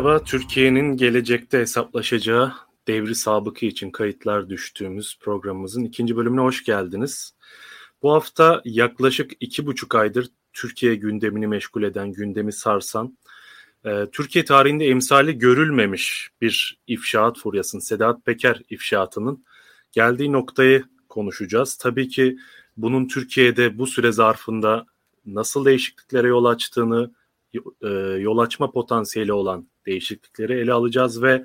Merhaba, 0.00 0.24
Türkiye'nin 0.24 0.96
gelecekte 0.96 1.58
hesaplaşacağı 1.58 2.52
devri 2.88 3.14
sabıkı 3.14 3.66
için 3.66 3.90
kayıtlar 3.90 4.48
düştüğümüz 4.48 5.18
programımızın 5.20 5.84
ikinci 5.84 6.16
bölümüne 6.16 6.40
hoş 6.40 6.64
geldiniz. 6.64 7.34
Bu 8.02 8.12
hafta 8.12 8.62
yaklaşık 8.64 9.30
iki 9.40 9.66
buçuk 9.66 9.94
aydır 9.94 10.28
Türkiye 10.52 10.94
gündemini 10.94 11.46
meşgul 11.46 11.82
eden, 11.82 12.12
gündemi 12.12 12.52
sarsan, 12.52 13.18
e, 13.84 14.06
Türkiye 14.12 14.44
tarihinde 14.44 14.86
emsali 14.86 15.38
görülmemiş 15.38 16.30
bir 16.40 16.80
ifşaat 16.86 17.38
furyasının, 17.38 17.82
Sedat 17.82 18.24
Peker 18.24 18.62
ifşaatının 18.70 19.44
geldiği 19.92 20.32
noktayı 20.32 20.84
konuşacağız. 21.08 21.76
Tabii 21.76 22.08
ki 22.08 22.36
bunun 22.76 23.08
Türkiye'de 23.08 23.78
bu 23.78 23.86
süre 23.86 24.12
zarfında 24.12 24.86
nasıl 25.26 25.64
değişikliklere 25.64 26.28
yol 26.28 26.44
açtığını, 26.44 27.19
yol 28.18 28.38
açma 28.38 28.70
potansiyeli 28.70 29.32
olan 29.32 29.68
değişiklikleri 29.86 30.52
ele 30.52 30.72
alacağız 30.72 31.22
ve 31.22 31.44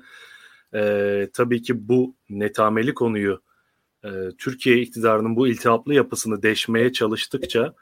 e, 0.74 1.28
tabii 1.32 1.62
ki 1.62 1.88
bu 1.88 2.16
netameli 2.30 2.94
konuyu 2.94 3.42
e, 4.04 4.08
Türkiye 4.38 4.78
iktidarının 4.80 5.36
bu 5.36 5.48
iltihaplı 5.48 5.94
yapısını 5.94 6.42
deşmeye 6.42 6.92
çalıştıkça 6.92 7.74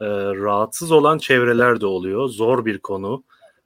e, 0.00 0.06
rahatsız 0.34 0.92
olan 0.92 1.18
çevreler 1.18 1.80
de 1.80 1.86
oluyor. 1.86 2.28
Zor 2.28 2.64
bir 2.64 2.78
konu, 2.78 3.24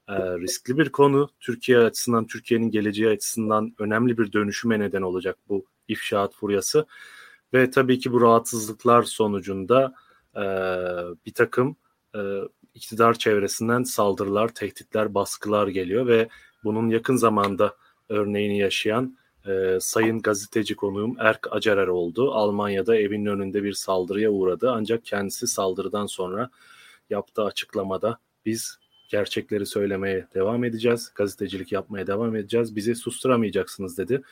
e, 0.08 0.14
riskli 0.14 0.78
bir 0.78 0.88
konu. 0.88 1.30
Türkiye 1.40 1.78
açısından, 1.78 2.26
Türkiye'nin 2.26 2.70
geleceği 2.70 3.08
açısından 3.08 3.74
önemli 3.78 4.18
bir 4.18 4.32
dönüşüme 4.32 4.80
neden 4.80 5.02
olacak 5.02 5.38
bu 5.48 5.64
ifşaat 5.88 6.34
furyası. 6.34 6.86
Ve 7.54 7.70
tabii 7.70 7.98
ki 7.98 8.12
bu 8.12 8.20
rahatsızlıklar 8.20 9.02
sonucunda 9.02 9.94
e, 10.36 10.44
bir 11.26 11.34
takım 11.34 11.76
e, 12.14 12.20
iktidar 12.74 13.14
çevresinden 13.14 13.82
saldırılar, 13.82 14.48
tehditler, 14.48 15.14
baskılar 15.14 15.68
geliyor 15.68 16.06
ve 16.06 16.28
bunun 16.64 16.88
yakın 16.88 17.16
zamanda 17.16 17.76
örneğini 18.08 18.58
yaşayan 18.58 19.16
e, 19.46 19.78
sayın 19.80 20.22
gazeteci 20.22 20.76
konuğum 20.76 21.16
Erk 21.18 21.48
Acarer 21.50 21.86
oldu. 21.86 22.32
Almanya'da 22.32 22.96
evinin 22.96 23.26
önünde 23.26 23.62
bir 23.62 23.72
saldırıya 23.72 24.30
uğradı 24.30 24.70
ancak 24.70 25.04
kendisi 25.04 25.46
saldırıdan 25.46 26.06
sonra 26.06 26.50
yaptığı 27.10 27.44
açıklamada 27.44 28.18
biz 28.46 28.78
gerçekleri 29.08 29.66
söylemeye 29.66 30.26
devam 30.34 30.64
edeceğiz, 30.64 31.12
gazetecilik 31.14 31.72
yapmaya 31.72 32.06
devam 32.06 32.36
edeceğiz, 32.36 32.76
bizi 32.76 32.94
susturamayacaksınız 32.94 33.98
dedi. 33.98 34.22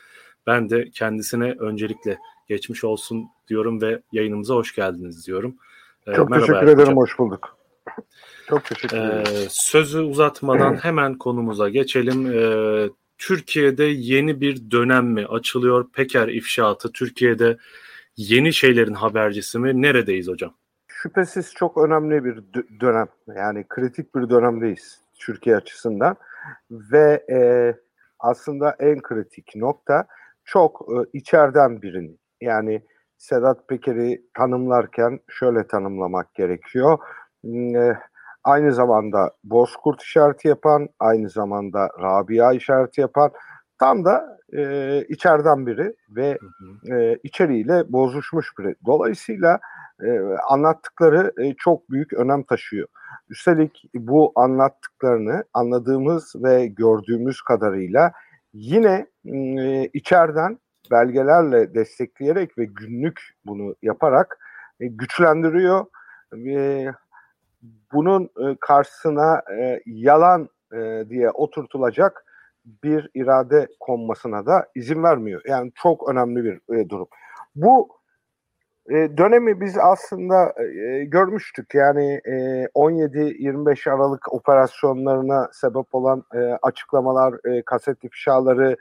Ben 0.46 0.70
de 0.70 0.90
kendisine 0.90 1.52
öncelikle 1.58 2.18
geçmiş 2.48 2.84
olsun 2.84 3.28
diyorum 3.48 3.80
ve 3.80 4.02
yayınımıza 4.12 4.54
hoş 4.54 4.74
geldiniz 4.74 5.26
diyorum. 5.26 5.56
Ee, 6.06 6.14
Çok 6.14 6.30
Merhaba 6.30 6.46
teşekkür 6.46 6.66
ederim, 6.66 6.96
hoş 6.96 7.18
bulduk. 7.18 7.59
Çok 8.48 8.64
teşekkür 8.64 8.96
ederim. 8.96 9.24
Ee, 9.26 9.46
sözü 9.50 10.00
uzatmadan 10.00 10.74
hemen 10.82 11.14
konumuza 11.14 11.68
geçelim. 11.68 12.26
Ee, 12.26 12.88
Türkiye'de 13.18 13.84
yeni 13.84 14.40
bir 14.40 14.70
dönem 14.70 15.06
mi 15.06 15.26
açılıyor? 15.26 15.90
Peker 15.92 16.28
ifşaatı 16.28 16.92
Türkiye'de 16.92 17.56
yeni 18.16 18.52
şeylerin 18.52 18.94
habercisi 18.94 19.58
mi? 19.58 19.82
Neredeyiz 19.82 20.28
hocam? 20.28 20.54
Şüphesiz 20.88 21.54
çok 21.54 21.78
önemli 21.78 22.24
bir 22.24 22.44
dönem. 22.80 23.06
Yani 23.36 23.64
kritik 23.68 24.14
bir 24.14 24.30
dönemdeyiz 24.30 25.00
Türkiye 25.18 25.56
açısından. 25.56 26.16
Ve 26.70 27.24
e, 27.30 27.40
aslında 28.18 28.76
en 28.78 29.02
kritik 29.02 29.56
nokta 29.56 30.06
çok 30.44 30.86
e, 30.88 31.18
içeriden 31.18 31.82
birini. 31.82 32.16
Yani 32.40 32.82
Sedat 33.18 33.68
Peker'i 33.68 34.22
tanımlarken 34.34 35.20
şöyle 35.28 35.66
tanımlamak 35.66 36.34
gerekiyor. 36.34 36.98
Hmm, 37.44 37.76
e, 37.76 37.98
aynı 38.44 38.74
zamanda 38.74 39.32
Bozkurt 39.44 40.02
işareti 40.02 40.48
yapan, 40.48 40.88
aynı 40.98 41.30
zamanda 41.30 41.90
Rabia 42.02 42.52
işareti 42.52 43.00
yapan 43.00 43.30
tam 43.78 44.04
da 44.04 44.38
e, 44.52 45.04
içeriden 45.08 45.66
biri 45.66 45.94
ve 46.10 46.38
e, 46.92 47.18
içeriğiyle 47.22 47.92
bozuşmuş 47.92 48.58
biri. 48.58 48.74
Dolayısıyla 48.86 49.60
e, 50.02 50.20
anlattıkları 50.48 51.32
e, 51.38 51.54
çok 51.54 51.90
büyük 51.90 52.12
önem 52.12 52.42
taşıyor. 52.42 52.88
Üstelik 53.30 53.84
bu 53.94 54.32
anlattıklarını 54.36 55.44
anladığımız 55.54 56.32
ve 56.36 56.66
gördüğümüz 56.66 57.42
kadarıyla 57.42 58.12
yine 58.52 59.06
e, 59.26 59.84
içeriden 59.84 60.58
belgelerle 60.90 61.74
destekleyerek 61.74 62.58
ve 62.58 62.64
günlük 62.64 63.20
bunu 63.46 63.74
yaparak 63.82 64.38
e, 64.80 64.86
güçlendiriyor. 64.86 65.86
E, 66.46 66.86
bunun 67.92 68.24
e, 68.24 68.56
karşısına 68.60 69.42
e, 69.58 69.82
yalan 69.86 70.48
e, 70.72 71.04
diye 71.08 71.30
oturtulacak 71.30 72.24
bir 72.84 73.10
irade 73.14 73.68
konmasına 73.80 74.46
da 74.46 74.66
izin 74.74 75.02
vermiyor. 75.02 75.42
Yani 75.46 75.72
çok 75.74 76.10
önemli 76.10 76.44
bir 76.44 76.88
durum. 76.88 77.08
Bu 77.54 77.88
dönemi 78.90 79.60
biz 79.60 79.78
aslında 79.78 80.54
görmüştük. 81.02 81.74
Yani 81.74 82.20
e, 82.24 82.66
17-25 82.74 83.90
Aralık 83.90 84.32
operasyonlarına 84.32 85.48
sebep 85.52 85.94
olan 85.94 86.24
açıklamalar, 86.62 87.34
kaset 87.66 88.04
ifşaları, 88.04 88.76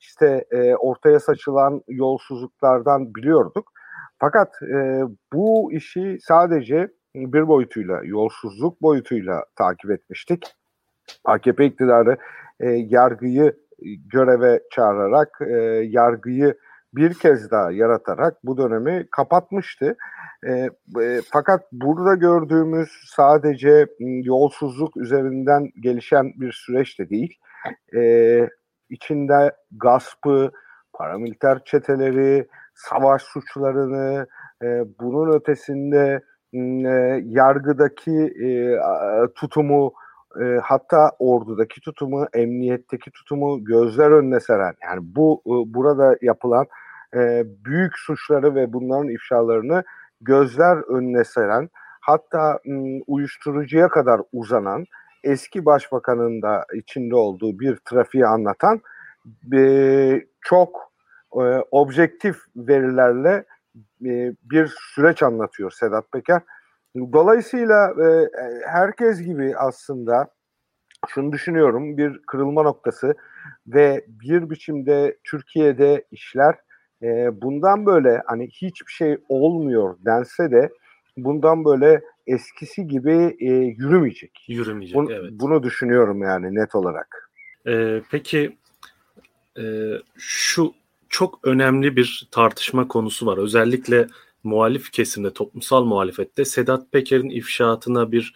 işte 0.00 0.44
ortaya 0.78 1.20
saçılan 1.20 1.82
yolsuzluklardan 1.88 3.14
biliyorduk. 3.14 3.72
Fakat 4.18 4.62
e, 4.62 5.02
bu 5.32 5.72
işi 5.72 6.18
sadece 6.20 6.88
bir 7.14 7.48
boyutuyla, 7.48 8.00
yolsuzluk 8.04 8.82
boyutuyla 8.82 9.44
takip 9.56 9.90
etmiştik. 9.90 10.54
AKP 11.24 11.66
iktidarı 11.66 12.16
e, 12.60 12.70
yargıyı 12.70 13.56
göreve 14.12 14.60
çağırarak, 14.70 15.38
e, 15.40 15.54
yargıyı 15.84 16.54
bir 16.94 17.14
kez 17.14 17.50
daha 17.50 17.72
yaratarak 17.72 18.44
bu 18.44 18.56
dönemi 18.56 19.06
kapatmıştı. 19.10 19.96
E, 20.46 20.50
e, 21.00 21.20
fakat 21.32 21.72
burada 21.72 22.14
gördüğümüz 22.14 22.88
sadece 23.06 23.86
yolsuzluk 24.00 24.96
üzerinden 24.96 25.70
gelişen 25.80 26.32
bir 26.36 26.52
süreç 26.52 26.98
de 26.98 27.10
değil. 27.10 27.38
E, 27.96 28.48
içinde 28.90 29.56
gaspı, 29.72 30.50
paramiliter 30.92 31.64
çeteleri, 31.64 32.48
savaş 32.74 33.22
suçlarını, 33.22 34.26
e, 34.62 34.66
bunun 35.00 35.32
ötesinde 35.32 36.20
e, 36.54 37.22
yargıdaki 37.24 38.34
e, 38.44 38.78
tutumu, 39.34 39.92
e, 40.40 40.44
hatta 40.62 41.10
ordudaki 41.18 41.80
tutumu, 41.80 42.26
emniyetteki 42.32 43.10
tutumu 43.10 43.64
gözler 43.64 44.10
önüne 44.10 44.40
seren, 44.40 44.74
yani 44.82 45.00
bu 45.02 45.42
e, 45.46 45.74
burada 45.74 46.16
yapılan 46.22 46.66
e, 47.14 47.44
büyük 47.64 47.98
suçları 47.98 48.54
ve 48.54 48.72
bunların 48.72 49.08
ifşalarını 49.08 49.82
gözler 50.20 50.76
önüne 50.76 51.24
seren, 51.24 51.68
hatta 52.00 52.58
m, 52.64 53.00
uyuşturucuya 53.06 53.88
kadar 53.88 54.20
uzanan, 54.32 54.84
eski 55.24 55.64
başbakanın 55.64 56.42
da 56.42 56.64
içinde 56.74 57.16
olduğu 57.16 57.60
bir 57.60 57.76
trafiği 57.76 58.26
anlatan 58.26 58.80
e, 59.54 60.24
çok 60.40 60.92
e, 61.32 61.42
objektif 61.70 62.36
verilerle 62.56 63.44
e, 64.04 64.32
bir 64.42 64.72
süreç 64.94 65.22
anlatıyor 65.22 65.70
Sedat 65.70 66.12
Peker. 66.12 66.42
Dolayısıyla 66.96 67.90
e, 67.90 68.28
herkes 68.66 69.22
gibi 69.22 69.56
aslında 69.56 70.28
şunu 71.08 71.32
düşünüyorum 71.32 71.96
bir 71.96 72.22
kırılma 72.26 72.62
noktası 72.62 73.14
ve 73.66 74.04
bir 74.08 74.50
biçimde 74.50 75.18
Türkiye'de 75.24 76.04
işler 76.10 76.54
e, 77.02 77.42
bundan 77.42 77.86
böyle 77.86 78.22
hani 78.26 78.48
hiçbir 78.48 78.92
şey 78.92 79.18
olmuyor 79.28 79.96
dense 80.04 80.50
de 80.50 80.70
bundan 81.16 81.64
böyle 81.64 82.02
eskisi 82.26 82.86
gibi 82.86 83.36
e, 83.40 83.50
yürümeyecek. 83.54 84.44
Yürümeyecek 84.48 84.96
Bun, 84.96 85.08
evet. 85.10 85.30
Bunu 85.32 85.62
düşünüyorum 85.62 86.22
yani 86.22 86.54
net 86.54 86.74
olarak. 86.74 87.30
Ee, 87.66 88.02
peki 88.10 88.56
e, 89.58 89.64
şu 90.16 90.74
çok 91.14 91.38
önemli 91.42 91.96
bir 91.96 92.28
tartışma 92.30 92.88
konusu 92.88 93.26
var. 93.26 93.38
Özellikle 93.38 94.06
muhalif 94.44 94.92
kesimde, 94.92 95.32
toplumsal 95.32 95.84
muhalefette 95.84 96.44
Sedat 96.44 96.92
Peker'in 96.92 97.30
ifşaatına 97.30 98.12
bir 98.12 98.34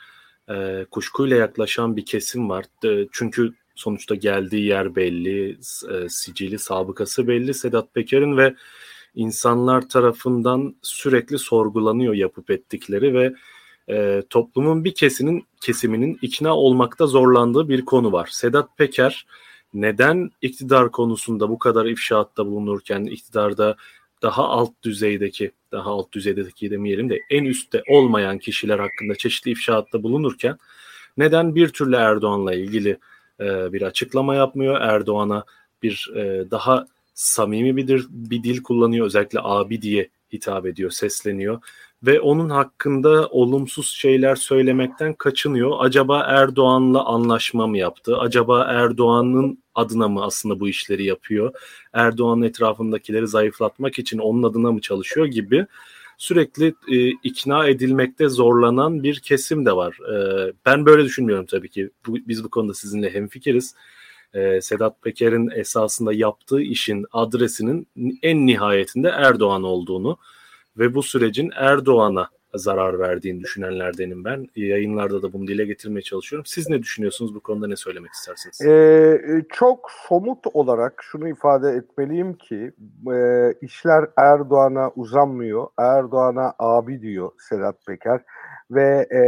e, 0.51 0.87
kuşkuyla 0.91 1.37
yaklaşan 1.37 1.97
bir 1.97 2.05
kesim 2.05 2.51
var. 2.51 2.65
E, 2.85 3.09
çünkü 3.13 3.55
sonuçta 3.75 4.15
geldiği 4.15 4.65
yer 4.65 4.97
belli, 4.97 5.51
e, 5.91 6.09
sicili, 6.09 6.59
sabıkası 6.59 7.29
belli 7.29 7.55
Sedat 7.55 7.95
Peker'in 7.95 8.37
ve 8.37 8.55
insanlar 9.15 9.89
tarafından 9.89 10.77
sürekli 10.83 11.39
sorgulanıyor 11.39 12.15
yapıp 12.15 12.51
ettikleri 12.51 13.15
ve 13.15 13.35
e, 13.91 14.23
toplumun 14.31 14.85
bir 14.85 14.95
kesinin 14.95 15.45
kesiminin 15.61 16.19
ikna 16.23 16.57
olmakta 16.57 17.07
zorlandığı 17.07 17.69
bir 17.69 17.85
konu 17.85 18.13
var. 18.13 18.29
Sedat 18.33 18.79
Peker 18.79 19.27
neden 19.75 20.31
iktidar 20.43 20.91
konusunda 20.91 21.49
bu 21.49 21.59
kadar 21.59 21.87
ifşaatta 21.87 22.47
bulunurken 22.47 23.05
iktidarda 23.05 23.77
daha 24.23 24.49
alt 24.49 24.73
düzeydeki, 24.83 25.53
daha 25.73 25.91
alt 25.91 26.13
düzeydeki 26.13 26.71
demeyelim 26.71 27.11
de 27.11 27.21
en 27.31 27.45
üstte 27.45 27.83
olmayan 27.89 28.39
kişiler 28.39 28.79
hakkında 28.79 29.15
çeşitli 29.15 29.51
ifşaatta 29.51 30.03
bulunurken 30.03 30.59
neden 31.17 31.55
bir 31.55 31.69
türlü 31.69 31.97
Erdoğan'la 31.97 32.55
ilgili 32.55 32.99
e, 33.41 33.73
bir 33.73 33.83
açıklama 33.83 34.35
yapmıyor. 34.35 34.81
Erdoğan'a 34.81 35.45
bir 35.83 36.11
e, 36.17 36.51
daha 36.51 36.87
samimi 37.15 37.77
bir, 37.77 38.07
bir 38.11 38.43
dil 38.43 38.63
kullanıyor. 38.63 39.07
Özellikle 39.07 39.41
abi 39.43 39.83
diye 39.83 40.09
hitap 40.33 40.67
ediyor, 40.67 40.91
sesleniyor 40.91 41.63
ve 42.03 42.21
onun 42.21 42.51
hakkında 42.51 43.29
olumsuz 43.29 43.91
şeyler 43.91 44.35
söylemekten 44.35 45.15
kaçınıyor. 45.15 45.77
Acaba 45.79 46.21
Erdoğan'la 46.21 47.05
anlaşma 47.05 47.67
mı 47.67 47.79
yaptı? 47.79 48.19
Acaba 48.19 48.65
Erdoğan'ın 48.65 49.63
adına 49.75 50.09
mı 50.09 50.25
aslında 50.25 50.61
bu 50.61 50.69
işleri 50.69 51.05
yapıyor? 51.05 51.55
Erdoğan'ın 51.93 52.43
etrafındakileri 52.43 53.29
zayıflatmak 53.29 53.99
için 53.99 54.19
onun 54.19 54.43
adına 54.43 54.73
mı 54.73 54.81
çalışıyor 54.81 55.27
gibi 55.27 55.67
sürekli 56.19 56.75
e, 56.89 57.09
ikna 57.09 57.67
edilmekte 57.67 58.29
zorlanan 58.29 59.03
bir 59.03 59.21
kesim 59.21 59.67
de 59.67 59.77
var. 59.77 59.99
E, 60.13 60.53
ben 60.67 60.87
böyle 60.87 61.05
düşünmüyorum 61.05 61.47
tabii 61.47 61.69
ki. 61.69 61.91
Bu, 62.07 62.17
biz 62.29 62.45
bu 62.45 62.51
konuda 62.51 62.75
sizinle 62.75 63.15
hemfikiriz. 63.15 63.75
E, 64.35 64.61
Sedat 64.61 65.03
Peker'in 65.03 65.51
esasında 65.51 66.13
yaptığı 66.13 66.63
işin 66.63 67.07
adresinin 67.13 67.89
en 68.23 68.47
nihayetinde 68.47 69.09
Erdoğan 69.09 69.63
olduğunu 69.63 70.19
ve 70.79 70.95
bu 70.95 71.03
sürecin 71.03 71.51
Erdoğan'a 71.57 72.29
zarar 72.55 72.99
verdiğini 72.99 73.41
düşünenlerdenim 73.41 74.25
ben. 74.25 74.47
Yayınlarda 74.57 75.23
da 75.23 75.33
bunu 75.33 75.47
dile 75.47 75.65
getirmeye 75.65 76.03
çalışıyorum. 76.03 76.47
Siz 76.47 76.69
ne 76.69 76.83
düşünüyorsunuz 76.83 77.35
bu 77.35 77.41
konuda 77.41 77.67
ne 77.67 77.77
söylemek 77.77 78.11
istersiniz? 78.13 78.61
Ee, 78.61 79.45
çok 79.53 79.91
somut 80.09 80.47
olarak 80.47 81.01
şunu 81.03 81.29
ifade 81.29 81.71
etmeliyim 81.71 82.35
ki 82.35 82.73
e, 83.13 83.53
işler 83.61 84.05
Erdoğan'a 84.17 84.91
uzanmıyor. 84.91 85.67
Erdoğan'a 85.79 86.55
abi 86.59 87.03
diyor 87.03 87.31
Sedat 87.39 87.87
Peker 87.87 88.21
ve 88.71 89.07
e, 89.13 89.21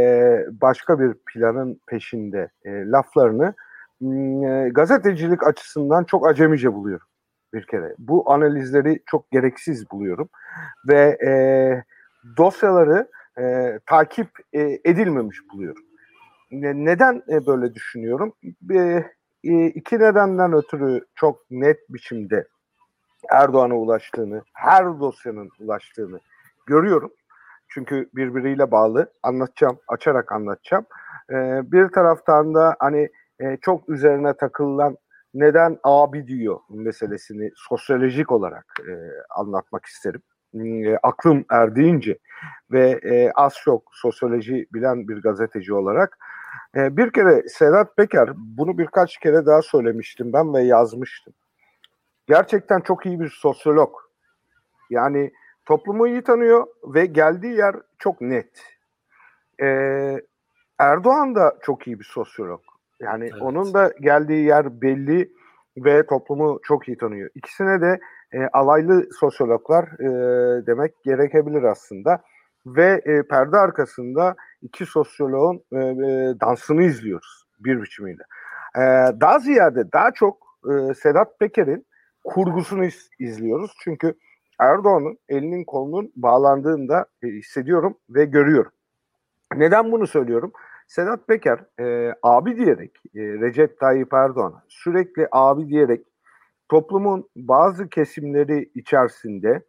başka 0.61 0.99
bir 0.99 1.13
planın 1.13 1.79
peşinde 1.87 2.49
e, 2.65 2.71
laflarını 2.71 3.53
e, 4.01 4.69
gazetecilik 4.69 5.47
açısından 5.47 6.03
çok 6.03 6.27
acemice 6.27 6.73
buluyorum 6.73 7.07
bir 7.53 7.65
kere. 7.65 7.95
Bu 7.97 8.31
analizleri 8.31 8.99
çok 9.05 9.31
gereksiz 9.31 9.91
buluyorum 9.91 10.29
ve 10.87 11.17
e, 11.27 11.31
dosyaları 12.37 13.07
e, 13.39 13.79
takip 13.85 14.29
e, 14.53 14.79
edilmemiş 14.85 15.37
buluyorum. 15.53 15.83
Ne, 16.51 16.85
neden 16.85 17.23
e, 17.29 17.45
böyle 17.45 17.73
düşünüyorum? 17.73 18.33
E, 18.73 19.03
e, 19.43 19.65
iki 19.65 19.99
nedenden 19.99 20.53
ötürü 20.53 21.05
çok 21.15 21.51
net 21.51 21.79
biçimde 21.89 22.47
Erdoğan'a 23.29 23.75
ulaştığını, 23.75 24.43
her 24.53 24.85
dosyanın 24.99 25.49
ulaştığını 25.59 26.19
görüyorum. 26.65 27.11
Çünkü 27.67 28.09
birbiriyle 28.15 28.71
bağlı. 28.71 29.13
Anlatacağım, 29.23 29.79
açarak 29.87 30.31
anlatacağım. 30.31 30.85
E, 31.29 31.35
bir 31.71 31.87
taraftan 31.87 32.53
da 32.53 32.75
hani 32.79 33.09
e, 33.39 33.57
çok 33.61 33.89
üzerine 33.89 34.33
takılan 34.33 34.97
neden 35.33 35.79
abi 35.83 36.27
diyor 36.27 36.59
meselesini 36.69 37.51
sosyolojik 37.55 38.31
olarak 38.31 38.65
e, 38.87 38.93
anlatmak 39.35 39.85
isterim. 39.85 40.21
E, 40.53 40.97
aklım 41.03 41.45
erdiğince 41.49 42.17
ve 42.71 42.99
e, 43.03 43.31
az 43.35 43.53
çok 43.63 43.83
sosyoloji 43.91 44.67
bilen 44.73 45.07
bir 45.07 45.21
gazeteci 45.21 45.73
olarak 45.73 46.17
e, 46.75 46.97
bir 46.97 47.11
kere 47.11 47.43
Sedat 47.47 47.97
Peker 47.97 48.29
bunu 48.35 48.77
birkaç 48.77 49.17
kere 49.17 49.45
daha 49.45 49.61
söylemiştim 49.61 50.33
ben 50.33 50.53
ve 50.53 50.61
yazmıştım. 50.61 51.33
Gerçekten 52.27 52.79
çok 52.79 53.05
iyi 53.05 53.19
bir 53.19 53.29
sosyolog. 53.29 53.95
Yani 54.89 55.31
toplumu 55.65 56.07
iyi 56.07 56.21
tanıyor 56.21 56.67
ve 56.83 57.05
geldiği 57.05 57.57
yer 57.57 57.75
çok 57.99 58.21
net. 58.21 58.63
Ee, 59.61 60.21
Erdoğan 60.79 61.35
da 61.35 61.57
çok 61.61 61.87
iyi 61.87 61.99
bir 61.99 62.05
sosyolog. 62.05 62.61
Yani 63.01 63.29
evet. 63.31 63.41
onun 63.41 63.73
da 63.73 63.91
geldiği 64.01 64.45
yer 64.45 64.81
belli 64.81 65.31
ve 65.77 66.05
toplumu 66.05 66.59
çok 66.63 66.87
iyi 66.87 66.97
tanıyor. 66.97 67.29
İkisine 67.35 67.81
de 67.81 67.99
e, 68.33 68.47
alaylı 68.53 69.07
sosyologlar 69.19 69.83
e, 69.83 70.65
demek 70.67 71.03
gerekebilir 71.03 71.63
aslında. 71.63 72.21
Ve 72.65 73.01
e, 73.05 73.23
perde 73.27 73.57
arkasında 73.57 74.35
iki 74.61 74.85
sosyoloğun 74.85 75.63
e, 75.71 75.77
e, 75.77 76.39
dansını 76.41 76.83
izliyoruz 76.83 77.45
bir 77.59 77.81
biçimiyle. 77.81 78.23
E, 78.75 78.81
daha 79.21 79.39
ziyade 79.39 79.91
daha 79.91 80.11
çok 80.11 80.37
e, 80.65 80.93
Sedat 80.93 81.39
Peker'in 81.39 81.85
kurgusunu 82.23 82.85
iz, 82.85 83.09
izliyoruz. 83.19 83.71
Çünkü 83.83 84.13
Erdoğan'ın 84.59 85.17
elinin 85.29 85.63
kolunun 85.63 86.11
bağlandığında 86.15 87.05
e, 87.23 87.27
hissediyorum 87.27 87.97
ve 88.09 88.25
görüyorum. 88.25 88.71
Neden 89.55 89.91
bunu 89.91 90.07
söylüyorum? 90.07 90.51
Sedat 90.91 91.27
Peker 91.27 91.59
e, 91.79 92.15
abi 92.23 92.57
diyerek 92.57 92.91
e, 93.15 93.19
Recep 93.19 93.79
Tayyip 93.79 94.13
Erdoğan 94.13 94.63
sürekli 94.67 95.27
abi 95.31 95.69
diyerek 95.69 96.07
toplumun 96.69 97.29
bazı 97.35 97.89
kesimleri 97.89 98.71
içerisinde 98.75 99.63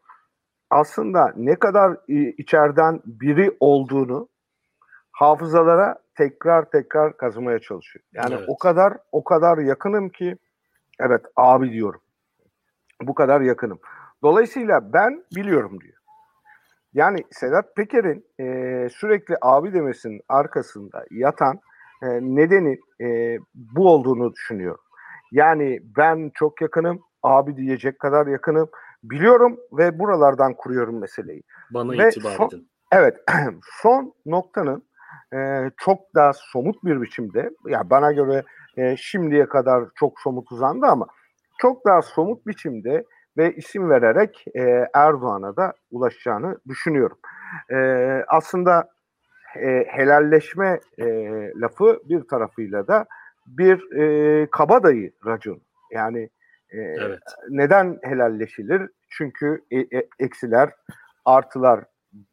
aslında 0.70 1.32
ne 1.36 1.54
kadar 1.54 1.96
e, 2.08 2.14
içeriden 2.14 3.00
biri 3.04 3.56
olduğunu 3.60 4.28
hafızalara 5.12 5.98
tekrar 6.14 6.70
tekrar 6.70 7.16
kazımaya 7.16 7.58
çalışıyor. 7.58 8.04
Yani 8.12 8.34
evet. 8.34 8.44
o 8.48 8.58
kadar 8.58 8.98
o 9.12 9.24
kadar 9.24 9.58
yakınım 9.58 10.08
ki 10.08 10.36
evet 11.00 11.22
abi 11.36 11.72
diyorum. 11.72 12.00
Bu 13.02 13.14
kadar 13.14 13.40
yakınım. 13.40 13.80
Dolayısıyla 14.22 14.92
ben 14.92 15.24
biliyorum 15.36 15.80
diyor. 15.80 16.01
Yani 16.94 17.24
Sedat 17.30 17.76
Peker'in 17.76 18.26
e, 18.40 18.88
sürekli 18.88 19.36
abi 19.42 19.72
demesinin 19.72 20.20
arkasında 20.28 21.04
yatan 21.10 21.60
e, 22.02 22.06
nedeni 22.08 22.78
e, 23.00 23.38
bu 23.54 23.88
olduğunu 23.88 24.32
düşünüyorum. 24.32 24.84
Yani 25.32 25.80
ben 25.96 26.30
çok 26.34 26.60
yakınım, 26.60 27.00
abi 27.22 27.56
diyecek 27.56 27.98
kadar 27.98 28.26
yakınım. 28.26 28.68
Biliyorum 29.02 29.60
ve 29.72 29.98
buralardan 29.98 30.54
kuruyorum 30.54 31.00
meseleyi. 31.00 31.42
Bana 31.70 31.92
ve 31.92 32.08
itibar 32.08 32.30
son, 32.30 32.46
edin. 32.46 32.68
Evet, 32.92 33.16
son 33.82 34.14
noktanın 34.26 34.84
e, 35.34 35.70
çok 35.76 36.14
daha 36.14 36.32
somut 36.32 36.84
bir 36.84 37.02
biçimde, 37.02 37.50
ya 37.66 37.90
bana 37.90 38.12
göre 38.12 38.42
e, 38.76 38.96
şimdiye 38.96 39.48
kadar 39.48 39.84
çok 39.94 40.20
somut 40.20 40.52
uzandı 40.52 40.86
ama 40.86 41.06
çok 41.58 41.86
daha 41.86 42.02
somut 42.02 42.46
biçimde 42.46 43.04
ve 43.36 43.54
isim 43.54 43.90
vererek 43.90 44.44
e, 44.54 44.88
Erdoğan'a 44.94 45.56
da 45.56 45.72
ulaşacağını 45.90 46.58
düşünüyorum. 46.68 47.18
E, 47.70 47.76
aslında 48.28 48.88
e, 49.56 49.84
helalleşme 49.88 50.80
e, 50.98 51.06
lafı 51.60 52.00
bir 52.08 52.20
tarafıyla 52.28 52.88
da 52.88 53.06
bir 53.46 53.92
e, 53.96 54.46
kabadayı 54.50 55.12
racon. 55.26 55.60
Yani 55.90 56.30
e, 56.70 56.78
evet. 56.78 57.22
neden 57.50 57.98
helalleşilir? 58.02 58.90
Çünkü 59.10 59.62
e, 59.70 59.78
e, 59.78 60.08
eksiler, 60.18 60.70
artılar 61.24 61.84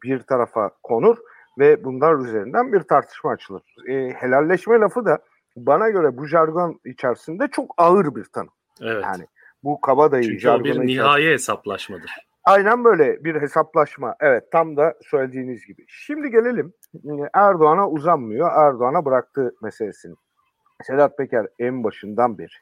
bir 0.04 0.22
tarafa 0.22 0.70
konur 0.82 1.16
ve 1.58 1.84
bunlar 1.84 2.18
üzerinden 2.18 2.72
bir 2.72 2.80
tartışma 2.80 3.30
açılır. 3.30 3.62
E, 3.88 4.10
helalleşme 4.10 4.78
lafı 4.78 5.04
da 5.04 5.18
bana 5.56 5.90
göre 5.90 6.16
bu 6.16 6.26
jargon 6.26 6.80
içerisinde 6.84 7.48
çok 7.48 7.74
ağır 7.76 8.14
bir 8.14 8.24
tanım. 8.24 8.52
Evet. 8.82 9.04
Yani 9.04 9.26
bu 9.64 9.80
kabadayı 9.80 10.24
Çünkü 10.24 10.48
o 10.48 10.64
bir 10.64 10.86
nihai 10.86 11.26
hesaplaşmadır. 11.26 12.10
Aynen 12.44 12.84
böyle 12.84 13.24
bir 13.24 13.40
hesaplaşma. 13.40 14.14
Evet 14.20 14.52
tam 14.52 14.76
da 14.76 14.94
söylediğiniz 15.02 15.66
gibi. 15.66 15.84
Şimdi 15.88 16.30
gelelim 16.30 16.72
Erdoğan'a 17.34 17.88
uzanmıyor. 17.88 18.50
Erdoğan'a 18.52 19.04
bıraktığı 19.04 19.54
meselesini. 19.62 20.14
Sedat 20.82 21.18
Peker 21.18 21.46
en 21.58 21.84
başından 21.84 22.38
beri 22.38 22.52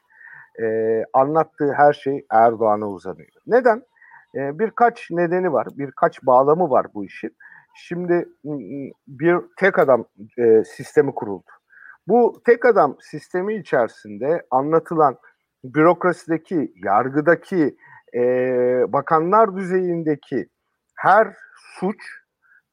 e, 0.61 1.03
anlattığı 1.13 1.73
her 1.73 1.93
şey 1.93 2.25
Erdoğan'a 2.31 2.89
uzanıyor. 2.89 3.29
Neden? 3.47 3.83
E, 4.35 4.59
birkaç 4.59 5.11
nedeni 5.11 5.53
var, 5.53 5.67
birkaç 5.71 6.23
bağlamı 6.23 6.69
var 6.69 6.87
bu 6.93 7.05
işin. 7.05 7.35
Şimdi 7.75 8.29
bir 9.07 9.37
tek 9.57 9.79
adam 9.79 10.05
e, 10.37 10.63
sistemi 10.63 11.15
kuruldu. 11.15 11.49
Bu 12.07 12.41
tek 12.45 12.65
adam 12.65 12.97
sistemi 13.01 13.55
içerisinde 13.55 14.45
anlatılan 14.51 15.17
bürokrasideki, 15.63 16.73
yargıdaki, 16.83 17.77
e, 18.15 18.21
bakanlar 18.87 19.55
düzeyindeki 19.55 20.49
her 20.95 21.35
suç 21.79 21.97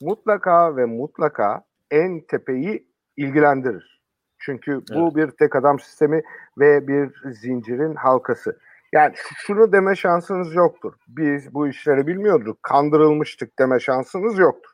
mutlaka 0.00 0.76
ve 0.76 0.84
mutlaka 0.84 1.62
en 1.90 2.20
tepeyi 2.20 2.88
ilgilendirir. 3.16 4.02
Çünkü 4.38 4.82
bu 4.94 5.02
evet. 5.02 5.16
bir 5.16 5.30
tek 5.30 5.56
adam 5.56 5.80
sistemi 5.80 6.22
ve 6.58 6.88
bir 6.88 7.32
zincirin 7.32 7.94
halkası. 7.94 8.58
Yani 8.92 9.14
şunu 9.16 9.72
deme 9.72 9.96
şansınız 9.96 10.54
yoktur. 10.54 10.94
Biz 11.08 11.54
bu 11.54 11.68
işleri 11.68 12.06
bilmiyorduk, 12.06 12.62
kandırılmıştık 12.62 13.58
deme 13.58 13.80
şansınız 13.80 14.38
yoktur. 14.38 14.70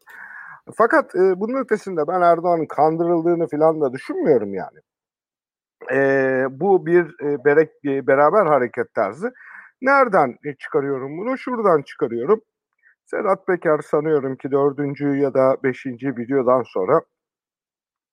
Fakat 0.74 1.14
e, 1.14 1.40
bunun 1.40 1.64
ötesinde 1.64 2.08
ben 2.08 2.20
Erdoğan'ın 2.20 2.66
kandırıldığını 2.66 3.46
falan 3.48 3.80
da 3.80 3.92
düşünmüyorum 3.92 4.54
yani 4.54 4.78
e, 5.92 6.44
bu 6.50 6.86
bir 6.86 7.04
e, 7.24 7.44
berek, 7.44 7.70
e, 7.84 8.06
beraber 8.06 8.46
hareket 8.46 8.94
tarzı. 8.94 9.32
Nereden 9.82 10.36
çıkarıyorum 10.58 11.18
bunu? 11.18 11.38
Şuradan 11.38 11.82
çıkarıyorum. 11.82 12.40
Sedat 13.06 13.46
Peker 13.46 13.78
sanıyorum 13.78 14.36
ki 14.36 14.50
dördüncü 14.50 15.16
ya 15.16 15.34
da 15.34 15.56
beşinci 15.64 16.16
videodan 16.16 16.62
sonra 16.62 17.02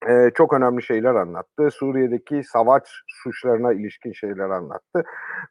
e, 0.08 0.30
çok 0.34 0.54
önemli 0.54 0.84
şeyler 0.84 1.16
anlattı. 1.16 1.72
Suriye'deki 1.72 2.44
savaş 2.44 2.84
suçlarına 3.08 3.74
ilişkin 3.74 4.14
şeyler 4.14 4.50
anlattı. 4.50 5.04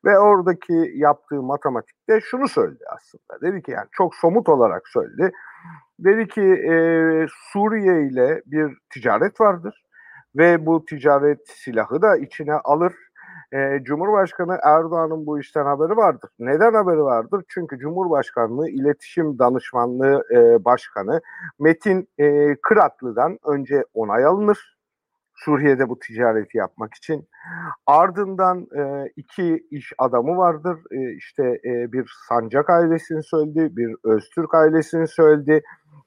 Ve 0.04 0.18
oradaki 0.18 0.92
yaptığı 0.94 1.42
matematikte 1.42 2.20
şunu 2.20 2.48
söyledi 2.48 2.84
aslında. 2.96 3.40
Dedi 3.42 3.62
ki 3.62 3.70
yani 3.70 3.88
çok 3.92 4.14
somut 4.14 4.48
olarak 4.48 4.88
söyledi. 4.88 5.32
Dedi 5.98 6.28
ki 6.28 6.42
e, 6.42 6.74
Suriye 7.52 8.06
ile 8.06 8.42
bir 8.46 8.78
ticaret 8.90 9.40
vardır 9.40 9.87
ve 10.36 10.66
bu 10.66 10.84
ticaret 10.84 11.48
silahı 11.48 12.02
da 12.02 12.16
içine 12.16 12.54
alır 12.54 12.92
e, 13.52 13.80
Cumhurbaşkanı 13.82 14.58
Erdoğan'ın 14.62 15.26
bu 15.26 15.40
işten 15.40 15.64
haberi 15.64 15.96
vardır. 15.96 16.30
Neden 16.38 16.74
haberi 16.74 17.02
vardır? 17.02 17.44
Çünkü 17.48 17.78
Cumhurbaşkanlığı 17.78 18.68
İletişim 18.68 19.38
Danışmanlığı 19.38 20.24
e, 20.34 20.64
Başkanı 20.64 21.20
Metin 21.58 22.08
e, 22.18 22.56
Kıratlı'dan 22.62 23.38
önce 23.46 23.84
onay 23.94 24.24
alınır. 24.24 24.78
Suriye'de 25.34 25.88
bu 25.88 25.98
ticareti 25.98 26.58
yapmak 26.58 26.94
için. 26.94 27.28
Ardından 27.86 28.66
e, 28.76 29.12
iki 29.16 29.66
iş 29.70 29.92
adamı 29.98 30.36
vardır. 30.36 30.78
E, 30.90 31.12
işte 31.12 31.60
e, 31.64 31.92
bir 31.92 32.12
Sancak 32.28 32.70
ailesini 32.70 33.22
söyledi, 33.22 33.76
bir 33.76 33.96
Öztürk 34.04 34.54
ailesini 34.54 35.08
söyledi. 35.08 35.62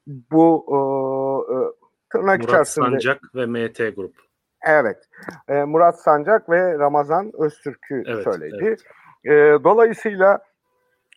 Bu 0.07 0.65
e, 0.69 0.77
tırnak 2.11 2.39
Murat 2.39 2.43
içerisinde... 2.43 2.85
Sancak 2.85 3.35
ve 3.35 3.45
MT 3.45 3.95
Grup. 3.95 4.15
Evet. 4.67 4.97
E, 5.47 5.63
Murat 5.63 6.01
Sancak 6.01 6.49
ve 6.49 6.79
Ramazan 6.79 7.31
Öztürk'ü 7.39 8.03
evet, 8.07 8.23
söyledi. 8.23 8.57
Evet. 8.61 8.81
E, 9.25 9.63
dolayısıyla 9.63 10.39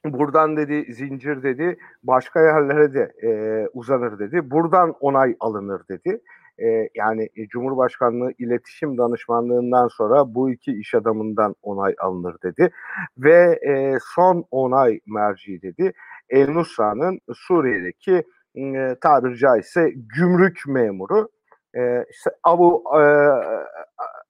buradan 0.04 0.56
dedi 0.56 0.92
zincir 0.92 1.42
dedi 1.42 1.78
başka 2.02 2.40
yerlere 2.40 2.94
de 2.94 3.12
e, 3.22 3.30
uzanır 3.72 4.18
dedi. 4.18 4.50
Buradan 4.50 4.94
onay 5.00 5.36
alınır 5.40 5.82
dedi. 5.90 6.20
E, 6.58 6.88
yani 6.94 7.28
Cumhurbaşkanlığı 7.48 8.32
İletişim 8.38 8.98
Danışmanlığından 8.98 9.88
sonra 9.88 10.34
bu 10.34 10.50
iki 10.50 10.72
iş 10.72 10.94
adamından 10.94 11.54
onay 11.62 11.94
alınır 11.98 12.36
dedi. 12.42 12.70
Ve 13.18 13.58
e, 13.68 13.98
son 14.14 14.44
onay 14.50 15.00
merci 15.06 15.62
dedi. 15.62 15.92
El 16.28 16.48
Nusra'nın 16.48 17.20
Suriye'deki 17.34 18.24
e, 18.54 18.96
tabiri 19.00 19.36
caizse 19.36 19.92
gümrük 20.16 20.62
memuru 20.66 21.28
e, 21.76 22.04
işte 22.10 22.30
Abu 22.44 22.84
e, 22.98 23.02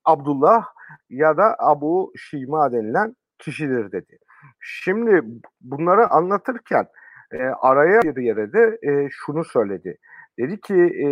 Abdullah 0.05 0.65
ya 1.09 1.37
da 1.37 1.55
Abu 1.59 2.11
Şima 2.17 2.71
denilen 2.71 3.15
kişidir 3.39 3.91
dedi. 3.91 4.17
Şimdi 4.59 5.21
bunları 5.61 6.09
anlatırken 6.09 6.87
e, 7.31 7.37
araya 7.43 8.01
bir 8.01 8.23
yere 8.23 8.53
de 8.53 8.79
e, 8.83 9.09
şunu 9.11 9.43
söyledi. 9.43 9.97
Dedi 10.39 10.61
ki 10.61 10.75
e, 10.75 11.07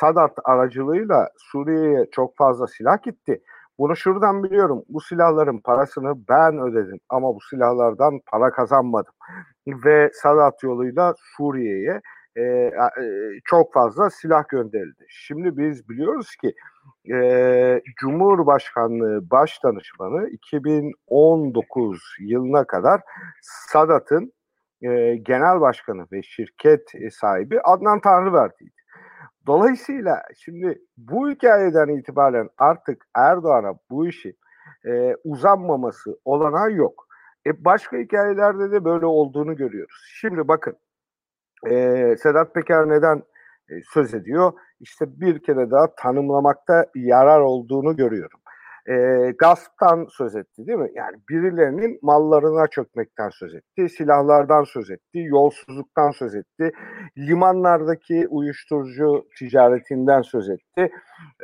Sadat 0.00 0.38
aracılığıyla 0.44 1.28
Suriye'ye 1.38 2.06
çok 2.12 2.36
fazla 2.36 2.66
silah 2.66 3.02
gitti. 3.02 3.42
Bunu 3.78 3.96
şuradan 3.96 4.42
biliyorum. 4.42 4.84
Bu 4.88 5.00
silahların 5.00 5.58
parasını 5.58 6.14
ben 6.28 6.58
ödedim 6.58 7.00
ama 7.08 7.34
bu 7.34 7.40
silahlardan 7.50 8.20
para 8.26 8.50
kazanmadım. 8.50 9.12
Ve 9.66 10.10
Sadat 10.14 10.62
yoluyla 10.62 11.14
Suriye'ye 11.36 12.00
e, 12.36 12.42
e, 12.42 12.72
çok 13.44 13.72
fazla 13.72 14.10
silah 14.10 14.48
gönderildi. 14.48 15.06
Şimdi 15.08 15.56
biz 15.56 15.88
biliyoruz 15.88 16.36
ki 16.36 16.54
e, 17.14 17.82
Cumhurbaşkanlığı 17.96 19.30
Baş 19.30 19.64
Danışmanı 19.64 20.28
2019 20.28 22.00
yılına 22.20 22.64
kadar 22.64 23.00
Sadat'ın 23.42 24.32
e, 24.82 25.16
genel 25.16 25.60
başkanı 25.60 26.06
ve 26.12 26.22
şirket 26.22 26.92
sahibi 27.12 27.60
Adnan 27.60 28.00
Tanrıverdi'ydi. 28.00 28.80
Dolayısıyla 29.46 30.22
şimdi 30.36 30.78
bu 30.96 31.30
hikayeden 31.30 31.88
itibaren 31.88 32.48
artık 32.58 33.04
Erdoğan'a 33.14 33.74
bu 33.90 34.06
işi 34.06 34.36
e, 34.86 35.16
uzanmaması 35.24 36.18
olanağı 36.24 36.72
yok. 36.72 37.06
E 37.46 37.64
başka 37.64 37.96
hikayelerde 37.96 38.70
de 38.72 38.84
böyle 38.84 39.06
olduğunu 39.06 39.56
görüyoruz. 39.56 40.04
Şimdi 40.20 40.48
bakın 40.48 40.76
e, 41.66 42.16
Sedat 42.22 42.54
Peker 42.54 42.88
neden 42.88 43.22
e, 43.68 43.72
söz 43.92 44.14
ediyor? 44.14 44.52
İşte 44.80 45.20
bir 45.20 45.42
kere 45.42 45.70
daha 45.70 45.94
tanımlamakta 45.94 46.86
yarar 46.94 47.40
olduğunu 47.40 47.96
görüyorum. 47.96 48.40
E, 48.88 48.94
gasptan 49.38 50.06
söz 50.10 50.36
etti 50.36 50.66
değil 50.66 50.78
mi? 50.78 50.90
Yani 50.94 51.16
birilerinin 51.28 51.98
mallarına 52.02 52.66
çökmekten 52.66 53.28
söz 53.28 53.54
etti, 53.54 53.88
silahlardan 53.88 54.64
söz 54.64 54.90
etti, 54.90 55.18
yolsuzluktan 55.18 56.10
söz 56.10 56.34
etti, 56.34 56.72
limanlardaki 57.18 58.26
uyuşturucu 58.28 59.26
ticaretinden 59.38 60.22
söz 60.22 60.50
etti. 60.50 60.90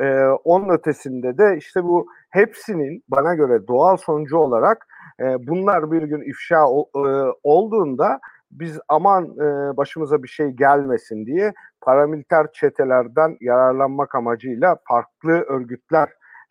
E, 0.01 0.25
onun 0.45 0.69
ötesinde 0.69 1.39
de 1.39 1.57
işte 1.59 1.85
bu 1.85 2.07
hepsinin 2.31 3.03
bana 3.09 3.35
göre 3.35 3.67
doğal 3.69 3.97
sonucu 3.97 4.39
olarak 4.39 4.87
e, 5.21 5.25
bunlar 5.47 5.93
bir 5.93 6.03
gün 6.03 6.31
ifşa 6.31 6.61
e, 6.61 7.09
olduğunda 7.43 8.21
biz 8.51 8.79
aman 8.89 9.25
e, 9.25 9.77
başımıza 9.77 10.23
bir 10.23 10.29
şey 10.29 10.49
gelmesin 10.49 11.27
diye 11.27 11.55
paramiliter 11.81 12.53
çetelerden 12.53 13.37
yararlanmak 13.41 14.15
amacıyla 14.15 14.77
farklı 14.89 15.31
örgütler 15.31 16.09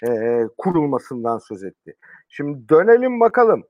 e, 0.07 0.43
kurulmasından 0.57 1.37
söz 1.37 1.63
etti. 1.63 1.95
Şimdi 2.29 2.69
dönelim 2.69 3.19
bakalım 3.19 3.63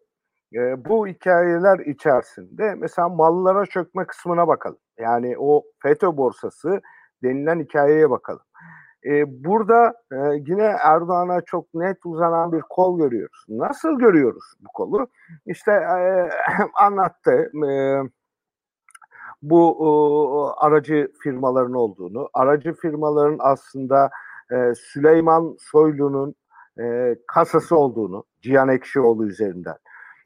e, 0.54 0.86
bu 0.86 1.08
hikayeler 1.08 1.80
içerisinde 1.80 2.76
mesela 2.76 3.10
mallara 3.10 3.66
çökme 3.66 4.06
kısmına 4.06 4.48
bakalım. 4.48 4.80
Yani 5.00 5.36
o 5.38 5.64
FETÖ 5.82 6.18
borsası 6.18 6.82
denilen 7.24 7.60
hikayeye 7.60 8.10
bakalım. 8.10 8.44
E, 9.06 9.44
burada 9.44 9.94
e, 10.12 10.18
yine 10.48 10.76
Erdoğan'a 10.84 11.42
çok 11.42 11.74
net 11.74 11.98
uzanan 12.06 12.52
bir 12.52 12.62
kol 12.62 13.00
görüyoruz. 13.00 13.46
Nasıl 13.50 14.00
görüyoruz 14.00 14.44
bu 14.60 14.68
kolu? 14.74 15.08
İşte 15.46 15.72
e, 15.72 16.30
anlattı. 16.74 17.52
E, 17.70 18.02
bu 19.42 19.76
e, 19.80 19.88
aracı 20.66 21.12
firmaların 21.24 21.74
olduğunu, 21.74 22.30
aracı 22.34 22.74
firmaların 22.74 23.38
aslında 23.40 24.10
e, 24.52 24.74
Süleyman 24.76 25.58
Soylu'nun 25.60 26.36
e, 26.80 27.16
kasası 27.28 27.78
olduğunu, 27.78 28.24
Cihan 28.42 28.70
Ekşioğlu 28.70 29.28
üzerinden. 29.28 29.78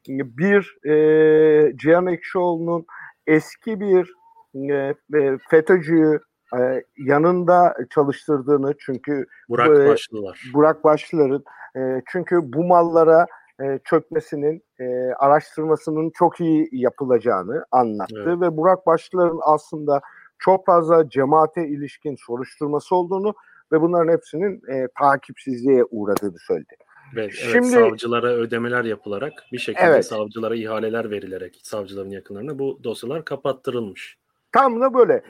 Bir 0.08 0.88
e, 0.88 1.76
Cihan 1.76 2.06
Ekşioğlu'nun 2.06 2.86
eski 3.26 3.80
bir 3.80 4.14
e, 4.54 4.94
e, 5.14 5.38
FETÖ'cüyü 5.50 6.20
e, 6.58 6.84
yanında 6.98 7.76
çalıştırdığını 7.90 8.74
çünkü 8.78 9.26
Burak 9.48 9.68
e, 9.68 9.88
Başlılar. 9.88 10.50
Burak 10.54 10.84
Başlılar'ın 10.84 11.44
e, 11.76 12.02
çünkü 12.06 12.40
bu 12.42 12.64
mallara 12.64 13.26
e, 13.62 13.78
çökmesinin 13.84 14.64
e, 14.80 14.84
araştırmasının 15.18 16.10
çok 16.14 16.40
iyi 16.40 16.68
yapılacağını 16.72 17.64
anlattı 17.70 18.24
evet. 18.26 18.40
ve 18.40 18.56
Burak 18.56 18.86
Başlılar'ın 18.86 19.40
aslında 19.42 20.00
çok 20.38 20.66
fazla 20.66 21.08
cemaate 21.08 21.68
ilişkin 21.68 22.16
soruşturması 22.26 22.94
olduğunu 22.94 23.34
ve 23.72 23.80
bunların 23.80 24.12
hepsinin 24.12 24.62
e, 24.68 24.88
takipsizliğe 24.98 25.84
uğradığını 25.90 26.38
söyledi. 26.38 26.76
Evet, 27.16 27.32
Şimdi, 27.32 27.66
savcılara 27.66 28.26
ödemeler 28.26 28.84
yapılarak 28.84 29.32
bir 29.52 29.58
şekilde 29.58 29.84
evet, 29.84 30.06
savcılara 30.06 30.56
ihaleler 30.56 31.10
verilerek 31.10 31.60
savcıların 31.62 32.10
yakınlarına 32.10 32.58
bu 32.58 32.80
dosyalar 32.84 33.24
kapattırılmış. 33.24 34.18
Tam 34.52 34.80
da 34.80 34.94
böyle. 34.94 35.22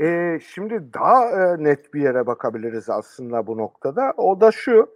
Ee, 0.00 0.38
şimdi 0.40 0.92
daha 0.94 1.30
e, 1.30 1.64
net 1.64 1.94
bir 1.94 2.02
yere 2.02 2.26
bakabiliriz 2.26 2.90
aslında 2.90 3.46
bu 3.46 3.58
noktada. 3.58 4.12
O 4.16 4.40
da 4.40 4.52
şu 4.52 4.88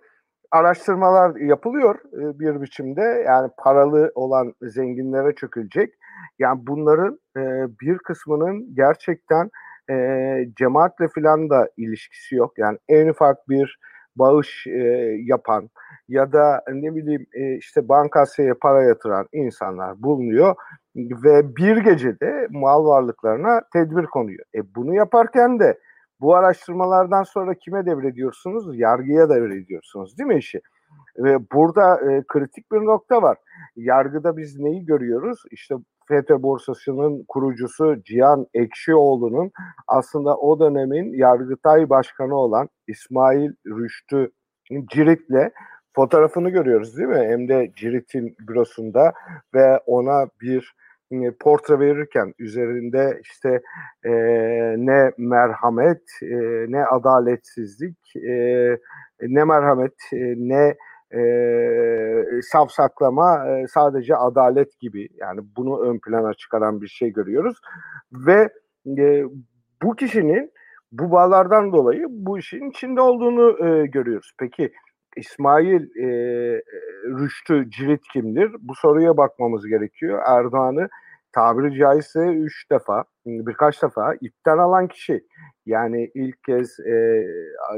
araştırmalar 0.50 1.36
yapılıyor 1.36 1.94
e, 2.12 2.38
bir 2.38 2.62
biçimde. 2.62 3.24
Yani 3.26 3.50
paralı 3.58 4.12
olan 4.14 4.54
zenginlere 4.62 5.34
çökülecek. 5.34 5.94
Yani 6.38 6.60
bunların 6.66 7.18
e, 7.36 7.40
bir 7.80 7.98
kısmının 7.98 8.74
gerçekten 8.74 9.50
e, 9.90 9.94
cemaatle 10.56 11.08
filan 11.08 11.50
da 11.50 11.68
ilişkisi 11.76 12.34
yok. 12.34 12.58
Yani 12.58 12.78
en 12.88 13.08
ufak 13.08 13.48
bir 13.48 13.78
bağış 14.16 14.66
yapan 15.24 15.70
ya 16.08 16.32
da 16.32 16.62
ne 16.72 16.94
bileyim 16.94 17.26
işte 17.58 17.88
bankasya 17.88 18.54
para 18.62 18.82
yatıran 18.82 19.26
insanlar 19.32 20.02
bulunuyor 20.02 20.54
ve 20.98 21.56
bir 21.56 21.76
gecede 21.76 22.46
mal 22.50 22.84
varlıklarına 22.84 23.60
tedbir 23.72 24.06
konuyor. 24.06 24.44
E 24.54 24.74
bunu 24.74 24.94
yaparken 24.94 25.60
de 25.60 25.78
bu 26.20 26.34
araştırmalardan 26.34 27.22
sonra 27.22 27.54
kime 27.54 27.86
devrediyorsunuz? 27.86 28.78
Yargıya 28.78 29.28
devrediyorsunuz 29.28 30.18
değil 30.18 30.28
mi 30.28 30.38
işi? 30.38 30.60
Ve 31.18 31.38
burada 31.52 32.12
e, 32.12 32.24
kritik 32.28 32.72
bir 32.72 32.78
nokta 32.78 33.22
var. 33.22 33.38
Yargıda 33.76 34.36
biz 34.36 34.58
neyi 34.58 34.86
görüyoruz? 34.86 35.42
İşte 35.50 35.74
FETÖ 36.08 36.42
borsasının 36.42 37.24
kurucusu 37.28 38.02
Cihan 38.04 38.46
Ekşioğlu'nun 38.54 39.50
aslında 39.88 40.36
o 40.36 40.60
dönemin 40.60 41.12
Yargıtay 41.12 41.90
Başkanı 41.90 42.34
olan 42.36 42.68
İsmail 42.86 43.52
Rüştü 43.66 44.30
Cirit'le 44.90 45.52
fotoğrafını 45.94 46.50
görüyoruz 46.50 46.96
değil 46.96 47.08
mi? 47.08 47.26
Hem 47.28 47.48
de 47.48 47.72
Cirit'in 47.76 48.36
bürosunda 48.48 49.12
ve 49.54 49.78
ona 49.86 50.26
bir 50.40 50.74
portre 51.40 51.80
verirken 51.80 52.34
üzerinde 52.38 53.20
işte 53.22 53.60
e, 54.04 54.10
ne 54.76 55.12
merhamet, 55.18 56.02
e, 56.22 56.36
ne 56.68 56.84
adaletsizlik, 56.84 58.16
e, 58.16 58.76
ne 59.22 59.44
merhamet, 59.44 59.94
e, 60.12 60.34
ne 60.36 60.76
e, 61.14 61.22
savsaklama, 62.42 63.48
e, 63.48 63.66
sadece 63.66 64.16
adalet 64.16 64.80
gibi 64.80 65.08
yani 65.16 65.40
bunu 65.56 65.80
ön 65.80 65.98
plana 65.98 66.34
çıkaran 66.34 66.80
bir 66.80 66.88
şey 66.88 67.12
görüyoruz 67.12 67.60
ve 68.12 68.48
e, 68.98 69.24
bu 69.82 69.96
kişinin 69.96 70.52
bu 70.92 71.10
bağlardan 71.10 71.72
dolayı 71.72 72.06
bu 72.08 72.38
işin 72.38 72.70
içinde 72.70 73.00
olduğunu 73.00 73.66
e, 73.66 73.86
görüyoruz. 73.86 74.32
Peki 74.38 74.72
İsmail 75.16 75.82
e, 75.82 76.08
Rüştü 77.04 77.70
Cirit 77.70 78.02
kimdir? 78.12 78.50
Bu 78.60 78.74
soruya 78.74 79.16
bakmamız 79.16 79.66
gerekiyor. 79.66 80.22
Erdoğan'ı 80.26 80.88
tabiri 81.32 81.78
caizse 81.78 82.26
üç 82.26 82.70
defa, 82.70 83.04
birkaç 83.26 83.82
defa 83.82 84.14
ipten 84.20 84.58
alan 84.58 84.88
kişi. 84.88 85.24
Yani 85.66 86.10
ilk 86.14 86.44
kez 86.44 86.80
e, 86.80 87.26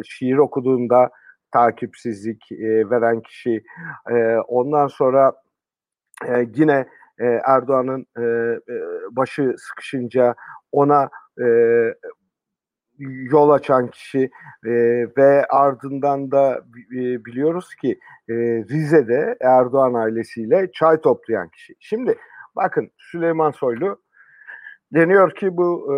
şiir 0.05 0.37
okuduğunda 0.37 1.11
takipsizlik 1.53 2.53
e, 2.53 2.91
veren 2.91 3.21
kişi. 3.21 3.63
E, 4.11 4.37
ondan 4.49 4.87
sonra 4.87 5.33
e, 6.29 6.47
yine 6.55 6.87
e, 7.19 7.27
Erdoğan'ın 7.47 8.07
e, 8.19 8.25
başı 9.11 9.55
sıkışınca 9.59 10.35
ona 10.73 11.09
e, 11.41 11.47
yol 13.09 13.51
açan 13.51 13.87
kişi 13.87 14.31
e, 14.67 14.71
ve 15.17 15.47
ardından 15.47 16.31
da 16.31 16.65
e, 16.93 17.25
biliyoruz 17.25 17.75
ki 17.75 17.99
e, 18.29 18.35
Rize'de 18.71 19.37
Erdoğan 19.41 19.95
ailesiyle 19.95 20.71
çay 20.73 21.01
toplayan 21.01 21.49
kişi. 21.49 21.75
Şimdi 21.81 22.15
bakın 22.57 22.91
Süleyman 22.99 23.51
Soylu 23.51 24.01
deniyor 24.95 25.35
ki 25.35 25.57
bu 25.57 25.95
e, 25.95 25.97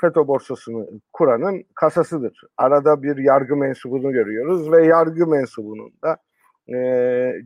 FETÖ 0.00 0.26
borsasını 0.26 0.86
kuranın 1.12 1.64
kasasıdır. 1.74 2.40
Arada 2.56 3.02
bir 3.02 3.16
yargı 3.16 3.56
mensubunu 3.56 4.12
görüyoruz 4.12 4.72
ve 4.72 4.86
yargı 4.86 5.26
mensubunun 5.26 5.92
da 6.02 6.16
e, 6.76 6.76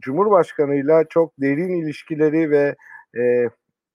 Cumhurbaşkanıyla 0.01 1.05
çok 1.09 1.33
derin 1.41 1.83
ilişkileri 1.83 2.51
ve 2.51 2.77
e, 3.19 3.51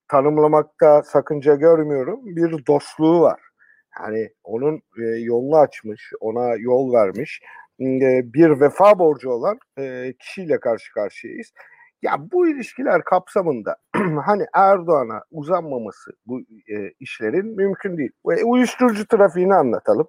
tanımlamakta 0.07 1.03
sakınca 1.03 1.55
görmüyorum. 1.55 2.19
Bir 2.23 2.65
dostluğu 2.67 3.21
var. 3.21 3.39
Yani 3.99 4.29
onun 4.43 4.81
e, 4.97 5.03
yolunu 5.03 5.57
açmış, 5.57 6.11
ona 6.19 6.55
yol 6.55 6.93
vermiş 6.93 7.41
e, 7.81 8.33
bir 8.33 8.61
vefa 8.61 8.99
borcu 8.99 9.29
olan 9.29 9.59
e, 9.79 10.13
kişiyle 10.19 10.59
karşı 10.59 10.93
karşıyayız. 10.93 11.53
Ya 12.01 12.15
bu 12.31 12.47
ilişkiler 12.47 13.03
kapsamında 13.03 13.75
hani 14.25 14.45
Erdoğan'a 14.53 15.21
uzanmaması 15.31 16.11
bu 16.25 16.39
e, 16.41 16.91
işlerin 16.99 17.55
mümkün 17.55 17.97
değil. 17.97 18.11
Ve 18.27 18.43
uyuşturucu 18.43 19.07
trafiğini 19.07 19.53
anlatalım. 19.53 20.07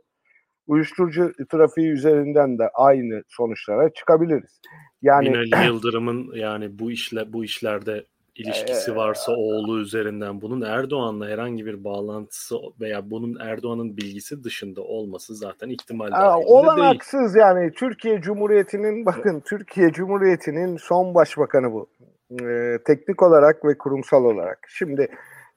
Uyuşturucu 0.66 1.32
trafiği 1.50 1.88
üzerinden 1.88 2.58
de 2.58 2.70
aynı 2.74 3.22
sonuçlara 3.28 3.92
çıkabiliriz. 3.92 4.60
Yani 5.02 5.32
Binali 5.32 5.66
Yıldırım'ın 5.66 6.30
yani 6.34 6.78
bu 6.78 6.90
işle 6.90 7.32
bu 7.32 7.44
işlerde 7.44 8.04
ilişkisi 8.36 8.96
varsa 8.96 9.32
oğlu 9.32 9.80
üzerinden 9.80 10.40
bunun 10.40 10.60
Erdoğan'la 10.62 11.28
herhangi 11.28 11.66
bir 11.66 11.84
bağlantısı 11.84 12.56
veya 12.80 13.10
bunun 13.10 13.36
Erdoğan'ın 13.40 13.96
bilgisi 13.96 14.44
dışında 14.44 14.82
olması 14.82 15.34
zaten 15.34 15.68
ihtimal 15.68 16.10
dahilinde 16.10 16.46
Olanaksız 16.46 17.34
değil. 17.34 17.44
yani 17.44 17.72
Türkiye 17.72 18.20
Cumhuriyeti'nin 18.20 19.06
bakın 19.06 19.40
Türkiye 19.40 19.92
Cumhuriyeti'nin 19.92 20.76
son 20.76 21.14
başbakanı 21.14 21.72
bu. 21.72 21.88
Ee, 22.42 22.78
teknik 22.86 23.22
olarak 23.22 23.64
ve 23.64 23.78
kurumsal 23.78 24.24
olarak. 24.24 24.58
Şimdi 24.68 25.08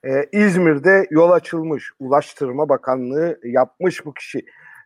e, 0.04 0.24
İzmir'de 0.32 1.06
yol 1.10 1.30
açılmış. 1.30 1.92
Ulaştırma 2.00 2.68
Bakanlığı 2.68 3.38
yapmış 3.44 4.06
bu 4.06 4.14
kişi. 4.14 4.44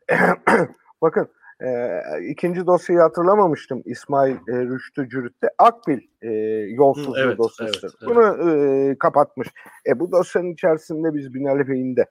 bakın 1.02 1.28
e, 1.66 2.00
ikinci 2.28 2.66
dosyayı 2.66 3.00
hatırlamamıştım 3.00 3.82
İsmail 3.84 4.34
e, 4.34 4.52
Rüştü 4.52 5.08
Cürüt'te. 5.08 5.48
Akbil 5.58 6.00
e, 6.22 6.30
yolsuzluğu 6.74 7.18
evet, 7.18 7.38
dosyası. 7.38 7.86
Evet, 7.86 7.94
Bunu 8.06 8.50
e, 8.50 8.98
kapatmış. 8.98 9.48
E, 9.86 10.00
bu 10.00 10.12
dosyanın 10.12 10.52
içerisinde 10.52 11.14
biz 11.14 11.34
Binali 11.34 11.68
Bey'in 11.68 11.96
de 11.96 12.06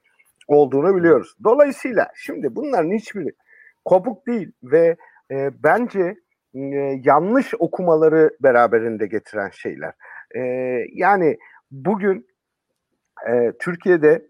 olduğunu 0.47 0.95
biliyoruz. 0.95 1.35
Dolayısıyla 1.43 2.07
şimdi 2.15 2.55
bunların 2.55 2.91
hiçbiri 2.91 3.29
kopuk 3.85 4.27
değil 4.27 4.51
ve 4.63 4.95
e, 5.31 5.63
bence 5.63 6.15
e, 6.55 6.59
yanlış 7.03 7.53
okumaları 7.59 8.29
beraberinde 8.39 9.07
getiren 9.07 9.49
şeyler. 9.49 9.93
E, 10.35 10.41
yani 10.93 11.37
bugün 11.71 12.27
e, 13.29 13.51
Türkiye'de 13.59 14.25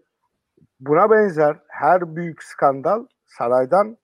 buna 0.80 1.10
benzer 1.10 1.56
her 1.68 2.16
büyük 2.16 2.42
skandal 2.42 3.06
saraydan 3.26 3.96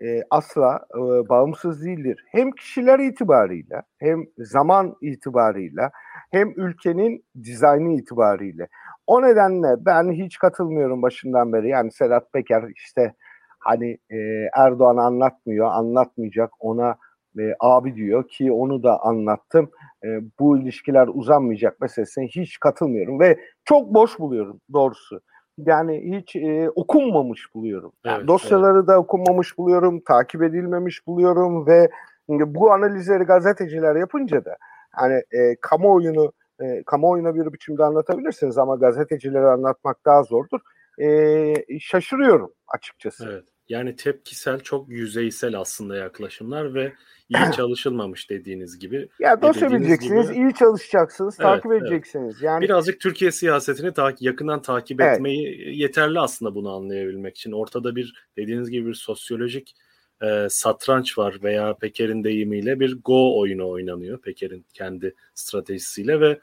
e, 0.00 0.22
asla 0.30 0.86
e, 0.94 0.98
bağımsız 1.28 1.84
değildir. 1.84 2.24
Hem 2.28 2.50
kişiler 2.50 2.98
itibarıyla 2.98 3.82
hem 3.98 4.24
zaman 4.38 4.96
itibarıyla 5.00 5.90
hem 6.30 6.52
ülkenin 6.56 7.24
dizaynı 7.42 7.92
itibariyle. 7.92 8.68
O 9.06 9.22
nedenle 9.22 9.68
ben 9.78 10.12
hiç 10.12 10.38
katılmıyorum 10.38 11.02
başından 11.02 11.52
beri. 11.52 11.68
Yani 11.68 11.92
Sedat 11.92 12.32
Peker 12.32 12.64
işte 12.76 13.14
hani 13.58 13.98
e, 14.10 14.16
Erdoğan 14.56 14.96
anlatmıyor, 14.96 15.66
anlatmayacak 15.72 16.50
ona 16.60 16.96
e, 17.38 17.54
abi 17.60 17.94
diyor 17.94 18.28
ki 18.28 18.52
onu 18.52 18.82
da 18.82 19.00
anlattım. 19.00 19.70
E, 20.04 20.08
bu 20.38 20.58
ilişkiler 20.58 21.08
uzanmayacak 21.12 21.80
meselesine 21.80 22.26
hiç 22.26 22.60
katılmıyorum 22.60 23.20
ve 23.20 23.38
çok 23.64 23.94
boş 23.94 24.18
buluyorum 24.18 24.60
doğrusu 24.72 25.20
yani 25.66 26.16
hiç 26.16 26.36
e, 26.36 26.70
okunmamış 26.70 27.54
buluyorum. 27.54 27.92
Yani 28.04 28.16
evet, 28.18 28.28
dosyaları 28.28 28.78
evet. 28.78 28.88
da 28.88 28.98
okunmamış 28.98 29.58
buluyorum, 29.58 30.00
takip 30.00 30.42
edilmemiş 30.42 31.06
buluyorum 31.06 31.66
ve 31.66 31.90
bu 32.28 32.72
analizleri 32.72 33.24
gazeteciler 33.24 33.96
yapınca 33.96 34.44
da 34.44 34.56
hani 34.92 35.14
e, 35.14 35.56
kamuoyunu 35.60 36.32
e, 36.60 36.82
kamuoyuna 36.86 37.34
bir 37.34 37.52
biçimde 37.52 37.84
anlatabilirsiniz 37.84 38.58
ama 38.58 38.76
gazetecileri 38.76 39.46
anlatmak 39.46 40.04
daha 40.04 40.22
zordur. 40.22 40.60
E, 40.98 41.78
şaşırıyorum 41.80 42.52
açıkçası. 42.68 43.28
Evet. 43.32 43.44
Yani 43.72 43.96
tepkisel, 43.96 44.60
çok 44.60 44.88
yüzeysel 44.88 45.58
aslında 45.58 45.96
yaklaşımlar 45.96 46.74
ve 46.74 46.92
iyi 47.28 47.52
çalışılmamış 47.56 48.30
dediğiniz 48.30 48.78
gibi. 48.78 49.08
Ya 49.18 49.42
dosya 49.42 49.70
bileceksiniz, 49.70 50.28
gibi... 50.32 50.38
iyi 50.38 50.54
çalışacaksınız, 50.54 51.36
evet, 51.40 51.48
takip 51.48 51.72
edeceksiniz. 51.72 52.34
Evet. 52.34 52.42
Yani 52.42 52.62
birazcık 52.62 53.00
Türkiye 53.00 53.32
siyasetini 53.32 53.92
ta- 53.92 54.14
yakından 54.20 54.62
takip 54.62 55.00
evet. 55.00 55.14
etmeyi 55.14 55.78
yeterli 55.80 56.20
aslında 56.20 56.54
bunu 56.54 56.72
anlayabilmek 56.72 57.36
için. 57.36 57.52
Ortada 57.52 57.96
bir 57.96 58.14
dediğiniz 58.36 58.70
gibi 58.70 58.88
bir 58.88 58.94
sosyolojik 58.94 59.74
e, 60.22 60.46
satranç 60.50 61.18
var 61.18 61.38
veya 61.42 61.74
Peker'in 61.74 62.24
deyimiyle 62.24 62.80
bir 62.80 63.02
go 63.02 63.38
oyunu 63.40 63.68
oynanıyor. 63.68 64.20
Peker'in 64.20 64.66
kendi 64.74 65.14
stratejisiyle 65.34 66.20
ve 66.20 66.38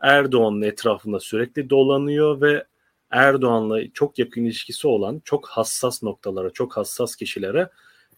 Erdoğan'ın 0.00 0.62
etrafında 0.62 1.20
sürekli 1.20 1.70
dolanıyor 1.70 2.40
ve 2.40 2.64
Erdoğan'la 3.10 3.92
çok 3.94 4.18
yakın 4.18 4.44
ilişkisi 4.44 4.88
olan 4.88 5.22
çok 5.24 5.48
hassas 5.48 6.02
noktalara, 6.02 6.50
çok 6.50 6.76
hassas 6.76 7.16
kişilere 7.16 7.68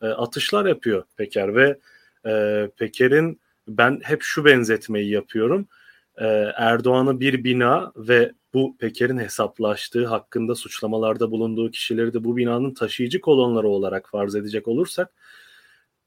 e, 0.02 0.06
atışlar 0.06 0.66
yapıyor 0.66 1.04
Peker 1.16 1.54
ve 1.54 1.78
e, 2.26 2.68
Peker'in 2.76 3.40
ben 3.68 4.00
hep 4.02 4.22
şu 4.22 4.44
benzetmeyi 4.44 5.10
yapıyorum. 5.10 5.68
E, 6.16 6.26
Erdoğan'ı 6.56 7.20
bir 7.20 7.44
bina 7.44 7.92
ve 7.96 8.32
bu 8.54 8.76
Peker'in 8.78 9.18
hesaplaştığı 9.18 10.06
hakkında 10.06 10.54
suçlamalarda 10.54 11.30
bulunduğu 11.30 11.70
kişileri 11.70 12.14
de 12.14 12.24
bu 12.24 12.36
binanın 12.36 12.74
taşıyıcı 12.74 13.20
kolonları 13.20 13.68
olarak 13.68 14.08
farz 14.10 14.34
edecek 14.34 14.68
olursak 14.68 15.12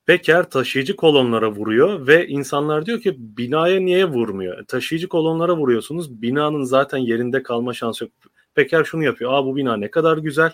Peker 0.05 0.49
taşıyıcı 0.49 0.95
kolonlara 0.95 1.51
vuruyor 1.51 2.07
ve 2.07 2.27
insanlar 2.27 2.85
diyor 2.85 3.01
ki 3.01 3.15
binaya 3.17 3.79
niye 3.79 4.05
vurmuyor? 4.05 4.65
Taşıyıcı 4.65 5.07
kolonlara 5.07 5.57
vuruyorsunuz. 5.57 6.21
Binanın 6.21 6.63
zaten 6.63 6.97
yerinde 6.97 7.43
kalma 7.43 7.73
şansı 7.73 8.03
yok. 8.03 8.13
Peker 8.55 8.83
şunu 8.83 9.03
yapıyor. 9.03 9.33
Aa 9.33 9.45
bu 9.45 9.55
bina 9.55 9.77
ne 9.77 9.91
kadar 9.91 10.17
güzel. 10.17 10.51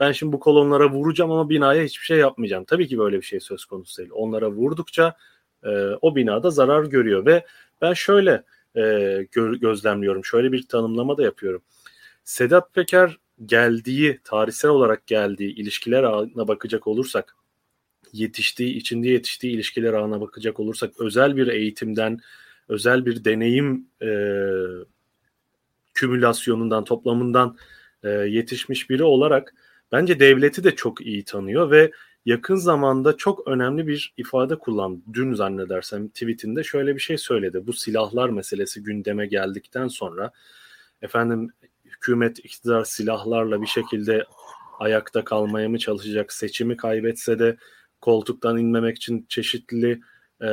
Ben 0.00 0.12
şimdi 0.12 0.32
bu 0.32 0.40
kolonlara 0.40 0.90
vuracağım 0.90 1.30
ama 1.30 1.50
binaya 1.50 1.84
hiçbir 1.84 2.04
şey 2.04 2.18
yapmayacağım. 2.18 2.64
Tabii 2.64 2.88
ki 2.88 2.98
böyle 2.98 3.16
bir 3.16 3.22
şey 3.22 3.40
söz 3.40 3.64
konusu 3.64 3.98
değil. 3.98 4.10
Onlara 4.12 4.50
vurdukça 4.50 5.16
e, 5.62 5.68
o 6.02 6.16
binada 6.16 6.50
zarar 6.50 6.84
görüyor 6.84 7.26
ve 7.26 7.46
ben 7.80 7.92
şöyle 7.92 8.42
e, 8.74 8.80
gö- 9.32 9.58
gözlemliyorum. 9.58 10.24
Şöyle 10.24 10.52
bir 10.52 10.68
tanımlama 10.68 11.16
da 11.16 11.22
yapıyorum. 11.22 11.62
Sedat 12.24 12.74
Peker 12.74 13.18
geldiği, 13.46 14.20
tarihsel 14.24 14.70
olarak 14.70 15.06
geldiği 15.06 15.54
ilişkiler 15.54 16.02
ağına 16.02 16.48
bakacak 16.48 16.86
olursak, 16.86 17.36
yetiştiği, 18.12 18.74
içinde 18.74 19.08
yetiştiği 19.08 19.54
ilişkiler 19.54 19.92
ağına 19.92 20.20
bakacak 20.20 20.60
olursak, 20.60 21.00
özel 21.00 21.36
bir 21.36 21.46
eğitimden, 21.46 22.18
özel 22.68 23.06
bir 23.06 23.24
deneyim 23.24 23.86
e, 24.02 24.08
kümülasyonundan, 25.94 26.84
toplamından 26.84 27.56
e, 28.02 28.08
yetişmiş 28.08 28.90
biri 28.90 29.02
olarak 29.04 29.54
bence 29.92 30.20
devleti 30.20 30.64
de 30.64 30.76
çok 30.76 31.00
iyi 31.00 31.24
tanıyor 31.24 31.70
ve 31.70 31.90
yakın 32.26 32.56
zamanda 32.56 33.16
çok 33.16 33.48
önemli 33.48 33.86
bir 33.86 34.14
ifade 34.16 34.58
kullandı. 34.58 35.00
Dün 35.12 35.34
zannedersem 35.34 36.08
tweetinde 36.08 36.64
şöyle 36.64 36.94
bir 36.94 37.00
şey 37.00 37.18
söyledi. 37.18 37.66
Bu 37.66 37.72
silahlar 37.72 38.28
meselesi 38.28 38.82
gündeme 38.82 39.26
geldikten 39.26 39.88
sonra 39.88 40.30
efendim 41.02 41.50
hükümet 41.84 42.38
iktidar 42.38 42.84
silahlarla 42.84 43.62
bir 43.62 43.66
şekilde 43.66 44.24
ayakta 44.78 45.24
kalmaya 45.24 45.68
mı 45.68 45.78
çalışacak? 45.78 46.32
Seçimi 46.32 46.76
kaybetse 46.76 47.38
de 47.38 47.56
koltuktan 48.00 48.58
inmemek 48.58 48.96
için 48.96 49.26
çeşitli 49.28 50.00
e, 50.42 50.48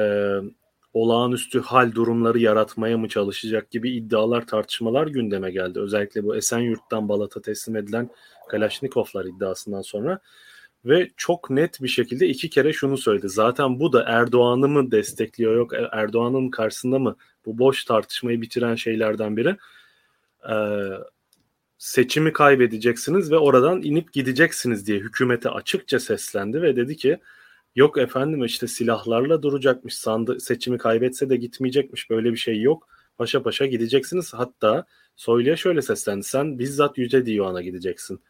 olağanüstü 0.94 1.62
hal 1.62 1.92
durumları 1.92 2.40
yaratmaya 2.40 2.98
mı 2.98 3.08
çalışacak 3.08 3.72
gibi 3.72 3.92
iddialar 3.92 4.48
tartışmalar 4.48 5.08
gündeme 5.08 5.52
geldi. 5.52 5.80
Özellikle 5.80 6.24
bu 6.24 6.36
Esenyurt'tan 6.36 7.10
Balat'a 7.10 7.42
teslim 7.42 7.76
edilen 7.76 8.10
Kalaşnikovlar 8.50 9.26
iddiasından 9.26 9.82
sonra 9.82 10.20
ve 10.86 11.10
çok 11.18 11.50
net 11.50 11.82
bir 11.82 11.88
şekilde 11.88 12.28
iki 12.28 12.50
kere 12.50 12.74
şunu 12.74 12.98
söyledi. 12.98 13.30
Zaten 13.30 13.80
bu 13.80 13.94
da 13.94 14.04
Erdoğan'ı 14.04 14.68
mı 14.68 14.92
destekliyor 14.92 15.56
yok 15.56 15.72
Erdoğan'ın 15.92 16.50
karşısında 16.50 17.00
mı 17.00 17.16
bu 17.46 17.58
boş 17.58 17.86
tartışmayı 17.86 18.42
bitiren 18.42 18.76
şeylerden 18.76 19.38
biri. 19.38 19.58
Ee, 20.50 20.56
seçimi 21.78 22.34
kaybedeceksiniz 22.34 23.32
ve 23.32 23.38
oradan 23.38 23.82
inip 23.82 24.14
gideceksiniz 24.14 24.88
diye 24.88 25.00
hükümete 25.00 25.50
açıkça 25.50 26.00
seslendi 26.00 26.62
ve 26.62 26.76
dedi 26.76 26.96
ki 26.98 27.20
yok 27.76 27.98
efendim 27.98 28.46
işte 28.46 28.68
silahlarla 28.68 29.44
duracakmış 29.44 29.96
sandı 29.98 30.40
seçimi 30.40 30.78
kaybetse 30.78 31.30
de 31.30 31.36
gitmeyecekmiş 31.36 32.10
böyle 32.10 32.32
bir 32.32 32.38
şey 32.38 32.62
yok. 32.62 32.88
Paşa 33.18 33.44
paşa 33.44 33.66
gideceksiniz 33.66 34.34
hatta 34.34 34.86
Soylu'ya 35.16 35.56
şöyle 35.58 35.82
seslendi 35.82 36.24
sen 36.24 36.60
bizzat 36.60 36.98
Yüce 36.98 37.26
Divan'a 37.26 37.62
gideceksin 37.62 38.22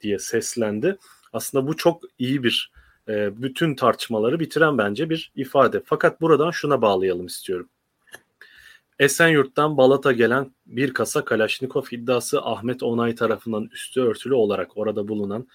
diye 0.00 0.18
seslendi. 0.18 0.98
Aslında 1.32 1.66
bu 1.66 1.76
çok 1.76 2.02
iyi 2.18 2.42
bir 2.42 2.72
e, 3.08 3.42
bütün 3.42 3.74
tartışmaları 3.74 4.40
bitiren 4.40 4.78
bence 4.78 5.10
bir 5.10 5.32
ifade. 5.36 5.82
Fakat 5.84 6.20
buradan 6.20 6.50
şuna 6.50 6.82
bağlayalım 6.82 7.26
istiyorum. 7.26 7.68
Esenyurt'tan 8.98 9.76
Balat'a 9.76 10.12
gelen 10.12 10.54
bir 10.66 10.94
kasa 10.94 11.24
Kalaşnikov 11.24 11.84
iddiası 11.90 12.42
Ahmet 12.42 12.82
Onay 12.82 13.14
tarafından 13.14 13.68
üstü 13.72 14.00
örtülü 14.00 14.34
olarak 14.34 14.76
orada 14.76 15.08
bulunan 15.08 15.48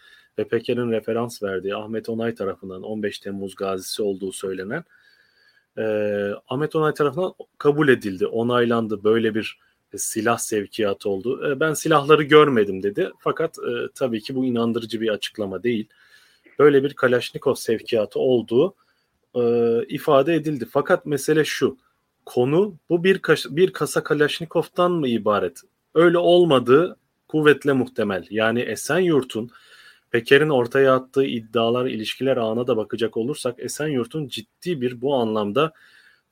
Peker'in 0.47 0.91
referans 0.91 1.43
verdiği 1.43 1.75
Ahmet 1.75 2.09
Onay 2.09 2.35
tarafından 2.35 2.83
15 2.83 3.19
Temmuz 3.19 3.55
gazisi 3.55 4.03
olduğu 4.03 4.31
söylenen 4.31 4.83
e, 5.77 5.83
Ahmet 6.47 6.75
Onay 6.75 6.93
tarafından 6.93 7.33
kabul 7.57 7.89
edildi, 7.89 8.27
onaylandı. 8.27 9.03
Böyle 9.03 9.35
bir 9.35 9.59
e, 9.93 9.97
silah 9.97 10.37
sevkiyatı 10.37 11.09
oldu. 11.09 11.51
E, 11.51 11.59
ben 11.59 11.73
silahları 11.73 12.23
görmedim 12.23 12.83
dedi. 12.83 13.11
Fakat 13.19 13.59
e, 13.59 13.71
tabii 13.95 14.21
ki 14.21 14.35
bu 14.35 14.45
inandırıcı 14.45 15.01
bir 15.01 15.09
açıklama 15.09 15.63
değil. 15.63 15.87
Böyle 16.59 16.83
bir 16.83 16.93
Kalaşnikov 16.93 17.53
sevkiyatı 17.53 18.19
olduğu 18.19 18.75
e, 19.35 19.41
ifade 19.87 20.35
edildi. 20.35 20.67
Fakat 20.71 21.05
mesele 21.05 21.45
şu 21.45 21.77
konu 22.25 22.75
bu 22.89 23.03
bir, 23.03 23.19
kas- 23.19 23.55
bir 23.55 23.73
kasa 23.73 24.03
Kalaşnikov'tan 24.03 24.91
mı 24.91 25.07
ibaret? 25.07 25.61
Öyle 25.95 26.17
olmadığı 26.17 26.97
kuvvetle 27.27 27.73
muhtemel. 27.73 28.27
Yani 28.29 28.59
Esenyurt'un 28.59 29.49
Peker'in 30.11 30.49
ortaya 30.49 30.95
attığı 30.95 31.25
iddialar, 31.25 31.85
ilişkiler 31.85 32.37
ağına 32.37 32.67
da 32.67 32.77
bakacak 32.77 33.17
olursak 33.17 33.55
Esenyurt'un 33.59 34.27
ciddi 34.27 34.81
bir 34.81 35.01
bu 35.01 35.15
anlamda 35.15 35.73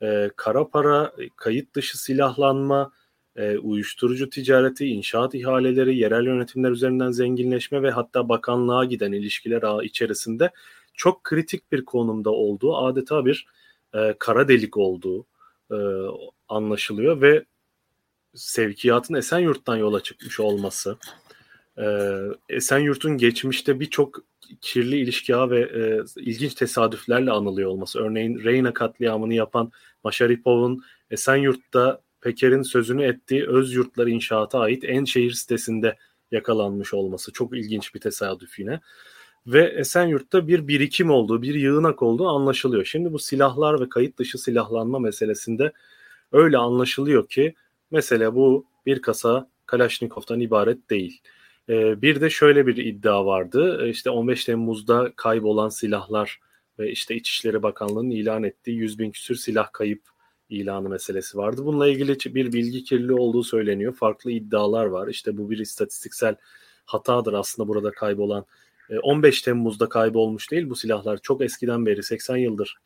e, 0.02 0.30
kara 0.36 0.68
para, 0.68 1.14
kayıt 1.36 1.76
dışı 1.76 2.02
silahlanma, 2.02 2.92
e, 3.36 3.58
uyuşturucu 3.58 4.30
ticareti, 4.30 4.88
inşaat 4.88 5.36
ihaleleri, 5.36 5.98
yerel 5.98 6.26
yönetimler 6.26 6.72
üzerinden 6.72 7.12
zenginleşme 7.12 7.82
ve 7.84 7.92
hatta 7.92 8.30
bakanlığa 8.30 8.86
giden 8.86 9.12
ilişkiler 9.12 9.64
ağı 9.64 9.84
içerisinde 9.84 10.52
çok 10.94 11.24
kritik 11.24 11.72
bir 11.72 11.86
konumda 11.86 12.30
olduğu, 12.30 12.78
adeta 12.78 13.26
bir 13.26 13.48
e, 13.94 14.16
kara 14.20 14.48
delik 14.48 14.78
olduğu, 14.78 15.26
e, 15.72 15.78
anlaşılıyor 16.50 17.22
ve 17.22 17.46
sevkiyatın 18.36 19.14
Esenyurt'tan 19.14 19.78
yola 19.78 20.04
çıkmış 20.04 20.40
olması, 20.40 20.98
e, 21.78 21.86
Esenyurt'un 22.50 23.18
geçmişte 23.18 23.80
birçok 23.80 24.24
kirli 24.62 24.98
ilişki 24.98 25.34
ve 25.34 25.60
e, 25.60 26.04
ilginç 26.22 26.54
tesadüflerle 26.54 27.32
anılıyor 27.32 27.70
olması. 27.70 28.00
Örneğin 28.00 28.44
Reyna 28.44 28.74
katliamını 28.74 29.34
yapan 29.34 29.72
Maşaripov'un 30.04 30.84
Esenyurt'ta 31.12 32.02
Peker'in 32.22 32.62
sözünü 32.62 33.04
ettiği 33.04 33.48
öz 33.48 33.74
yurtları 33.74 34.10
inşaata 34.10 34.60
ait 34.60 34.84
en 34.84 35.06
şehir 35.06 35.32
sitesinde 35.32 35.98
yakalanmış 36.32 36.94
olması 36.94 37.32
çok 37.32 37.58
ilginç 37.58 37.96
bir 37.96 38.00
tesadüf 38.00 38.60
yine 38.60 38.80
ve 39.48 39.64
Esenyurt'ta 39.64 40.48
bir 40.48 40.68
birikim 40.68 41.10
olduğu, 41.12 41.42
bir 41.42 41.56
yığınak 41.56 42.04
olduğu 42.04 42.28
anlaşılıyor. 42.28 42.86
Şimdi 42.86 43.14
bu 43.14 43.20
silahlar 43.20 43.82
ve 43.82 43.90
kayıt 43.90 44.18
dışı 44.18 44.38
silahlanma 44.38 45.00
meselesinde 45.00 45.72
öyle 46.32 46.58
anlaşılıyor 46.58 47.28
ki 47.28 47.56
mesele 47.92 48.36
bu 48.36 48.66
bir 48.86 49.02
kasa 49.02 49.50
Kalaşnikov'tan 49.66 50.40
ibaret 50.40 50.90
değil. 50.90 51.22
Ee, 51.70 52.02
bir 52.02 52.22
de 52.22 52.30
şöyle 52.30 52.68
bir 52.68 52.78
iddia 52.78 53.26
vardı. 53.26 53.86
Ee, 53.86 53.90
işte 53.90 54.10
15 54.10 54.46
Temmuz'da 54.46 55.12
kaybolan 55.16 55.70
silahlar 55.70 56.40
ve 56.80 56.92
işte 56.92 57.16
İçişleri 57.16 57.64
Bakanlığı'nın 57.64 58.10
ilan 58.10 58.44
ettiği 58.44 58.78
100 58.78 59.00
bin 59.00 59.12
küsür 59.12 59.36
silah 59.36 59.74
kayıp 59.74 60.02
ilanı 60.50 60.90
meselesi 60.90 61.38
vardı. 61.38 61.66
Bununla 61.66 61.88
ilgili 61.88 62.36
bir 62.36 62.54
bilgi 62.54 62.84
kirliliği 62.84 63.18
olduğu 63.18 63.44
söyleniyor. 63.44 63.94
Farklı 63.96 64.32
iddialar 64.32 64.86
var. 64.86 65.08
İşte 65.08 65.38
bu 65.38 65.50
bir 65.50 65.58
istatistiksel 65.58 66.36
hatadır 66.86 67.34
aslında 67.34 67.68
burada 67.68 67.92
kaybolan 67.92 68.46
15 69.04 69.42
e, 69.42 69.46
Temmuz'da 69.46 69.90
kaybolmuş 69.90 70.52
değil 70.52 70.70
bu 70.70 70.76
silahlar. 70.76 71.18
Çok 71.18 71.42
eskiden 71.42 71.86
beri 71.86 72.04
80 72.04 72.38
yıldır 72.38 72.78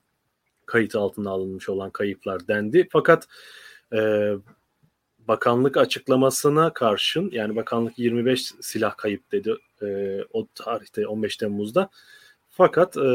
kayıt 0.66 0.96
altına 0.96 1.30
alınmış 1.30 1.70
olan 1.70 1.90
kayıplar 1.90 2.48
dendi. 2.48 2.88
Fakat 2.92 3.28
e, 3.94 4.32
bakanlık 5.28 5.78
açıklamasına 5.78 6.74
karşın 6.74 7.30
yani 7.32 7.56
bakanlık 7.56 8.00
25 8.00 8.52
silah 8.62 8.98
kayıp 8.98 9.32
dedi 9.32 9.56
e, 9.82 10.20
o 10.34 10.48
tarihte 10.56 11.08
15 11.08 11.38
Temmuz'da. 11.38 11.90
Fakat 12.50 12.98
e, 12.98 13.10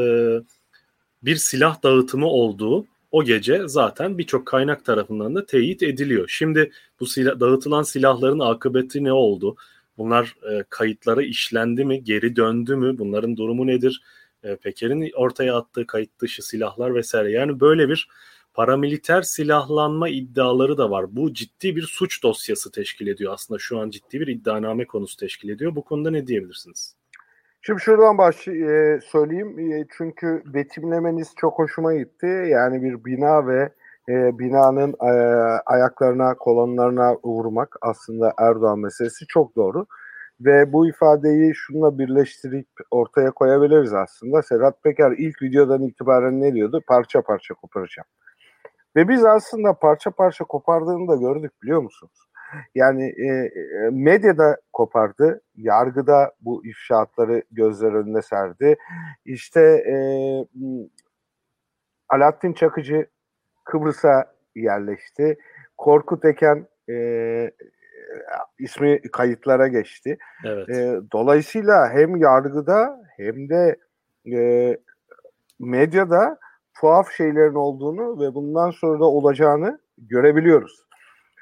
bir 1.23 1.35
silah 1.35 1.83
dağıtımı 1.83 2.27
olduğu 2.27 2.85
o 3.11 3.23
gece 3.23 3.61
zaten 3.67 4.17
birçok 4.17 4.45
kaynak 4.45 4.85
tarafından 4.85 5.35
da 5.35 5.45
teyit 5.45 5.83
ediliyor. 5.83 6.27
Şimdi 6.27 6.71
bu 6.99 7.05
silah, 7.05 7.39
dağıtılan 7.39 7.83
silahların 7.83 8.39
akıbeti 8.39 9.03
ne 9.03 9.13
oldu? 9.13 9.55
Bunlar 9.97 10.35
e, 10.51 10.63
kayıtlara 10.69 11.21
işlendi 11.23 11.85
mi, 11.85 12.03
geri 12.03 12.35
döndü 12.35 12.75
mü, 12.75 12.97
bunların 12.97 13.37
durumu 13.37 13.67
nedir? 13.67 14.01
E, 14.43 14.55
Peker'in 14.55 15.11
ortaya 15.15 15.57
attığı 15.57 15.87
kayıt 15.87 16.19
dışı 16.19 16.47
silahlar 16.47 16.95
vesaire. 16.95 17.31
Yani 17.31 17.59
böyle 17.59 17.89
bir 17.89 18.07
paramiliter 18.57 19.21
silahlanma 19.21 20.09
iddiaları 20.09 20.77
da 20.77 20.91
var. 20.91 21.05
Bu 21.15 21.33
ciddi 21.33 21.75
bir 21.75 21.81
suç 21.81 22.23
dosyası 22.23 22.71
teşkil 22.71 23.07
ediyor. 23.07 23.33
Aslında 23.33 23.59
şu 23.59 23.79
an 23.79 23.89
ciddi 23.89 24.19
bir 24.19 24.27
iddianame 24.27 24.85
konusu 24.85 25.17
teşkil 25.17 25.49
ediyor. 25.49 25.75
Bu 25.75 25.83
konuda 25.83 26.11
ne 26.11 26.27
diyebilirsiniz? 26.27 26.95
Şimdi 27.61 27.81
şuradan 27.81 28.17
baş 28.17 28.47
e, 28.47 28.99
söyleyeyim 29.11 29.59
e, 29.59 29.85
çünkü 29.97 30.43
betimlemeniz 30.45 31.33
çok 31.35 31.59
hoşuma 31.59 31.95
gitti. 31.95 32.45
Yani 32.47 32.83
bir 32.83 33.05
bina 33.05 33.47
ve 33.47 33.69
e, 34.09 34.39
binanın 34.39 34.95
e, 35.01 35.11
ayaklarına, 35.65 36.35
kolonlarına 36.35 37.15
vurmak 37.23 37.75
aslında 37.81 38.33
Erdoğan 38.39 38.79
meselesi 38.79 39.27
çok 39.27 39.55
doğru. 39.55 39.85
Ve 40.41 40.73
bu 40.73 40.87
ifadeyi 40.87 41.55
şununla 41.55 41.99
birleştirip 41.99 42.67
ortaya 42.91 43.31
koyabiliriz 43.31 43.93
aslında. 43.93 44.41
Sedat 44.41 44.83
Peker 44.83 45.11
ilk 45.11 45.41
videodan 45.41 45.83
itibaren 45.83 46.41
ne 46.41 46.53
diyordu? 46.53 46.81
Parça 46.87 47.21
parça 47.21 47.53
koparacağım. 47.53 48.07
Ve 48.97 49.07
biz 49.07 49.25
aslında 49.25 49.73
parça 49.73 50.11
parça 50.11 50.43
kopardığını 50.43 51.07
da 51.07 51.15
gördük 51.15 51.51
biliyor 51.63 51.81
musunuz? 51.81 52.27
Yani 52.75 53.03
e, 53.03 53.27
e 53.27 53.89
medyada 53.91 54.57
kopardı, 54.73 55.41
yargıda 55.55 56.31
bu 56.41 56.65
ifşaatları 56.65 57.43
gözler 57.51 57.93
önüne 57.93 58.21
serdi. 58.21 58.75
İşte 59.25 59.61
e, 59.61 59.95
Alaaddin 62.09 62.53
Çakıcı 62.53 63.07
Kıbrıs'a 63.65 64.33
yerleşti. 64.55 65.37
Korkut 65.77 66.25
Eken 66.25 66.67
e, 66.89 67.51
ismi 68.59 69.01
kayıtlara 69.01 69.67
geçti. 69.67 70.17
Evet. 70.45 70.69
E, 70.69 70.99
dolayısıyla 71.11 71.89
hem 71.89 72.15
yargıda 72.15 73.01
hem 73.17 73.49
de 73.49 73.75
e, 74.33 74.77
medyada 75.59 76.37
tuhaf 76.81 77.11
şeylerin 77.11 77.55
olduğunu 77.55 78.19
ve 78.19 78.35
bundan 78.35 78.71
sonra 78.71 78.99
da 78.99 79.05
olacağını 79.05 79.79
görebiliyoruz. 79.97 80.87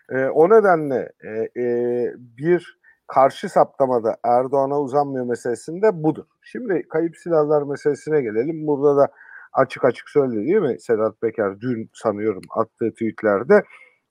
E, 0.10 0.26
o 0.26 0.50
nedenle 0.50 1.12
e, 1.24 1.62
e, 1.62 2.14
bir 2.18 2.80
karşı 3.08 3.50
saptamada 3.50 4.18
Erdoğan'a 4.24 4.82
uzanmıyor 4.82 5.26
meselesinde 5.26 6.04
budur. 6.04 6.26
Şimdi 6.42 6.88
kayıp 6.88 7.18
silahlar 7.18 7.62
meselesine 7.62 8.22
gelelim. 8.22 8.68
Burada 8.68 8.98
da 8.98 9.08
açık 9.54 9.86
açık 9.86 10.10
söyledi 10.10 10.46
değil 10.46 10.62
mi 10.62 10.80
Sedat 10.80 11.22
Peker 11.22 11.62
dün 11.62 11.90
sanıyorum 11.94 12.42
attığı 12.50 12.92
tweetlerde 12.92 13.64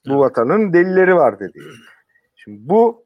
bu 0.08 0.18
vatanın 0.18 0.72
delilleri 0.72 1.16
var 1.16 1.40
dedi. 1.40 1.58
Şimdi 2.37 2.58
bu 2.68 3.04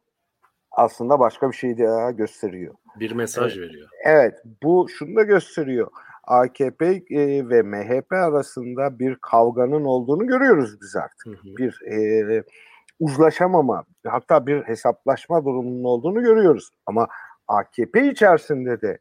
aslında 0.70 1.18
başka 1.18 1.50
bir 1.50 1.56
şey 1.56 1.78
daha 1.78 2.10
gösteriyor. 2.10 2.74
Bir 3.00 3.12
mesaj 3.12 3.58
veriyor. 3.58 3.88
Evet 4.04 4.34
bu 4.62 4.86
şunu 4.98 5.16
da 5.16 5.22
gösteriyor. 5.22 5.90
AKP 6.28 6.86
e, 7.10 7.48
ve 7.48 7.62
MHP 7.62 8.12
arasında 8.12 8.98
bir 8.98 9.16
kavganın 9.22 9.84
olduğunu 9.84 10.26
görüyoruz 10.26 10.80
biz 10.82 10.96
artık. 10.96 11.26
Hı 11.26 11.30
hı. 11.30 11.56
Bir 11.56 11.82
e, 11.92 12.42
uzlaşamama 13.00 13.84
hatta 14.06 14.46
bir 14.46 14.62
hesaplaşma 14.62 15.44
durumunun 15.44 15.84
olduğunu 15.84 16.22
görüyoruz. 16.22 16.70
Ama 16.86 17.08
AKP 17.48 18.10
içerisinde 18.10 18.80
de 18.80 18.98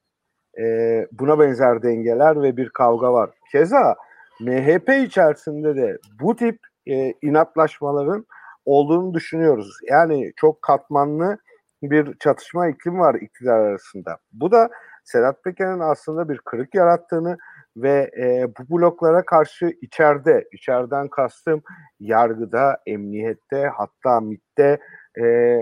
e, 0.59 1.07
buna 1.11 1.39
benzer 1.39 1.83
dengeler 1.83 2.41
ve 2.41 2.57
bir 2.57 2.69
kavga 2.69 3.13
var. 3.13 3.29
Keza 3.51 3.95
MHP 4.41 4.89
içerisinde 4.89 5.75
de 5.75 5.97
bu 6.21 6.35
tip 6.35 6.59
e, 6.87 7.13
inatlaşmaların 7.21 8.25
olduğunu 8.65 9.13
düşünüyoruz. 9.13 9.77
Yani 9.89 10.31
çok 10.35 10.61
katmanlı 10.61 11.37
bir 11.83 12.17
çatışma 12.19 12.67
iklimi 12.67 12.99
var 12.99 13.15
iktidar 13.15 13.59
arasında. 13.59 14.17
Bu 14.33 14.51
da 14.51 14.69
Sedat 15.08 15.43
Peker'in 15.43 15.80
aslında 15.80 16.30
bir 16.30 16.38
kırık 16.38 16.76
yarattığını 16.76 17.38
ve 17.78 18.12
e, 18.17 18.48
bu 18.60 18.78
bloklara 18.78 19.26
karşı 19.26 19.72
içeride, 19.82 20.46
içeriden 20.52 21.08
kastım 21.08 21.62
yargıda, 22.00 22.78
emniyette, 22.86 23.72
hatta 23.78 24.20
MİT'te, 24.20 24.80
e, 25.22 25.58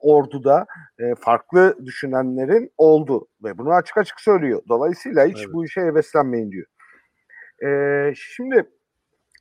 orduda 0.00 0.66
e, 0.98 1.14
farklı 1.14 1.76
düşünenlerin 1.86 2.70
oldu 2.76 3.28
ve 3.44 3.58
bunu 3.58 3.72
açık 3.74 3.96
açık 3.96 4.20
söylüyor. 4.20 4.62
Dolayısıyla 4.68 5.26
hiç 5.26 5.38
evet. 5.38 5.54
bu 5.54 5.64
işe 5.64 5.80
heveslenmeyin 5.80 6.50
diyor. 6.50 6.66
E, 7.64 8.12
şimdi 8.16 8.70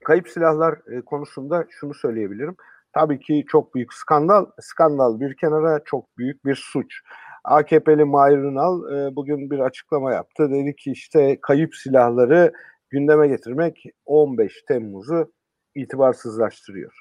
kayıp 0.05 0.29
silahlar 0.29 0.73
e, 0.73 1.01
konusunda 1.01 1.65
şunu 1.69 1.93
söyleyebilirim. 1.93 2.55
Tabii 2.93 3.19
ki 3.19 3.45
çok 3.47 3.75
büyük 3.75 3.93
skandal. 3.93 4.45
Skandal 4.61 5.19
bir 5.19 5.37
kenara 5.37 5.79
çok 5.85 6.17
büyük 6.17 6.45
bir 6.45 6.55
suç. 6.55 7.01
AKP'li 7.43 8.05
Mahir 8.05 8.37
Ünal 8.37 8.93
e, 8.93 9.15
bugün 9.15 9.49
bir 9.51 9.59
açıklama 9.59 10.13
yaptı. 10.13 10.51
Dedi 10.51 10.75
ki 10.75 10.91
işte 10.91 11.37
kayıp 11.41 11.75
silahları 11.75 12.53
gündeme 12.89 13.27
getirmek 13.27 13.83
15 14.05 14.63
Temmuz'u 14.67 15.31
itibarsızlaştırıyor. 15.75 16.93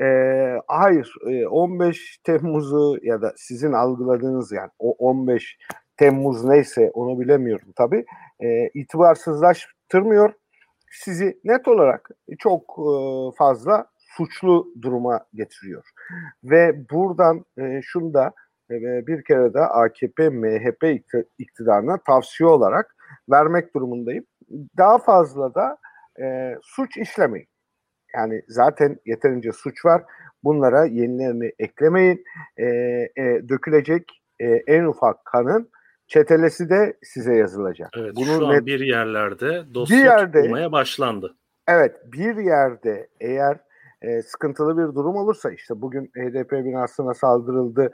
E, 0.00 0.06
hayır, 0.66 1.14
e, 1.26 1.46
15 1.46 2.18
Temmuz'u 2.24 2.98
ya 3.02 3.22
da 3.22 3.32
sizin 3.36 3.72
algıladığınız 3.72 4.52
yani 4.52 4.70
o 4.78 4.92
15 4.92 5.58
Temmuz 5.96 6.44
neyse 6.44 6.90
onu 6.94 7.20
bilemiyorum 7.20 7.72
tabii. 7.76 8.04
E, 8.40 8.68
itibarsızlaştırmıyor. 8.74 10.32
Sizi 10.90 11.40
net 11.44 11.68
olarak 11.68 12.10
çok 12.38 12.62
e, 12.78 12.90
fazla 13.36 13.86
suçlu 13.96 14.74
duruma 14.82 15.20
getiriyor. 15.34 15.90
Ve 16.44 16.88
buradan 16.90 17.44
e, 17.58 17.80
şunu 17.82 18.14
da 18.14 18.32
e, 18.70 19.06
bir 19.06 19.24
kere 19.24 19.54
de 19.54 19.60
AKP, 19.60 20.28
MHP 20.28 21.02
iktidarına 21.38 21.98
tavsiye 22.06 22.48
olarak 22.48 22.96
vermek 23.30 23.74
durumundayım. 23.74 24.24
Daha 24.78 24.98
fazla 24.98 25.54
da 25.54 25.78
e, 26.20 26.56
suç 26.62 26.96
işlemeyin. 26.96 27.48
Yani 28.14 28.42
zaten 28.48 28.96
yeterince 29.06 29.52
suç 29.52 29.84
var. 29.84 30.02
Bunlara 30.44 30.84
yenilerini 30.84 31.52
eklemeyin. 31.58 32.24
E, 32.56 32.66
e, 32.66 33.48
dökülecek 33.48 34.22
e, 34.40 34.46
en 34.46 34.84
ufak 34.84 35.24
kanın 35.24 35.70
çetelesi 36.06 36.70
de 36.70 36.96
size 37.02 37.34
yazılacak. 37.34 37.90
Evet, 37.96 38.12
Bunu 38.16 38.24
şu 38.24 38.46
an 38.46 38.54
net, 38.54 38.66
bir 38.66 38.80
yerlerde 38.80 39.74
dosya 39.74 39.98
bir 39.98 40.04
yerde, 40.04 40.38
tutulmaya 40.38 40.72
başlandı. 40.72 41.36
Evet 41.68 41.96
bir 42.12 42.36
yerde 42.36 43.08
eğer 43.20 43.58
e, 44.02 44.22
sıkıntılı 44.22 44.78
bir 44.78 44.94
durum 44.94 45.16
olursa 45.16 45.50
işte 45.50 45.80
bugün 45.80 46.06
HDP 46.06 46.52
binasına 46.52 47.14
saldırıldı. 47.14 47.90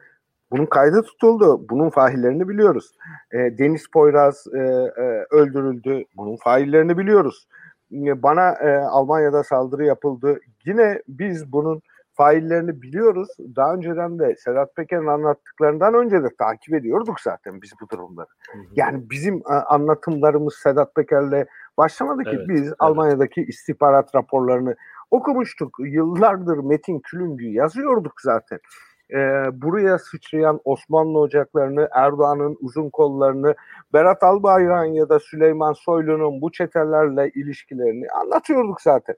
Bunun 0.50 0.66
kaydı 0.66 1.02
tutuldu. 1.02 1.68
Bunun 1.70 1.90
faillerini 1.90 2.48
biliyoruz. 2.48 2.92
E, 3.32 3.58
Deniz 3.58 3.86
Poyraz 3.92 4.46
e, 4.54 4.58
e, 4.58 5.26
öldürüldü. 5.30 6.04
Bunun 6.16 6.36
faillerini 6.36 6.98
biliyoruz. 6.98 7.48
E, 7.92 8.22
bana 8.22 8.52
e, 8.52 8.76
Almanya'da 8.76 9.44
saldırı 9.44 9.84
yapıldı. 9.84 10.40
Yine 10.66 11.02
biz 11.08 11.52
bunun 11.52 11.82
faillerini 12.12 12.82
biliyoruz. 12.82 13.28
Daha 13.56 13.74
önceden 13.74 14.18
de 14.18 14.36
Sedat 14.36 14.76
Peker'in 14.76 15.06
anlattıklarından 15.06 15.94
önce 15.94 16.22
de 16.22 16.28
takip 16.38 16.74
ediyorduk 16.74 17.20
zaten 17.20 17.62
biz 17.62 17.72
bu 17.80 17.88
durumları. 17.88 18.28
Hı 18.52 18.58
hı. 18.58 18.62
Yani 18.76 19.10
bizim 19.10 19.42
a, 19.44 19.60
anlatımlarımız 19.60 20.54
Sedat 20.54 20.94
Peker'le 20.94 21.46
başlamadı 21.78 22.22
ki 22.22 22.36
evet, 22.36 22.48
biz 22.48 22.62
evet. 22.62 22.74
Almanya'daki 22.78 23.42
istihbarat 23.42 24.14
raporlarını 24.14 24.74
okumuştuk. 25.10 25.76
Yıllardır 25.80 26.58
Metin 26.58 27.00
Külüngü 27.00 27.46
yazıyorduk 27.46 28.20
zaten. 28.20 28.58
Ee, 29.14 29.44
buraya 29.52 29.98
sıçrayan 29.98 30.60
Osmanlı 30.64 31.18
ocaklarını, 31.18 31.88
Erdoğan'ın 31.92 32.56
uzun 32.60 32.90
kollarını, 32.90 33.54
Berat 33.92 34.22
Albayrak'ın 34.22 34.92
ya 34.92 35.08
da 35.08 35.18
Süleyman 35.18 35.72
Soylu'nun 35.72 36.40
bu 36.40 36.52
çetelerle 36.52 37.30
ilişkilerini 37.34 38.06
anlatıyorduk 38.10 38.80
zaten. 38.80 39.16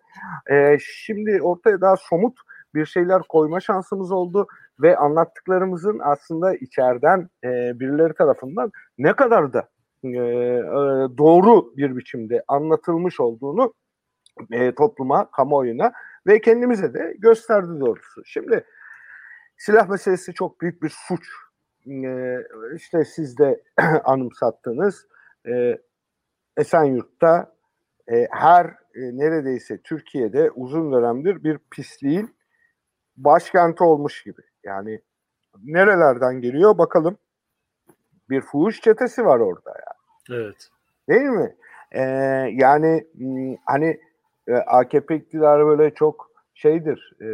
Ee, 0.50 0.78
şimdi 0.80 1.42
ortaya 1.42 1.80
daha 1.80 1.96
somut 1.96 2.38
bir 2.74 2.86
şeyler 2.86 3.22
koyma 3.28 3.60
şansımız 3.60 4.12
oldu 4.12 4.46
ve 4.80 4.96
anlattıklarımızın 4.96 6.00
aslında 6.02 6.54
içeriden 6.54 7.28
e, 7.44 7.80
birileri 7.80 8.14
tarafından 8.14 8.72
ne 8.98 9.12
kadar 9.12 9.52
da 9.52 9.68
e, 10.04 10.08
e, 10.08 10.18
doğru 11.18 11.76
bir 11.76 11.96
biçimde 11.96 12.42
anlatılmış 12.48 13.20
olduğunu 13.20 13.74
e, 14.52 14.74
topluma, 14.74 15.30
kamuoyuna 15.30 15.92
ve 16.26 16.40
kendimize 16.40 16.94
de 16.94 17.14
gösterdi 17.18 17.80
doğrusu. 17.80 18.24
Şimdi 18.24 18.64
silah 19.56 19.88
meselesi 19.88 20.34
çok 20.34 20.60
büyük 20.60 20.82
bir 20.82 20.94
suç. 21.08 21.28
E, 21.86 22.38
işte 22.76 23.04
siz 23.04 23.38
de 23.38 23.62
anımsattınız. 24.04 25.06
E, 25.48 25.78
Esenyurt'ta 26.56 27.52
e, 28.12 28.26
her 28.30 28.66
e, 28.66 29.00
neredeyse 29.00 29.78
Türkiye'de 29.82 30.50
uzun 30.50 30.92
dönemdir 30.92 31.44
bir 31.44 31.58
pisliğin 31.70 32.36
başkenti 33.16 33.84
olmuş 33.84 34.22
gibi. 34.22 34.42
Yani 34.64 35.00
nerelerden 35.64 36.40
geliyor 36.40 36.78
bakalım. 36.78 37.18
Bir 38.30 38.40
fuhuş 38.40 38.80
çetesi 38.80 39.24
var 39.24 39.40
orada 39.40 39.70
ya. 39.70 39.94
Yani. 40.28 40.42
Evet. 40.42 40.68
Değil 41.08 41.30
mi? 41.30 41.56
Ee, 41.92 42.00
yani 42.52 43.06
hani 43.66 44.00
e, 44.48 44.52
AKP 44.54 45.16
iktidarı 45.16 45.66
böyle 45.66 45.94
çok 45.94 46.30
şeydir 46.54 47.12
e, 47.20 47.26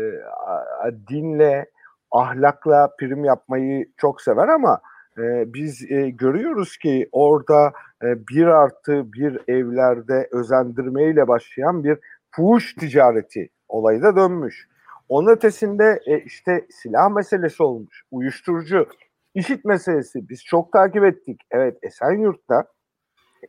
dinle 1.09 1.67
ahlakla 2.13 2.91
prim 2.99 3.25
yapmayı 3.25 3.87
çok 3.97 4.21
sever 4.21 4.49
ama 4.49 4.81
e, 5.19 5.55
biz 5.55 5.91
e, 5.91 6.11
görüyoruz 6.11 6.77
ki 6.77 7.09
orada 7.13 7.73
e, 8.03 8.29
bir 8.29 8.47
artı 8.47 9.13
bir 9.13 9.41
evlerde 9.49 10.29
özendirmeyle 10.33 11.29
başlayan 11.29 11.85
bir 11.85 11.99
fuhuş 12.31 12.75
ticareti 12.75 13.49
olayı 13.69 14.03
da 14.03 14.17
dönmüş. 14.17 14.69
Onun 15.09 15.31
ötesinde 15.31 16.01
e, 16.07 16.19
işte 16.19 16.67
silah 16.71 17.11
meselesi 17.11 17.63
olmuş, 17.63 18.03
uyuşturucu, 18.11 18.87
işit 19.35 19.65
meselesi 19.65 20.29
biz 20.29 20.45
çok 20.45 20.73
takip 20.73 21.05
ettik. 21.05 21.41
Evet 21.51 21.79
Esenyurt'ta 21.83 22.65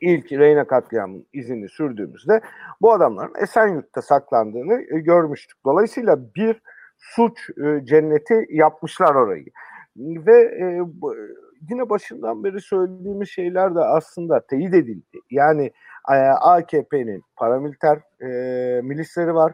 ilk 0.01 0.31
Reyna 0.31 0.67
katliamının 0.67 1.25
izini 1.33 1.69
sürdüğümüzde 1.69 2.41
bu 2.81 2.93
adamların 2.93 3.33
Esenyurt'ta 3.41 4.01
saklandığını 4.01 4.81
e, 4.95 4.99
görmüştük. 4.99 5.57
Dolayısıyla 5.65 6.33
bir 6.35 6.61
suç 7.15 7.49
e, 7.49 7.85
cenneti 7.85 8.45
yapmışlar 8.49 9.15
orayı. 9.15 9.45
Ve 9.97 10.41
e, 10.41 10.81
yine 11.69 11.89
başından 11.89 12.43
beri 12.43 12.61
söylediğimiz 12.61 13.29
şeyler 13.29 13.75
de 13.75 13.79
aslında 13.79 14.47
teyit 14.47 14.73
edildi. 14.73 15.19
Yani 15.31 15.71
e, 16.09 16.15
AKP'nin 16.41 17.23
paramiliter 17.35 17.99
e, 18.21 18.81
milisleri 18.81 19.35
var 19.35 19.53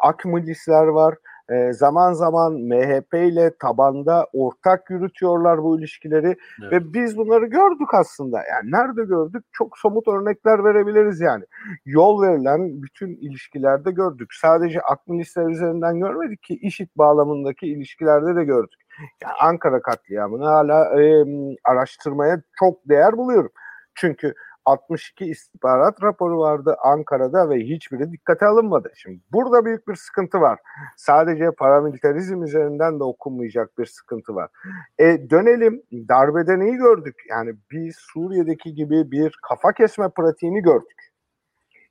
ak 0.00 0.24
milisler 0.24 0.86
var. 0.86 1.14
E, 1.50 1.72
zaman 1.72 2.12
zaman 2.12 2.52
MHP 2.52 3.14
ile 3.14 3.52
tabanda 3.60 4.26
ortak 4.32 4.90
yürütüyorlar 4.90 5.62
bu 5.62 5.78
ilişkileri 5.78 6.36
evet. 6.62 6.72
ve 6.72 6.92
biz 6.94 7.16
bunları 7.16 7.46
gördük 7.46 7.94
aslında. 7.94 8.38
Yani 8.38 8.70
nerede 8.70 9.04
gördük? 9.04 9.44
Çok 9.52 9.78
somut 9.78 10.08
örnekler 10.08 10.64
verebiliriz 10.64 11.20
yani. 11.20 11.44
Yol 11.84 12.22
verilen 12.22 12.82
bütün 12.82 13.08
ilişkilerde 13.08 13.90
gördük. 13.90 14.28
Sadece 14.32 14.80
ak 14.80 15.06
milisler 15.08 15.46
üzerinden 15.50 15.98
görmedik 15.98 16.42
ki 16.42 16.54
işit 16.54 16.96
bağlamındaki 16.98 17.66
ilişkilerde 17.66 18.36
de 18.36 18.44
gördük. 18.44 18.80
Yani 19.22 19.34
Ankara 19.40 19.82
katliamını 19.82 20.44
hala 20.44 21.00
e, 21.00 21.24
araştırmaya 21.64 22.42
çok 22.58 22.88
değer 22.88 23.16
buluyorum. 23.16 23.50
Çünkü 23.94 24.34
62 24.66 25.24
istihbarat 25.24 26.02
raporu 26.02 26.38
vardı 26.38 26.76
Ankara'da 26.84 27.50
ve 27.50 27.56
hiçbiri 27.56 28.12
dikkate 28.12 28.46
alınmadı. 28.46 28.92
Şimdi 28.94 29.20
burada 29.32 29.64
büyük 29.64 29.88
bir 29.88 29.94
sıkıntı 29.94 30.40
var. 30.40 30.58
Sadece 30.96 31.50
paramilitarizm 31.50 32.42
üzerinden 32.42 33.00
de 33.00 33.04
okunmayacak 33.04 33.78
bir 33.78 33.86
sıkıntı 33.86 34.34
var. 34.34 34.50
E, 34.98 35.30
dönelim 35.30 35.82
darbede 35.92 36.58
neyi 36.58 36.76
gördük? 36.76 37.14
Yani 37.30 37.54
biz 37.70 37.96
Suriye'deki 37.96 38.74
gibi 38.74 39.10
bir 39.10 39.38
kafa 39.48 39.72
kesme 39.72 40.08
pratiğini 40.08 40.62
gördük. 40.62 41.12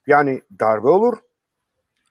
Yani 0.07 0.41
darbe 0.59 0.88
olur. 0.88 1.17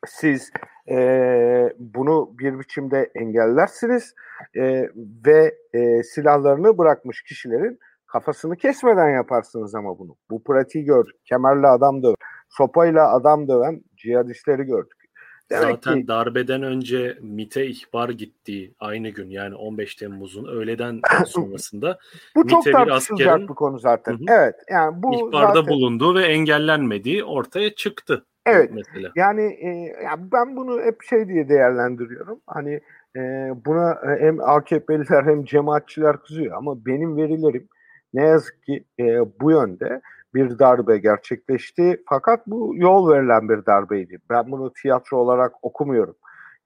Siz 0.07 0.51
e, 0.89 1.73
bunu 1.79 2.31
bir 2.39 2.59
biçimde 2.59 3.11
engellersiniz 3.15 4.15
e, 4.57 4.91
ve 5.27 5.55
e, 5.73 6.03
silahlarını 6.03 6.79
bırakmış 6.79 7.23
kişilerin 7.23 7.79
Kafasını 8.15 8.57
kesmeden 8.57 9.11
yaparsınız 9.11 9.75
ama 9.75 9.99
bunu. 9.99 10.17
Bu 10.31 10.45
pratiği 10.45 10.85
gördük. 10.85 11.15
Kemerle 11.25 11.67
adam 11.67 12.03
döven, 12.03 12.15
sopayla 12.49 13.13
adam 13.13 13.49
döven 13.49 13.83
cihadistleri 13.97 14.63
gördük. 14.63 15.05
Demek 15.51 15.75
Zaten 15.75 16.01
ki, 16.01 16.09
darbeden 16.09 16.63
önce 16.63 17.19
MIT'e 17.23 17.67
ihbar 17.67 18.09
gittiği 18.09 18.75
aynı 18.81 19.09
gün 19.09 19.31
yani 19.31 19.55
15 19.55 19.95
Temmuz'un 19.95 20.45
öğleden 20.45 21.01
sonrasında 21.27 21.99
bu 22.37 22.49
çok 22.49 22.65
tartışılacak 22.65 23.41
bir 23.41 23.55
konu 23.55 23.79
zaten. 23.79 24.13
Hı 24.13 24.17
hı, 24.17 24.25
evet 24.29 24.55
yani 24.71 25.03
bu 25.03 25.15
ihbarda 25.15 25.55
zaten, 25.55 25.67
bulunduğu 25.67 26.15
ve 26.15 26.25
engellenmediği 26.25 27.25
ortaya 27.25 27.75
çıktı. 27.75 28.27
Evet. 28.47 28.71
Mesela. 28.75 29.13
Yani, 29.17 29.43
e, 29.43 29.69
yani 30.05 30.33
ben 30.33 30.57
bunu 30.57 30.81
hep 30.81 31.03
şey 31.03 31.29
diye 31.29 31.49
değerlendiriyorum. 31.49 32.41
Hani 32.47 32.81
e, 33.17 33.21
buna 33.67 33.99
hem 34.19 34.41
AKP'liler 34.41 35.25
hem 35.25 35.45
cemaatçiler 35.45 36.17
kızıyor 36.21 36.57
ama 36.57 36.87
benim 36.87 37.17
verilerim 37.17 37.69
ne 38.15 38.23
yazık 38.23 38.63
ki 38.63 38.85
e, 39.01 39.05
bu 39.41 39.51
yönde 39.51 40.01
bir 40.35 40.59
darbe 40.59 40.99
gerçekleşti. 40.99 42.03
Fakat 42.09 42.47
bu 42.47 42.73
yol 42.77 43.11
verilen 43.11 43.49
bir 43.49 43.67
darbeydi. 43.67 44.19
Ben 44.31 44.51
bunu 44.51 44.73
tiyatro 44.73 45.17
olarak 45.19 45.53
okumuyorum. 45.63 46.17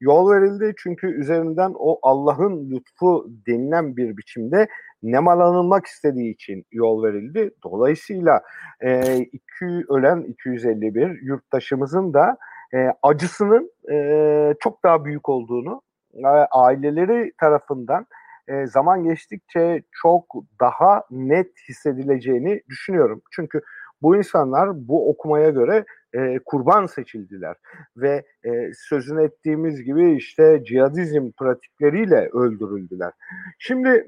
Yol 0.00 0.30
verildi 0.30 0.74
çünkü 0.76 1.06
üzerinden 1.06 1.72
o 1.74 1.98
Allah'ın 2.02 2.70
lütfu 2.70 3.26
denilen 3.46 3.96
bir 3.96 4.16
biçimde 4.16 4.68
nemalanılmak 5.02 5.86
istediği 5.86 6.34
için 6.34 6.64
yol 6.72 7.04
verildi. 7.04 7.50
Dolayısıyla 7.64 8.42
e, 8.80 9.16
iki, 9.16 9.84
ölen 9.88 10.22
251 10.22 11.22
yurttaşımızın 11.22 12.14
da 12.14 12.36
e, 12.74 12.92
acısının 13.02 13.72
e, 13.90 14.54
çok 14.60 14.84
daha 14.84 15.04
büyük 15.04 15.28
olduğunu 15.28 15.82
e, 16.14 16.26
aileleri 16.50 17.32
tarafından 17.40 18.06
e, 18.48 18.66
zaman 18.66 19.04
geçtikçe 19.04 19.82
çok 20.02 20.24
daha 20.60 21.02
net 21.10 21.50
hissedileceğini 21.68 22.62
düşünüyorum. 22.68 23.22
Çünkü 23.30 23.60
bu 24.02 24.16
insanlar 24.16 24.88
bu 24.88 25.10
okumaya 25.10 25.50
göre 25.50 25.84
e, 26.14 26.38
kurban 26.44 26.86
seçildiler 26.86 27.56
ve 27.96 28.24
e, 28.44 28.50
sözünü 28.74 29.24
ettiğimiz 29.24 29.82
gibi 29.82 30.16
işte 30.16 30.64
cihadizm 30.64 31.30
pratikleriyle 31.38 32.28
öldürüldüler. 32.32 33.12
Şimdi 33.58 34.06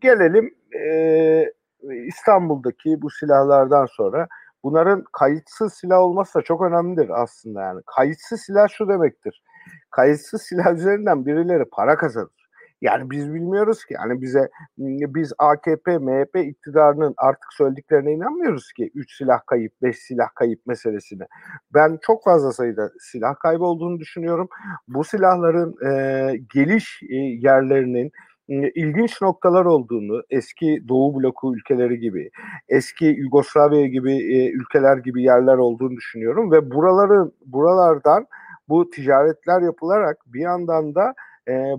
gelelim 0.00 0.54
e, 0.80 1.52
İstanbul'daki 2.06 3.02
bu 3.02 3.10
silahlardan 3.10 3.86
sonra 3.86 4.28
bunların 4.62 5.04
kayıtsız 5.12 5.74
silah 5.74 5.98
olması 5.98 6.38
da 6.38 6.42
çok 6.42 6.62
önemlidir 6.62 7.22
aslında 7.22 7.60
yani. 7.60 7.80
Kayıtsız 7.96 8.40
silah 8.40 8.68
şu 8.68 8.88
demektir. 8.88 9.42
Kayıtsız 9.90 10.42
silah 10.42 10.74
üzerinden 10.74 11.26
birileri 11.26 11.64
para 11.64 11.96
kazanır. 11.96 12.39
Yani 12.80 13.10
biz 13.10 13.34
bilmiyoruz 13.34 13.84
ki. 13.84 13.94
Yani 13.94 14.22
bize 14.22 14.50
biz 14.78 15.32
AKP, 15.38 15.98
MHP 15.98 16.36
iktidarının 16.36 17.14
artık 17.16 17.52
söylediklerine 17.52 18.12
inanmıyoruz 18.12 18.72
ki. 18.72 18.90
Üç 18.94 19.16
silah 19.16 19.40
kayıp, 19.46 19.72
beş 19.82 19.98
silah 19.98 20.28
kayıp 20.34 20.66
meselesine. 20.66 21.26
Ben 21.74 21.98
çok 22.02 22.24
fazla 22.24 22.52
sayıda 22.52 22.90
silah 23.00 23.34
kaybı 23.38 23.64
olduğunu 23.64 23.98
düşünüyorum. 23.98 24.48
Bu 24.88 25.04
silahların 25.04 25.76
e, 25.86 26.36
geliş 26.54 27.02
e, 27.10 27.14
yerlerinin 27.16 28.12
ilginç 28.50 29.22
noktalar 29.22 29.64
olduğunu 29.64 30.22
eski 30.30 30.88
Doğu 30.88 31.20
bloku 31.20 31.56
ülkeleri 31.56 31.98
gibi, 31.98 32.30
eski 32.68 33.04
Yugoslavya 33.04 33.86
gibi 33.86 34.12
e, 34.12 34.50
ülkeler 34.50 34.96
gibi 34.96 35.22
yerler 35.22 35.56
olduğunu 35.56 35.96
düşünüyorum 35.96 36.52
ve 36.52 36.70
buraların 36.70 37.32
buralardan 37.46 38.26
bu 38.68 38.90
ticaretler 38.90 39.62
yapılarak 39.62 40.16
bir 40.26 40.40
yandan 40.40 40.94
da 40.94 41.14
e, 41.48 41.74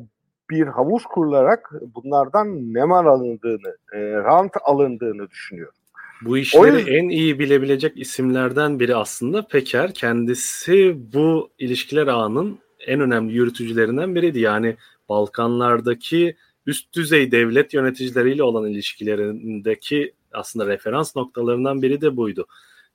bir 0.51 0.67
havuz 0.67 1.03
kurularak 1.03 1.71
bunlardan 1.95 2.73
nemar 2.73 3.05
alındığını, 3.05 3.77
e, 3.93 3.99
rant 3.99 4.51
alındığını 4.63 5.29
düşünüyorum. 5.29 5.75
Bu 6.21 6.37
işleri 6.37 6.75
yüzden... 6.75 6.93
en 6.93 7.09
iyi 7.09 7.39
bilebilecek 7.39 7.97
isimlerden 7.97 8.79
biri 8.79 8.95
aslında 8.95 9.47
Peker. 9.47 9.93
Kendisi 9.93 10.97
bu 11.13 11.49
ilişkiler 11.59 12.07
ağının 12.07 12.59
en 12.87 12.99
önemli 12.99 13.33
yürütücülerinden 13.33 14.15
biriydi. 14.15 14.39
Yani 14.39 14.75
Balkanlardaki 15.09 16.35
üst 16.65 16.95
düzey 16.95 17.31
devlet 17.31 17.73
yöneticileriyle 17.73 18.43
olan 18.43 18.69
ilişkilerindeki 18.71 20.13
aslında 20.33 20.67
referans 20.67 21.15
noktalarından 21.15 21.81
biri 21.81 22.01
de 22.01 22.17
buydu. 22.17 22.47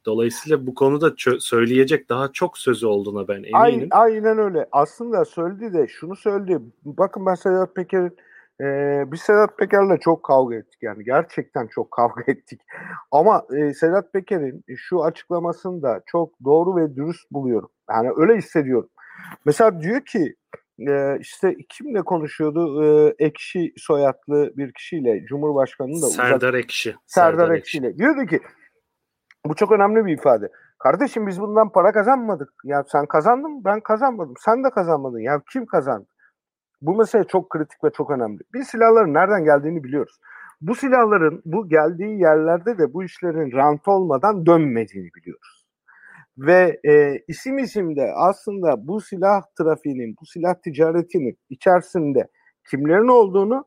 Dolayısıyla 0.07 0.67
bu 0.67 0.75
konuda 0.75 1.09
çö- 1.09 1.41
söyleyecek 1.41 2.09
daha 2.09 2.33
çok 2.33 2.59
sözü 2.59 2.87
olduğuna 2.87 3.29
ben 3.29 3.35
eminim. 3.35 3.55
Aynen, 3.55 3.89
aynen 3.91 4.39
öyle. 4.39 4.69
Aslında 4.73 5.25
söyledi 5.25 5.73
de 5.73 5.87
şunu 5.89 6.17
söyledi. 6.17 6.59
Bakın 6.85 7.27
ben 7.27 7.35
Sedat 7.35 7.75
Peker'in 7.75 8.17
e, 8.61 9.05
biz 9.13 9.21
Sedat 9.21 9.59
Peker'le 9.59 9.97
çok 10.01 10.23
kavga 10.23 10.57
ettik 10.57 10.83
yani 10.83 11.05
gerçekten 11.05 11.67
çok 11.67 11.91
kavga 11.91 12.23
ettik. 12.27 12.61
Ama 13.11 13.47
e, 13.57 13.75
Sedat 13.75 14.13
Peker'in 14.13 14.65
şu 14.77 15.05
açıklamasını 15.05 15.83
da 15.83 16.01
çok 16.07 16.45
doğru 16.45 16.77
ve 16.77 16.97
dürüst 16.97 17.31
buluyorum. 17.33 17.69
Yani 17.91 18.11
öyle 18.17 18.37
hissediyorum. 18.37 18.89
Mesela 19.45 19.81
diyor 19.81 20.01
ki 20.01 20.35
e, 20.89 21.19
işte 21.21 21.57
kimle 21.69 22.03
konuşuyordu? 22.03 22.85
E, 22.85 23.15
Ekşi 23.19 23.73
soyadlı 23.77 24.53
bir 24.57 24.73
kişiyle 24.73 25.25
Cumhurbaşkanı'nın 25.29 26.03
da 26.03 26.07
Serdar 26.07 26.49
uzak... 26.49 26.65
Ekşi. 26.65 26.95
Serdar, 27.07 27.39
Serdar 27.39 27.55
Ekşi 27.55 27.79
ile. 27.79 27.99
Diyordu 27.99 28.27
ki 28.27 28.41
bu 29.49 29.55
çok 29.55 29.73
önemli 29.73 30.07
bir 30.07 30.13
ifade. 30.13 30.49
Kardeşim 30.79 31.27
biz 31.27 31.41
bundan 31.41 31.73
para 31.73 31.93
kazanmadık. 31.93 32.53
Ya 32.65 32.85
sen 32.93 33.07
kazandın 33.07 33.65
ben 33.65 33.81
kazanmadım. 33.81 34.35
Sen 34.41 34.65
de 34.65 34.71
kazanmadın. 34.71 35.19
Ya 35.19 35.43
kim 35.53 35.67
kazandı? 35.67 36.07
Bu 36.83 36.97
mesele 36.97 37.25
çok 37.25 37.51
kritik 37.51 37.85
ve 37.85 37.91
çok 37.91 38.11
önemli. 38.11 38.41
Biz 38.55 38.69
silahların 38.69 39.15
nereden 39.15 39.45
geldiğini 39.45 39.85
biliyoruz. 39.85 40.21
Bu 40.61 40.75
silahların 40.75 41.43
bu 41.45 41.69
geldiği 41.69 42.21
yerlerde 42.21 42.79
de 42.79 42.93
bu 42.95 43.05
işlerin 43.05 43.53
rant 43.53 43.89
olmadan 43.89 44.47
dönmediğini 44.47 45.09
biliyoruz. 45.15 45.67
Ve 46.39 46.81
e, 46.85 47.19
isim 47.29 47.59
isimde 47.59 48.13
aslında 48.17 48.87
bu 48.87 49.01
silah 49.01 49.43
trafiğinin, 49.59 50.17
bu 50.21 50.27
silah 50.27 50.55
ticaretinin 50.55 51.39
içerisinde 51.51 52.29
kimlerin 52.71 53.09
olduğunu 53.09 53.65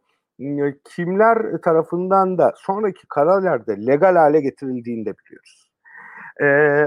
kimler 0.95 1.61
tarafından 1.63 2.37
da 2.37 2.53
sonraki 2.55 3.07
kararlarda 3.07 3.73
legal 3.73 4.15
hale 4.15 4.41
getirildiğini 4.41 5.05
de 5.05 5.13
biliyoruz. 5.17 5.68
E, 6.41 6.45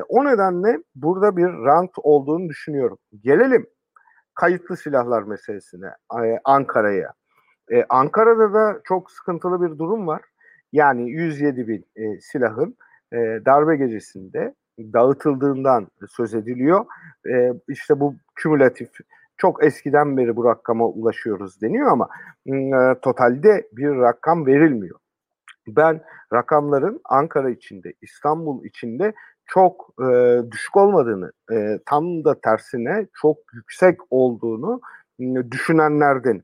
o 0.09 0.25
nedenle 0.25 0.79
burada 0.95 1.37
bir 1.37 1.47
rant 1.47 1.91
olduğunu 1.97 2.49
düşünüyorum. 2.49 2.99
Gelelim 3.21 3.67
kayıtlı 4.35 4.77
silahlar 4.77 5.23
meselesine, 5.23 5.87
e, 6.25 6.39
Ankara'ya. 6.45 7.13
E, 7.73 7.85
Ankara'da 7.89 8.55
da 8.55 8.81
çok 8.85 9.11
sıkıntılı 9.11 9.63
bir 9.63 9.79
durum 9.79 10.07
var. 10.07 10.23
Yani 10.73 11.11
107 11.11 11.69
bin 11.69 11.85
e, 11.97 12.21
silahın 12.21 12.77
e, 13.13 13.17
darbe 13.47 13.77
gecesinde 13.77 14.55
dağıtıldığından 14.79 15.89
söz 16.09 16.35
ediliyor. 16.35 16.87
E, 17.31 17.53
işte 17.69 18.01
bu 18.01 18.15
kümülatif 18.35 18.89
çok 19.37 19.65
eskiden 19.65 20.17
beri 20.17 20.37
bu 20.37 20.45
rakama 20.45 20.87
ulaşıyoruz 20.89 21.63
deniyor 21.63 21.93
ama 21.93 22.09
e, 22.47 22.55
totalde 23.03 23.69
bir 23.73 23.89
rakam 23.89 24.47
verilmiyor. 24.47 24.99
Ben 25.69 26.01
rakamların 26.33 27.01
Ankara 27.05 27.51
içinde, 27.51 27.93
İstanbul 28.03 28.65
içinde 28.65 29.13
çok 29.47 29.95
e, 30.01 30.39
düşük 30.51 30.77
olmadığını, 30.77 31.33
e, 31.53 31.79
tam 31.87 32.25
da 32.25 32.41
tersine 32.41 33.07
çok 33.21 33.37
yüksek 33.55 33.99
olduğunu 34.11 34.81
e, 35.21 35.51
düşünenlerden. 35.51 36.43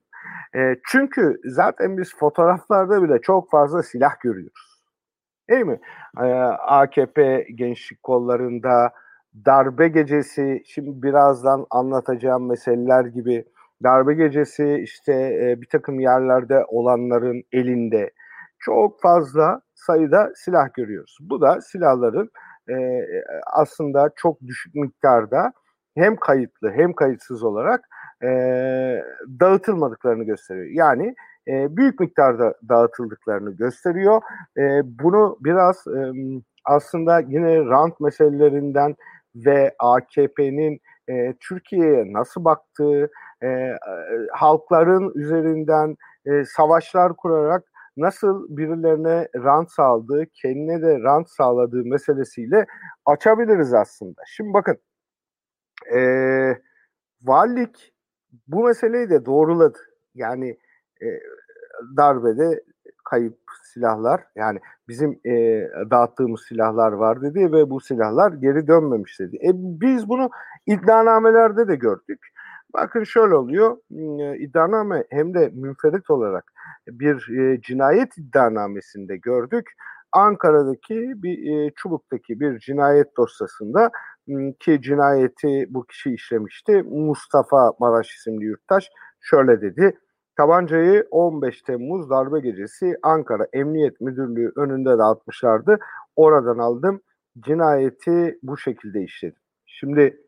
E, 0.57 0.77
çünkü 0.87 1.41
zaten 1.45 1.99
biz 1.99 2.17
fotoğraflarda 2.17 3.03
bile 3.03 3.21
çok 3.21 3.51
fazla 3.51 3.83
silah 3.83 4.21
görüyoruz. 4.21 4.79
Değil 5.51 5.65
mi? 5.65 5.81
E, 6.19 6.25
AKP 6.67 7.47
gençlik 7.55 8.03
kollarında, 8.03 8.91
darbe 9.47 9.89
gecesi, 9.89 10.63
şimdi 10.67 11.03
birazdan 11.03 11.67
anlatacağım 11.71 12.49
meseleler 12.49 13.05
gibi 13.05 13.45
darbe 13.83 14.15
gecesi 14.15 14.81
işte 14.83 15.13
e, 15.13 15.61
bir 15.61 15.69
takım 15.69 16.01
yerlerde 16.01 16.65
olanların 16.69 17.43
elinde 17.53 18.11
çok 18.59 19.03
fazla 19.03 19.61
sayıda 19.75 20.33
silah 20.37 20.75
görüyoruz. 20.75 21.19
Bu 21.21 21.41
da 21.41 21.61
silahların 21.61 22.31
e, 22.71 23.07
aslında 23.53 24.11
çok 24.17 24.41
düşük 24.41 24.75
miktarda 24.75 25.53
hem 25.95 26.17
kayıtlı 26.17 26.71
hem 26.71 26.93
kayıtsız 26.93 27.43
olarak 27.43 27.89
e, 28.23 28.29
dağıtılmadıklarını 29.41 30.25
gösteriyor. 30.25 30.67
Yani 30.71 31.15
e, 31.49 31.77
büyük 31.77 32.01
miktarda 32.01 32.55
dağıtıldıklarını 32.69 33.51
gösteriyor. 33.51 34.23
E, 34.59 34.81
bunu 34.85 35.39
biraz 35.41 35.87
e, 35.87 36.13
aslında 36.65 37.21
yine 37.21 37.57
rant 37.57 38.01
meselelerinden 38.01 38.97
ve 39.35 39.75
AKP'nin 39.79 40.81
e, 41.09 41.35
Türkiye'ye 41.41 42.13
nasıl 42.13 42.45
baktığı, 42.45 43.11
e, 43.43 43.77
halkların 44.33 45.13
üzerinden 45.15 45.97
e, 46.27 46.45
savaşlar 46.45 47.17
kurarak 47.17 47.65
nasıl 47.99 48.57
birilerine 48.57 49.29
rant 49.37 49.71
sağladığı, 49.71 50.27
kendine 50.27 50.83
de 50.83 51.01
rant 51.01 51.29
sağladığı 51.31 51.85
meselesiyle 51.85 52.67
açabiliriz 53.07 53.75
aslında. 53.75 54.23
Şimdi 54.27 54.53
bakın, 54.53 54.79
e, 55.95 56.01
valilik 57.23 57.93
bu 58.49 58.65
meseleyi 58.65 59.11
de 59.11 59.27
doğruladı. 59.27 59.79
Yani 60.15 60.59
e, 61.03 61.07
darbede 61.97 62.65
kayıp 63.05 63.39
silahlar 63.65 64.25
yani 64.37 64.59
bizim 64.89 65.21
e, 65.27 65.33
dağıttığımız 65.91 66.41
silahlar 66.49 66.93
var 66.93 67.23
dedi 67.23 67.53
ve 67.53 67.71
bu 67.71 67.81
silahlar 67.81 68.33
geri 68.33 68.67
dönmemiş 68.67 69.21
dedi. 69.21 69.37
E, 69.37 69.51
biz 69.55 70.09
bunu 70.09 70.31
iddianamelerde 70.67 71.69
de 71.69 71.77
gördük. 71.77 72.29
Bakın 72.75 73.05
şöyle 73.05 73.35
oluyor. 73.35 73.77
E, 73.91 74.39
iddianame 74.39 75.05
hem 75.11 75.35
de 75.35 75.51
münferit 75.55 76.11
olarak 76.11 76.53
bir 76.87 77.39
e, 77.39 77.61
cinayet 77.61 78.19
iddianamesinde 78.19 79.17
gördük. 79.17 79.71
Ankara'daki 80.13 81.23
bir 81.23 81.67
e, 81.67 81.73
Çubuk'taki 81.77 82.41
bir 82.41 82.59
cinayet 82.59 83.17
dosyasında 83.17 83.91
ki 84.61 84.83
cinayeti 84.83 85.67
bu 85.71 85.87
kişi 85.87 86.15
işlemişti. 86.15 86.83
Mustafa 86.83 87.73
Maraş 87.79 88.15
isimli 88.15 88.45
yurttaş 88.45 88.91
şöyle 89.21 89.61
dedi. 89.61 89.99
Tabancayı 90.37 91.07
15 91.11 91.63
Temmuz 91.63 92.11
darbe 92.11 92.41
gecesi 92.41 92.97
Ankara 93.03 93.47
Emniyet 93.53 94.01
Müdürlüğü 94.01 94.53
önünde 94.57 94.99
dağıtmışlardı. 94.99 95.79
Oradan 96.17 96.59
aldım. 96.59 97.01
Cinayeti 97.41 98.39
bu 98.43 98.59
şekilde 98.59 99.03
işledim. 99.03 99.41
Şimdi 99.67 100.21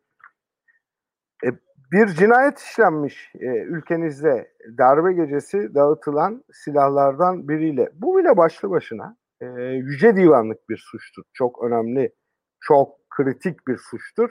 e, 1.45 1.49
bir 1.93 2.07
cinayet 2.07 2.59
işlenmiş 2.59 3.32
e, 3.41 3.47
ülkenizde 3.47 4.53
darbe 4.78 5.12
gecesi 5.12 5.74
dağıtılan 5.74 6.45
silahlardan 6.53 7.49
biriyle. 7.49 7.91
Bu 7.95 8.18
bile 8.18 8.36
başlı 8.36 8.70
başına 8.70 9.16
e, 9.41 9.47
yüce 9.62 10.16
divanlık 10.16 10.68
bir 10.68 10.84
suçtur. 10.91 11.22
Çok 11.32 11.64
önemli, 11.64 12.12
çok 12.61 13.11
kritik 13.11 13.68
bir 13.68 13.76
suçtur. 13.76 14.30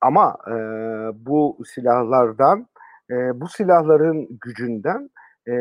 Ama 0.00 0.36
e, 0.48 0.54
bu 1.26 1.58
silahlardan 1.74 2.66
e, 3.10 3.40
bu 3.40 3.48
silahların 3.48 4.28
gücünden 4.40 5.10
e, 5.48 5.52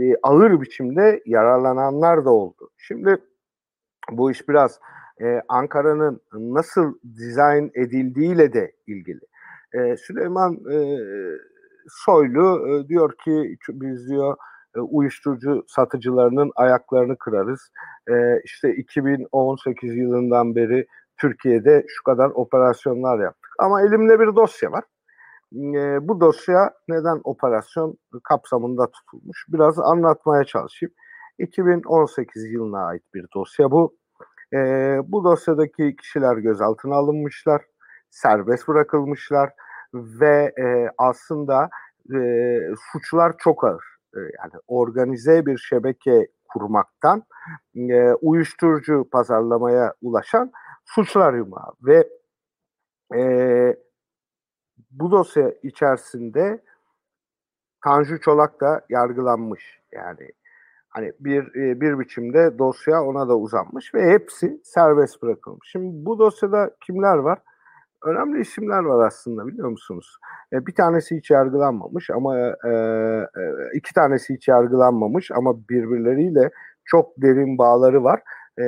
e, 0.00 0.14
ağır 0.22 0.60
biçimde 0.60 1.22
yararlananlar 1.26 2.24
da 2.24 2.30
oldu. 2.30 2.70
Şimdi 2.76 3.16
bu 4.10 4.30
iş 4.30 4.48
biraz 4.48 4.80
e, 5.22 5.42
Ankara'nın 5.48 6.20
nasıl 6.32 6.94
dizayn 7.16 7.70
edildiğiyle 7.74 8.52
de 8.52 8.72
ilgili. 8.86 9.20
E, 9.76 9.96
Süleyman 9.96 10.54
e, 10.72 10.98
Soylu 11.88 12.68
e, 12.68 12.88
diyor 12.88 13.12
ki 13.24 13.56
biz 13.68 14.08
diyor 14.08 14.36
e, 14.76 14.80
uyuşturucu 14.80 15.64
satıcılarının 15.68 16.52
ayaklarını 16.56 17.16
kırarız. 17.18 17.70
E, 18.08 18.40
işte 18.44 18.74
2018 18.74 19.96
yılından 19.96 20.56
beri 20.56 20.86
Türkiye'de 21.16 21.84
şu 21.88 22.04
kadar 22.04 22.30
operasyonlar 22.34 23.18
yaptık. 23.18 23.50
Ama 23.58 23.82
elimde 23.82 24.20
bir 24.20 24.36
dosya 24.36 24.72
var 24.72 24.84
e, 25.54 26.08
bu 26.08 26.20
dosya 26.20 26.70
neden 26.88 27.20
operasyon 27.24 27.98
kapsamında 28.24 28.90
tutulmuş? 28.90 29.44
Biraz 29.48 29.78
anlatmaya 29.78 30.44
çalışayım. 30.44 30.94
2018 31.38 32.52
yılına 32.52 32.86
ait 32.86 33.02
bir 33.14 33.26
dosya 33.34 33.70
bu. 33.70 33.96
E, 34.52 34.58
bu 35.06 35.24
dosyadaki 35.24 35.96
kişiler 35.96 36.36
gözaltına 36.36 36.94
alınmışlar, 36.94 37.62
serbest 38.10 38.68
bırakılmışlar 38.68 39.50
ve 40.20 40.52
e, 40.58 40.90
aslında 40.98 41.70
e, 42.14 42.18
suçlar 42.92 43.38
çok 43.38 43.64
ağır. 43.64 43.84
E, 44.14 44.18
yani 44.18 44.52
organize 44.66 45.46
bir 45.46 45.58
şebeke 45.58 46.28
kurmaktan 46.48 47.22
e, 47.76 48.12
uyuşturucu 48.12 49.08
pazarlamaya 49.12 49.94
ulaşan 50.02 50.52
suçlar 50.84 51.34
yumağı 51.34 51.72
ve 51.82 52.08
e, 53.14 53.76
bu 54.90 55.10
dosya 55.10 55.52
içerisinde 55.62 56.62
Tanju 57.84 58.20
Çolak 58.20 58.60
da 58.60 58.86
yargılanmış. 58.88 59.80
Yani 59.92 60.32
hani 60.88 61.12
bir 61.20 61.54
e, 61.54 61.80
bir 61.80 61.98
biçimde 61.98 62.58
dosya 62.58 63.04
ona 63.04 63.28
da 63.28 63.38
uzanmış 63.38 63.94
ve 63.94 64.10
hepsi 64.10 64.60
serbest 64.64 65.22
bırakılmış. 65.22 65.68
Şimdi 65.72 66.06
bu 66.06 66.18
dosyada 66.18 66.70
kimler 66.86 67.16
var? 67.16 67.38
Önemli 68.06 68.40
isimler 68.40 68.82
var 68.82 69.06
aslında 69.06 69.46
biliyor 69.46 69.68
musunuz? 69.68 70.16
E, 70.52 70.66
bir 70.66 70.74
tanesi 70.74 71.16
hiç 71.16 71.30
yargılanmamış 71.30 72.10
ama 72.10 72.38
e, 72.38 72.70
e, 72.70 73.52
iki 73.74 73.94
tanesi 73.94 74.34
hiç 74.34 74.48
yargılanmamış 74.48 75.30
ama 75.30 75.68
birbirleriyle 75.68 76.50
çok 76.84 77.22
derin 77.22 77.58
bağları 77.58 78.04
var. 78.04 78.22
E, 78.58 78.62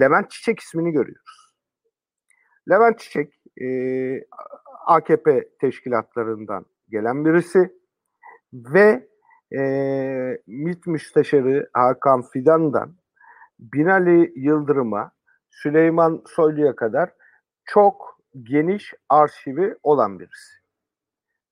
Levent 0.00 0.30
Çiçek 0.30 0.60
ismini 0.60 0.92
görüyoruz. 0.92 1.54
Levent 2.70 2.98
Çiçek 2.98 3.34
e, 3.60 3.68
AKP 4.86 5.48
teşkilatlarından 5.60 6.66
gelen 6.90 7.24
birisi 7.24 7.72
ve 8.52 9.08
e, 9.56 9.62
MİT 10.46 10.86
Müsteşarı 10.86 11.68
Hakan 11.72 12.22
Fidan'dan 12.22 12.94
Binali 13.58 14.32
Yıldırım'a, 14.36 15.12
Süleyman 15.50 16.22
Soylu'ya 16.26 16.76
kadar 16.76 17.10
çok 17.64 18.13
geniş 18.42 18.94
arşivi 19.08 19.76
olan 19.82 20.18
birisi. 20.18 20.54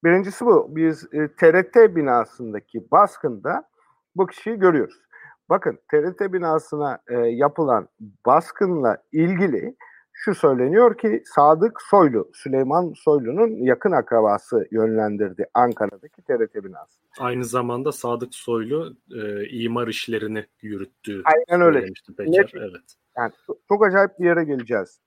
Birincisi 0.05 0.47
bu. 0.47 0.77
Biz 0.77 1.09
e, 1.13 1.29
TRT 1.29 1.97
binasındaki 1.97 2.91
baskında 2.91 3.69
bu 4.17 4.27
kişiyi 4.27 4.59
görüyoruz. 4.59 5.01
Bakın 5.49 5.79
TRT 5.91 6.33
binasına 6.33 6.99
e, 7.09 7.15
yapılan 7.15 7.89
baskınla 8.27 9.03
ilgili 9.13 9.77
şu 10.13 10.35
söyleniyor 10.35 10.99
ki 10.99 11.23
Sadık 11.27 11.83
Soylu, 11.83 12.31
Süleyman 12.35 12.93
Soylu'nun 12.97 13.65
yakın 13.65 13.93
akrabası 13.93 14.69
yönlendirdi 14.71 15.47
Ankara'daki 15.55 16.23
TRT 16.23 16.65
binası. 16.65 17.01
Aynı 17.19 17.45
zamanda 17.45 17.93
Sadık 17.93 18.35
Soylu 18.35 18.97
e, 19.15 19.49
imar 19.49 19.89
işlerini 19.89 20.47
yürüttüğü 20.63 21.23
Aynen 21.25 21.67
öyle. 21.67 21.87
Peker. 22.17 22.53
Evet. 22.55 22.97
Yani 23.17 23.33
çok 23.69 23.87
acayip 23.87 24.19
bir 24.19 24.25
yere 24.25 24.45
geleceğiz. 24.45 25.01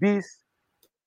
Biz 0.00 0.45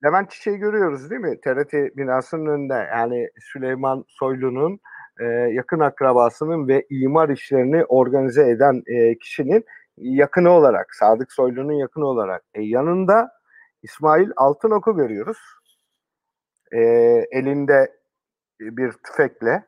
Levent 0.06 0.32
Çiçek'i 0.32 0.58
görüyoruz 0.58 1.10
değil 1.10 1.22
mi? 1.22 1.42
TRT 1.42 1.74
binasının 1.74 2.46
önünde 2.46 2.74
yani 2.74 3.30
Süleyman 3.40 4.06
Soylu'nun 4.08 4.80
e, 5.20 5.26
yakın 5.54 5.80
akrabasının 5.80 6.68
ve 6.68 6.86
imar 6.90 7.30
işlerini 7.30 7.86
organize 7.86 8.50
eden 8.50 8.84
e, 8.88 9.18
kişinin 9.18 9.66
yakını 9.98 10.50
olarak, 10.50 10.96
Sadık 10.96 11.32
Soylu'nun 11.32 11.74
yakını 11.74 12.06
olarak 12.06 12.44
e, 12.54 12.62
yanında 12.62 13.32
İsmail 13.84 14.30
Altınok'u 14.38 14.96
görüyoruz. 14.96 15.38
E, 16.72 16.80
elinde 17.32 17.92
bir 18.60 18.92
tüfekle 18.92 19.64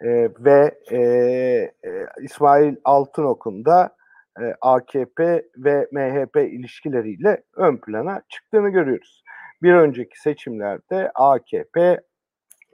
e, 0.00 0.28
ve 0.40 0.78
e, 0.90 0.98
e, 0.98 2.06
İsmail 2.22 2.76
Altınok'un 2.84 3.64
da 3.64 3.96
e, 4.40 4.54
AKP 4.60 5.42
ve 5.56 5.88
MHP 5.92 6.36
ilişkileriyle 6.36 7.42
ön 7.56 7.76
plana 7.76 8.22
çıktığını 8.28 8.68
görüyoruz. 8.68 9.22
Bir 9.62 9.74
önceki 9.74 10.20
seçimlerde 10.20 11.10
AKP 11.14 12.00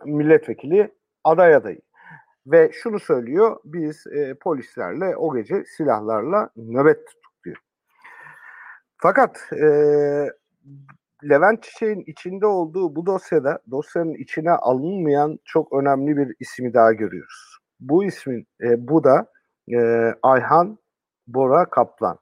milletvekili 0.05 0.95
aday 1.24 1.55
adayı. 1.55 1.80
Ve 2.47 2.70
şunu 2.72 2.99
söylüyor, 2.99 3.57
biz 3.64 4.07
e, 4.07 4.34
polislerle 4.34 5.16
o 5.16 5.34
gece 5.34 5.64
silahlarla 5.64 6.51
nöbet 6.57 7.07
tuttuk 7.07 7.45
diyor. 7.45 7.57
Fakat 8.97 9.53
e, 9.53 9.66
Levent 11.24 11.62
Çiçek'in 11.62 12.05
içinde 12.07 12.47
olduğu 12.47 12.97
bu 12.97 13.07
dosyada 13.07 13.59
dosyanın 13.70 14.14
içine 14.14 14.51
alınmayan 14.51 15.39
çok 15.45 15.72
önemli 15.72 16.16
bir 16.16 16.34
ismi 16.41 16.74
daha 16.74 16.93
görüyoruz. 16.93 17.59
Bu 17.80 18.05
ismin, 18.05 18.47
e, 18.62 18.89
bu 18.89 19.05
da 19.05 19.26
e, 19.72 19.78
Ayhan 20.22 20.78
Bora 21.26 21.70
Kaplan. 21.70 22.18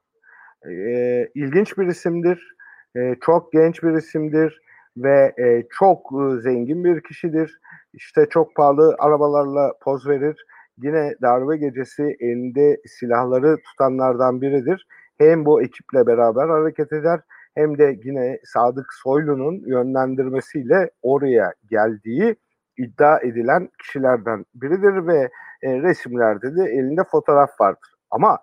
E, 0.71 1.29
ilginç 1.35 1.79
bir 1.79 1.87
isimdir, 1.87 2.54
e, 2.97 3.15
çok 3.21 3.53
genç 3.53 3.83
bir 3.83 3.93
isimdir 3.93 4.61
ve 4.97 5.33
e, 5.39 5.63
çok 5.71 5.99
e, 6.13 6.41
zengin 6.41 6.85
bir 6.85 7.01
kişidir. 7.01 7.61
İşte 7.93 8.27
çok 8.31 8.55
pahalı 8.55 8.97
arabalarla 8.99 9.73
poz 9.83 10.09
verir. 10.09 10.47
Yine 10.79 11.15
darbe 11.23 11.57
gecesi 11.57 12.17
elinde 12.21 12.77
silahları 12.87 13.57
tutanlardan 13.57 14.41
biridir. 14.41 14.87
Hem 15.19 15.45
bu 15.45 15.63
ekiple 15.63 16.07
beraber 16.07 16.49
hareket 16.49 16.93
eder 16.93 17.21
hem 17.55 17.79
de 17.79 17.99
yine 18.05 18.39
Sadık 18.45 18.87
Soylu'nun 18.93 19.63
yönlendirmesiyle 19.67 20.91
oraya 21.03 21.53
geldiği 21.71 22.37
iddia 22.79 23.19
edilen 23.21 23.69
kişilerden 23.79 24.45
biridir 24.55 25.07
ve 25.07 25.31
e, 25.63 25.83
resimlerde 25.83 26.57
de 26.57 26.63
elinde 26.63 27.05
fotoğraf 27.11 27.61
vardır. 27.61 27.95
Ama 28.11 28.39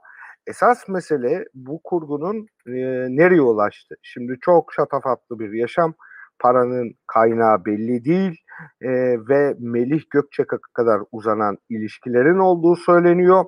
esas 0.52 0.89
mesele 0.89 1.45
bu 1.54 1.82
kurgunun 1.84 2.47
e, 2.68 2.74
nereye 3.20 3.41
ulaştı? 3.41 3.95
Şimdi 4.02 4.38
çok 4.41 4.74
şatafatlı 4.74 5.39
bir 5.39 5.54
yaşam, 5.54 5.93
paranın 6.39 6.93
kaynağı 7.08 7.66
belli 7.66 8.06
değil 8.06 8.38
e, 8.82 8.89
ve 9.30 9.56
Melih 9.60 10.02
Gökçek'e 10.10 10.58
kadar 10.74 11.02
uzanan 11.12 11.58
ilişkilerin 11.70 12.39
olduğu 12.39 12.76
söyleniyor 12.76 13.45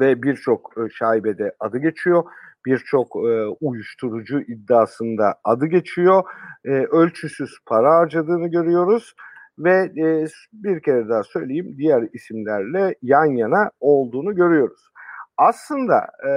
ve 0.00 0.22
birçok 0.22 0.72
e, 0.78 0.80
şaibede 0.90 1.52
adı 1.60 1.78
geçiyor. 1.78 2.24
Birçok 2.66 3.06
e, 3.16 3.46
uyuşturucu 3.60 4.40
iddiasında 4.40 5.34
adı 5.44 5.66
geçiyor. 5.66 6.22
E, 6.64 6.70
ölçüsüz 6.70 7.50
para 7.66 7.94
harcadığını 7.94 8.48
görüyoruz 8.48 9.14
ve 9.58 9.74
e, 9.74 10.26
bir 10.52 10.82
kere 10.82 11.08
daha 11.08 11.22
söyleyeyim 11.22 11.74
diğer 11.78 12.08
isimlerle 12.12 12.94
yan 13.02 13.36
yana 13.36 13.70
olduğunu 13.80 14.34
görüyoruz. 14.34 14.90
Aslında 15.38 16.06
e, 16.28 16.30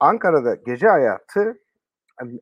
Ankara'da 0.00 0.54
gece 0.54 0.88
hayatı 0.88 1.58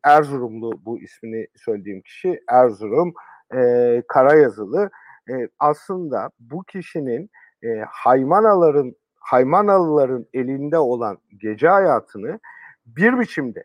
Erzurumlu 0.04 0.84
bu 0.84 1.00
ismini 1.00 1.46
söylediğim 1.56 2.02
kişi 2.02 2.40
Erzurum 2.48 3.14
e, 3.54 4.02
Karayazılı. 4.08 4.90
E, 5.30 5.48
aslında 5.58 6.30
bu 6.40 6.62
kişinin 6.62 7.30
e, 7.64 7.68
Haymanaların 7.88 8.94
Haymanalıların 9.14 10.26
elinde 10.34 10.78
olan 10.78 11.18
gece 11.40 11.68
hayatını 11.68 12.40
bir 12.86 13.18
biçimde 13.18 13.64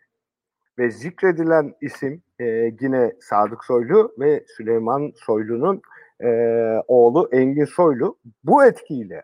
ve 0.79 0.91
zikredilen 0.91 1.73
isim 1.81 2.21
e, 2.39 2.45
yine 2.81 3.13
Sadık 3.21 3.63
Soylu 3.63 4.13
ve 4.19 4.43
Süleyman 4.47 5.11
Soylu'nun 5.15 5.81
e, 6.23 6.29
oğlu 6.87 7.29
Engin 7.31 7.65
Soylu 7.65 8.17
bu 8.43 8.65
etkiyle 8.65 9.21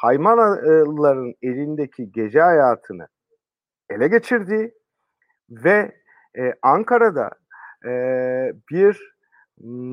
Haymanalıların 0.00 1.34
elindeki 1.42 2.12
gece 2.12 2.40
hayatını 2.40 3.08
ele 3.90 4.08
geçirdi 4.08 4.74
ve 5.50 5.92
e, 6.38 6.54
Ankara'da 6.62 7.30
e, 7.84 7.92
bir 8.70 9.14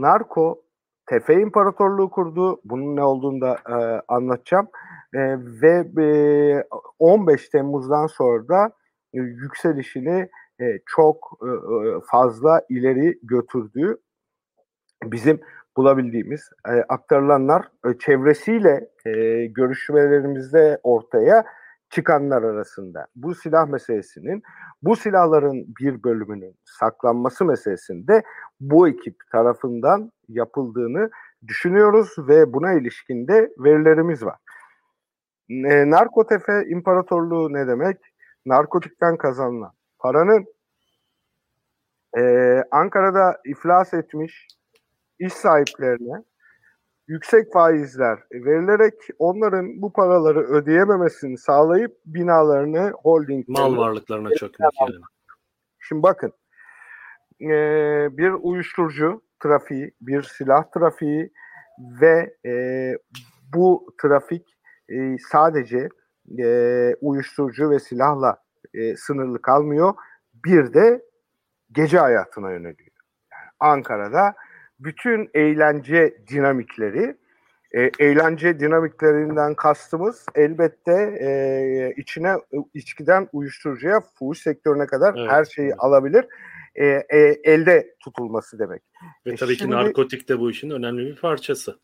narko 0.01 0.63
tefe 1.05 1.33
imparatorluğu 1.33 2.09
kurdu. 2.09 2.61
Bunun 2.63 2.95
ne 2.95 3.03
olduğunu 3.03 3.41
da 3.41 3.57
e, 3.69 4.01
anlatacağım. 4.07 4.67
E, 5.13 5.19
ve 5.61 6.03
e, 6.03 6.63
15 6.99 7.49
Temmuz'dan 7.49 8.07
sonra 8.07 8.47
da 8.47 8.71
e, 9.13 9.17
yükselişini 9.17 10.29
e, 10.61 10.79
çok 10.85 11.39
e, 11.41 11.47
e, 11.47 11.99
fazla 12.11 12.61
ileri 12.69 13.19
götürdüğü 13.23 13.97
bizim 15.03 15.41
bulabildiğimiz 15.77 16.49
e, 16.67 16.71
aktarılanlar 16.71 17.65
e, 17.85 17.97
çevresiyle 17.97 18.89
e, 19.05 19.45
görüşmelerimizde 19.45 20.79
ortaya 20.83 21.45
çıkanlar 21.89 22.43
arasında 22.43 23.07
bu 23.15 23.35
silah 23.35 23.67
meselesinin 23.67 24.43
bu 24.81 24.95
silahların 24.95 25.65
bir 25.79 26.03
bölümünün 26.03 26.55
saklanması 26.65 27.45
meselesinde 27.45 28.23
bu 28.59 28.87
ekip 28.87 29.15
tarafından 29.31 30.11
yapıldığını 30.29 31.09
düşünüyoruz 31.47 32.15
ve 32.17 32.53
buna 32.53 32.73
ilişkin 32.73 33.27
de 33.27 33.53
verilerimiz 33.59 34.25
var. 34.25 34.37
E, 35.49 35.89
narkotefe 35.89 36.65
imparatorluğu 36.67 37.53
ne 37.53 37.67
demek? 37.67 37.97
Narkotikten 38.45 39.17
kazanılan 39.17 39.71
paranın 39.99 40.45
e, 42.17 42.21
Ankara'da 42.71 43.37
iflas 43.45 43.93
etmiş 43.93 44.47
iş 45.19 45.33
sahiplerine 45.33 46.23
yüksek 47.07 47.53
faizler 47.53 48.19
verilerek 48.31 48.93
onların 49.19 49.81
bu 49.81 49.93
paraları 49.93 50.39
ödeyememesini 50.39 51.37
sağlayıp 51.37 51.97
binalarını 52.05 52.91
holding 53.03 53.47
mal 53.47 53.77
varlıklarına 53.77 54.29
çökmek 54.29 54.71
yani. 54.81 54.95
Şimdi 55.79 56.03
bakın 56.03 56.33
e, 57.41 57.47
bir 58.17 58.31
uyuşturucu 58.31 59.21
trafiği, 59.43 59.91
bir 60.01 60.21
silah 60.21 60.71
trafiği 60.71 61.33
ve 62.01 62.35
e, 62.45 62.93
bu 63.53 63.93
trafik 64.01 64.57
e, 64.89 65.17
sadece 65.31 65.89
e, 66.39 66.95
uyuşturucu 67.01 67.69
ve 67.69 67.79
silahla 67.79 68.37
e, 68.73 68.95
sınırlı 68.95 69.41
kalmıyor. 69.41 69.93
Bir 70.45 70.73
de 70.73 71.01
gece 71.71 71.99
hayatına 71.99 72.51
yöneliyor. 72.51 72.91
Yani 73.31 73.49
Ankara'da 73.59 74.35
bütün 74.79 75.29
eğlence 75.33 76.17
dinamikleri 76.27 77.17
e, 77.71 77.91
eğlence 77.99 78.59
dinamiklerinden 78.59 79.55
kastımız 79.55 80.25
elbette 80.35 81.17
e, 81.21 81.93
içine 82.01 82.35
içkiden 82.73 83.27
uyuşturucuya, 83.33 84.01
fuhuş 84.19 84.39
sektörüne 84.39 84.85
kadar 84.85 85.15
evet, 85.17 85.31
her 85.31 85.45
şeyi 85.45 85.67
evet. 85.67 85.75
alabilir. 85.79 86.25
E, 86.75 86.85
e, 86.85 87.17
elde 87.43 87.95
tutulması 87.99 88.59
demek. 88.59 88.81
Ve 89.25 89.31
e, 89.31 89.35
tabii 89.35 89.55
şimdi, 89.55 89.71
ki 89.71 89.77
narkotik 89.77 90.29
de 90.29 90.39
bu 90.39 90.51
işin 90.51 90.69
önemli 90.69 91.05
bir 91.05 91.15
parçası. 91.15 91.79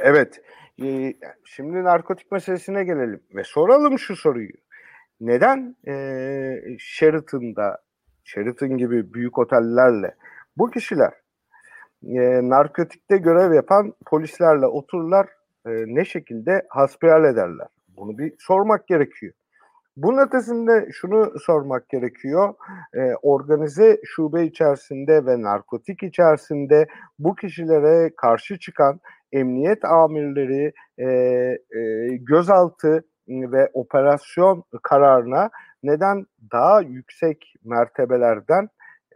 Evet. 0.00 0.42
E, 0.82 1.14
şimdi 1.44 1.84
narkotik 1.84 2.32
meselesine 2.32 2.84
gelelim 2.84 3.22
ve 3.34 3.44
soralım 3.44 3.98
şu 3.98 4.16
soruyu. 4.16 4.52
Neden 5.20 5.76
e, 5.88 6.76
Sheraton'da, 6.78 7.78
Sheraton 8.24 8.76
gibi 8.76 9.14
büyük 9.14 9.38
otellerle 9.38 10.14
bu 10.56 10.70
kişiler 10.70 11.12
e, 12.02 12.48
narkotikte 12.48 13.16
görev 13.16 13.52
yapan 13.52 13.94
polislerle 14.06 14.66
otururlar 14.66 15.26
e, 15.66 15.70
ne 15.70 16.04
şekilde 16.04 16.66
hasbihal 16.68 17.24
ederler. 17.24 17.68
Bunu 17.88 18.18
bir 18.18 18.34
sormak 18.38 18.86
gerekiyor. 18.86 19.32
Bunun 19.96 20.18
ötesinde 20.18 20.88
şunu 20.92 21.32
sormak 21.38 21.88
gerekiyor. 21.88 22.54
E, 22.94 23.14
organize 23.22 24.00
şube 24.04 24.44
içerisinde 24.44 25.26
ve 25.26 25.42
narkotik 25.42 26.02
içerisinde 26.02 26.86
bu 27.18 27.34
kişilere 27.34 28.10
karşı 28.16 28.58
çıkan 28.58 29.00
emniyet 29.32 29.84
amirleri 29.84 30.72
e, 30.98 31.06
e, 31.06 32.16
gözaltı 32.16 33.04
ve 33.28 33.70
operasyon 33.72 34.64
kararına 34.82 35.50
neden 35.82 36.26
daha 36.52 36.80
yüksek 36.80 37.54
mertebelerden 37.64 38.68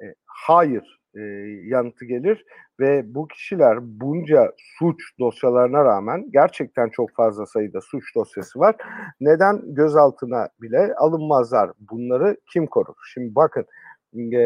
e, 0.03 0.05
hayır 0.26 0.99
e, 1.15 1.21
yanıtı 1.65 2.05
gelir 2.05 2.45
ve 2.81 3.15
bu 3.15 3.29
kişiler 3.29 3.79
bunca 3.83 4.53
suç 4.79 5.19
dosyalarına 5.19 5.85
rağmen 5.85 6.31
gerçekten 6.33 6.89
çok 6.89 7.11
fazla 7.15 7.47
sayıda 7.47 7.81
suç 7.81 8.15
dosyası 8.15 8.59
var. 8.59 8.77
Neden 9.21 9.75
gözaltına 9.75 10.49
bile 10.63 10.95
alınmazlar? 10.95 11.71
Bunları 11.91 12.37
kim 12.53 12.67
korur? 12.67 12.95
Şimdi 13.15 13.35
bakın 13.35 13.67
e, 14.17 14.41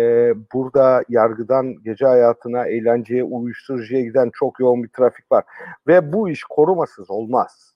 burada 0.55 1.03
yargıdan 1.09 1.75
gece 1.85 2.07
hayatına, 2.07 2.67
eğlenceye, 2.67 3.25
uyuşturucuya 3.25 4.03
giden 4.03 4.31
çok 4.35 4.61
yoğun 4.61 4.83
bir 4.83 4.89
trafik 4.89 5.33
var. 5.33 5.45
Ve 5.87 6.13
bu 6.13 6.29
iş 6.29 6.45
korumasız 6.45 7.11
olmaz. 7.11 7.75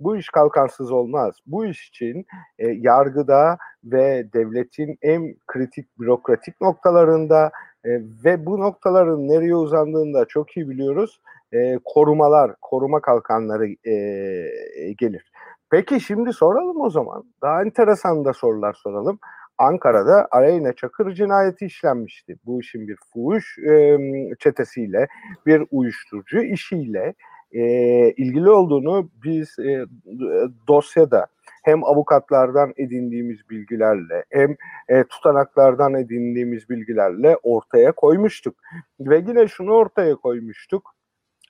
Bu 0.00 0.16
iş 0.16 0.28
kalkansız 0.28 0.92
olmaz. 0.92 1.34
Bu 1.46 1.66
iş 1.66 1.88
için 1.88 2.24
e, 2.58 2.68
yargıda 2.68 3.58
ve 3.84 4.32
devletin 4.32 4.98
en 5.02 5.34
kritik 5.46 5.98
bürokratik 5.98 6.60
noktalarında 6.60 7.50
e, 7.84 7.90
ve 8.24 8.46
bu 8.46 8.60
noktaların 8.60 9.28
nereye 9.28 9.54
uzandığını 9.54 10.14
da 10.14 10.24
çok 10.24 10.56
iyi 10.56 10.68
biliyoruz. 10.68 11.20
E, 11.52 11.78
korumalar, 11.84 12.52
koruma 12.60 13.00
kalkanları 13.00 13.66
e, 13.66 13.94
gelir. 14.92 15.32
Peki 15.70 16.00
şimdi 16.00 16.32
soralım 16.32 16.80
o 16.80 16.90
zaman. 16.90 17.24
Daha 17.42 17.62
enteresan 17.62 18.24
da 18.24 18.32
sorular 18.32 18.72
soralım. 18.72 19.18
Ankara'da 19.58 20.28
Aleyna 20.30 20.72
Çakır 20.72 21.12
cinayeti 21.14 21.66
işlenmişti. 21.66 22.36
Bu 22.46 22.60
işin 22.60 22.88
bir 22.88 22.96
fuhuş 23.12 23.58
e, 23.58 23.98
çetesiyle, 24.38 25.08
bir 25.46 25.62
uyuşturucu 25.70 26.42
işiyle 26.42 27.14
e, 27.52 27.62
ilgili 28.10 28.50
olduğunu 28.50 29.10
biz 29.24 29.58
e, 29.58 29.86
dosyada 30.68 31.26
hem 31.62 31.84
avukatlardan 31.84 32.72
edindiğimiz 32.76 33.50
bilgilerle 33.50 34.24
hem 34.30 34.56
e, 34.88 35.04
tutanaklardan 35.04 35.94
edindiğimiz 35.94 36.68
bilgilerle 36.68 37.36
ortaya 37.42 37.92
koymuştuk. 37.92 38.54
Ve 39.00 39.24
yine 39.28 39.48
şunu 39.48 39.72
ortaya 39.72 40.14
koymuştuk. 40.14 40.94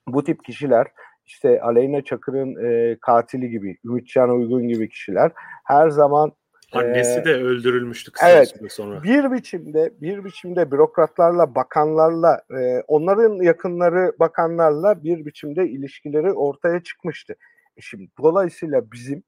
Bu 0.08 0.24
tip 0.24 0.44
kişiler 0.44 0.86
işte 1.26 1.60
Aleyna 1.62 2.02
Çakır'ın 2.04 2.64
e, 2.64 2.96
katili 3.00 3.50
gibi, 3.50 3.78
Ümitcan 3.84 4.30
Uygun 4.30 4.68
gibi 4.68 4.88
kişiler 4.88 5.32
her 5.64 5.88
zaman 5.88 6.32
Annesi 6.72 7.20
ee, 7.20 7.24
de 7.24 7.34
öldürülmüştü 7.34 8.12
kısa 8.12 8.30
evet, 8.30 8.54
sonra. 8.68 9.02
Bir 9.02 9.32
biçimde 9.32 9.92
bir 10.00 10.24
biçimde 10.24 10.70
bürokratlarla, 10.70 11.54
bakanlarla, 11.54 12.42
e, 12.60 12.82
onların 12.88 13.42
yakınları 13.42 14.12
bakanlarla 14.20 15.04
bir 15.04 15.26
biçimde 15.26 15.68
ilişkileri 15.68 16.32
ortaya 16.32 16.82
çıkmıştı. 16.82 17.36
E 17.76 17.80
şimdi 17.80 18.08
dolayısıyla 18.18 18.92
bizim 18.92 19.22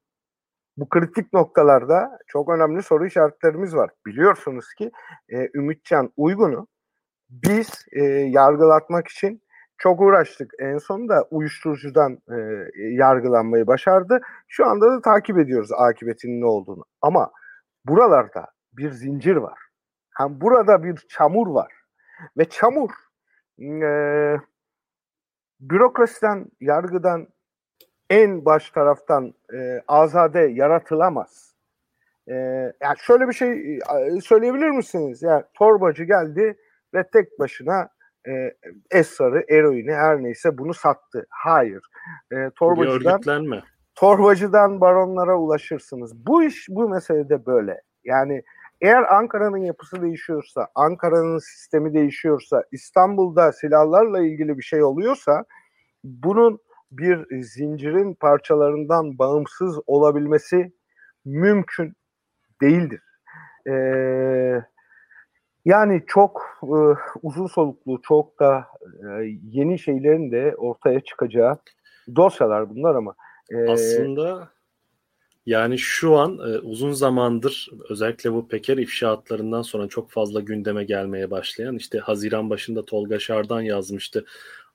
bu 0.77 0.89
kritik 0.89 1.33
noktalarda 1.33 2.19
çok 2.27 2.49
önemli 2.49 2.83
soru 2.83 3.07
işaretlerimiz 3.07 3.77
var. 3.77 3.91
Biliyorsunuz 4.07 4.75
ki 4.75 4.91
e, 5.29 5.49
Ümitcan 5.55 6.13
Uygun'u 6.17 6.67
biz 7.31 7.87
e, 7.93 8.03
yargılatmak 8.05 9.09
için 9.09 9.43
çok 9.79 10.01
uğraştık. 10.01 10.53
En 10.59 10.79
sonunda 10.79 11.27
uyuşturucudan 11.31 12.19
e, 12.31 12.37
yargılanmayı 12.77 13.67
başardı. 13.67 14.21
Şu 14.49 14.67
anda 14.67 14.93
da 14.93 15.01
takip 15.01 15.39
ediyoruz 15.39 15.71
akıbetinin 15.73 16.41
ne 16.41 16.47
olduğunu. 16.47 16.85
Ama 17.01 17.31
buralarda 17.85 18.47
bir 18.73 18.91
zincir 18.91 19.37
var. 19.37 19.59
Hem 20.11 20.41
burada 20.41 20.85
bir 20.85 20.97
çamur 21.09 21.47
var. 21.47 21.73
Ve 22.39 22.45
çamur 22.45 22.91
e, 23.61 23.91
bürokrasiden, 25.61 26.47
yargıdan, 26.61 27.29
en 28.13 28.45
baş 28.45 28.71
taraftan 28.71 29.35
e, 29.55 29.83
azade 29.89 30.41
yaratılamaz. 30.41 31.55
E, 32.29 32.35
yani 32.83 32.97
şöyle 32.99 33.29
bir 33.29 33.33
şey 33.33 33.77
e, 33.77 34.21
söyleyebilir 34.23 34.71
misiniz? 34.71 35.23
Yani 35.23 35.45
torbacı 35.55 36.05
geldi 36.05 36.57
ve 36.95 37.05
tek 37.13 37.39
başına 37.39 37.89
e, 38.29 38.55
esrarı, 38.91 39.45
eroini 39.49 39.93
her 39.93 40.23
neyse 40.23 40.59
bunu 40.59 40.75
sattı. 40.75 41.27
Hayır. 41.31 41.83
E, 42.33 42.51
torbacıdan, 42.57 43.21
torbacıdan 43.95 44.81
baronlara 44.81 45.37
ulaşırsınız. 45.37 46.27
Bu 46.27 46.43
iş 46.43 46.67
bu 46.69 46.89
meselede 46.89 47.47
böyle. 47.47 47.81
Yani 48.05 48.43
eğer 48.81 49.15
Ankara'nın 49.15 49.65
yapısı 49.65 50.03
değişiyorsa, 50.03 50.69
Ankara'nın 50.75 51.39
sistemi 51.39 51.95
değişiyorsa, 51.95 52.65
İstanbul'da 52.73 53.53
silahlarla 53.53 54.21
ilgili 54.21 54.59
bir 54.59 54.63
şey 54.63 54.83
oluyorsa 54.83 55.45
bunun 56.05 56.59
bir 56.99 57.43
zincirin 57.43 58.15
parçalarından 58.15 59.19
bağımsız 59.19 59.79
olabilmesi 59.87 60.73
mümkün 61.25 61.93
değildir. 62.63 63.01
Ee, 63.67 64.63
yani 65.65 66.03
çok 66.07 66.61
e, 66.63 66.79
uzun 67.23 67.47
soluklu, 67.47 68.03
çok 68.03 68.41
da 68.41 68.67
e, 68.81 69.09
yeni 69.43 69.79
şeylerin 69.79 70.33
de 70.33 70.55
ortaya 70.57 71.01
çıkacağı 71.01 71.59
dosyalar 72.17 72.71
bunlar 72.71 72.95
ama. 72.95 73.15
E, 73.51 73.71
Aslında 73.71 74.49
yani 75.47 75.79
şu 75.79 76.17
an 76.17 76.39
e, 76.39 76.59
uzun 76.59 76.93
zamandır 76.93 77.71
özellikle 77.89 78.33
bu 78.33 78.49
Peker 78.49 78.77
ifşaatlarından 78.77 79.63
sonra 79.63 79.89
çok 79.89 80.11
fazla 80.11 80.41
gündeme 80.41 80.85
gelmeye 80.85 81.31
başlayan 81.31 81.77
işte 81.77 81.99
Haziran 81.99 82.51
başında 82.51 82.85
Tolga 82.85 83.19
Şardan 83.19 83.61
yazmıştı. 83.61 84.25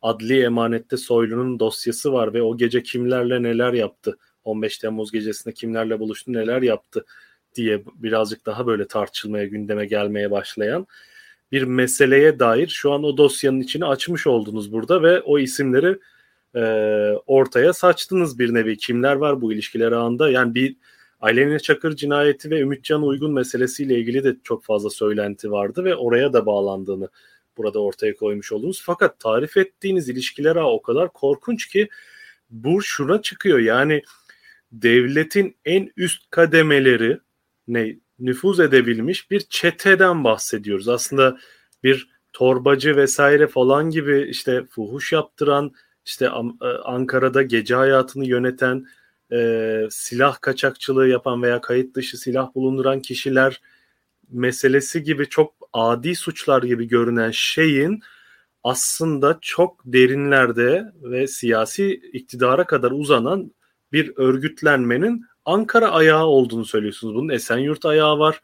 Adli 0.01 0.43
emanette 0.43 0.97
Soylu'nun 0.97 1.59
dosyası 1.59 2.13
var 2.13 2.33
ve 2.33 2.41
o 2.41 2.57
gece 2.57 2.83
kimlerle 2.83 3.43
neler 3.43 3.73
yaptı? 3.73 4.17
15 4.43 4.77
Temmuz 4.77 5.11
gecesinde 5.11 5.53
kimlerle 5.53 5.99
buluştu 5.99 6.33
neler 6.33 6.61
yaptı 6.61 7.05
diye 7.55 7.83
birazcık 7.95 8.45
daha 8.45 8.67
böyle 8.67 8.87
tartışılmaya 8.87 9.45
gündeme 9.45 9.85
gelmeye 9.85 10.31
başlayan 10.31 10.87
bir 11.51 11.63
meseleye 11.63 12.39
dair 12.39 12.67
şu 12.67 12.91
an 12.91 13.03
o 13.03 13.17
dosyanın 13.17 13.59
içini 13.59 13.85
açmış 13.85 14.27
oldunuz 14.27 14.71
burada 14.71 15.03
ve 15.03 15.21
o 15.21 15.39
isimleri 15.39 15.99
e, 16.55 16.61
ortaya 17.27 17.73
saçtınız 17.73 18.39
bir 18.39 18.53
nevi. 18.53 18.77
Kimler 18.77 19.15
var 19.15 19.41
bu 19.41 19.53
ilişkiler 19.53 19.91
ağında? 19.91 20.29
Yani 20.29 20.55
bir 20.55 20.75
Aleyna 21.21 21.59
Çakır 21.59 21.95
cinayeti 21.95 22.49
ve 22.49 22.59
Ümitcan 22.59 23.03
Uygun 23.03 23.33
meselesiyle 23.33 23.99
ilgili 23.99 24.23
de 24.23 24.35
çok 24.43 24.63
fazla 24.63 24.89
söylenti 24.89 25.51
vardı 25.51 25.83
ve 25.83 25.95
oraya 25.95 26.33
da 26.33 26.45
bağlandığını 26.45 27.09
burada 27.57 27.79
ortaya 27.79 28.15
koymuş 28.15 28.51
oldunuz. 28.51 28.81
Fakat 28.85 29.19
tarif 29.19 29.57
ettiğiniz 29.57 30.09
ilişkiler 30.09 30.55
ağı 30.55 30.67
o 30.67 30.81
kadar 30.81 31.13
korkunç 31.13 31.67
ki 31.67 31.89
bu 32.49 32.81
şuna 32.81 33.21
çıkıyor. 33.21 33.59
Yani 33.59 34.01
devletin 34.71 35.57
en 35.65 35.91
üst 35.97 36.29
kademeleri 36.29 37.19
ne 37.67 37.95
nüfuz 38.19 38.59
edebilmiş 38.59 39.31
bir 39.31 39.39
çeteden 39.39 40.23
bahsediyoruz. 40.23 40.87
Aslında 40.87 41.37
bir 41.83 42.09
torbacı 42.33 42.95
vesaire 42.95 43.47
falan 43.47 43.89
gibi 43.89 44.27
işte 44.29 44.63
fuhuş 44.69 45.13
yaptıran 45.13 45.71
işte 46.05 46.25
e, 46.25 46.65
Ankara'da 46.67 47.41
gece 47.43 47.75
hayatını 47.75 48.25
yöneten 48.25 48.85
e, 49.31 49.81
silah 49.91 50.41
kaçakçılığı 50.41 51.07
yapan 51.07 51.43
veya 51.43 51.61
kayıt 51.61 51.95
dışı 51.95 52.17
silah 52.17 52.55
bulunduran 52.55 53.01
kişiler 53.01 53.61
meselesi 54.29 55.03
gibi 55.03 55.29
çok 55.29 55.53
adi 55.73 56.15
suçlar 56.15 56.63
gibi 56.63 56.87
görünen 56.87 57.31
şeyin 57.31 58.01
aslında 58.63 59.37
çok 59.41 59.81
derinlerde 59.85 60.91
ve 61.03 61.27
siyasi 61.27 61.93
iktidara 61.93 62.63
kadar 62.63 62.91
uzanan 62.91 63.51
bir 63.91 64.13
örgütlenmenin 64.15 65.25
Ankara 65.45 65.91
ayağı 65.91 66.25
olduğunu 66.25 66.65
söylüyorsunuz. 66.65 67.15
Bunun 67.15 67.29
Esenyurt 67.29 67.85
ayağı 67.85 68.19
var. 68.19 68.41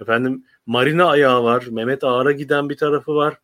Efendim 0.00 0.44
Marina 0.66 1.06
ayağı 1.06 1.44
var. 1.44 1.64
Mehmet 1.70 2.04
Ağar'a 2.04 2.32
giden 2.32 2.68
bir 2.68 2.76
tarafı 2.76 3.14
var. 3.14 3.38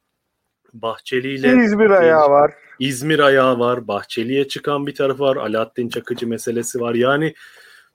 Bahçeli 0.75 1.35
ile 1.35 1.65
İzmir 1.65 1.91
ayağı 1.91 2.31
var. 2.31 2.53
İzmir 2.79 3.19
ayağı 3.19 3.59
var. 3.59 3.89
Bahçeli'ye 3.89 4.49
çıkan 4.49 4.87
bir 4.87 4.95
tarafı 4.95 5.23
var. 5.23 5.37
Alaaddin 5.37 5.89
Çakıcı 5.89 6.27
meselesi 6.27 6.81
var. 6.81 6.95
Yani 6.95 7.35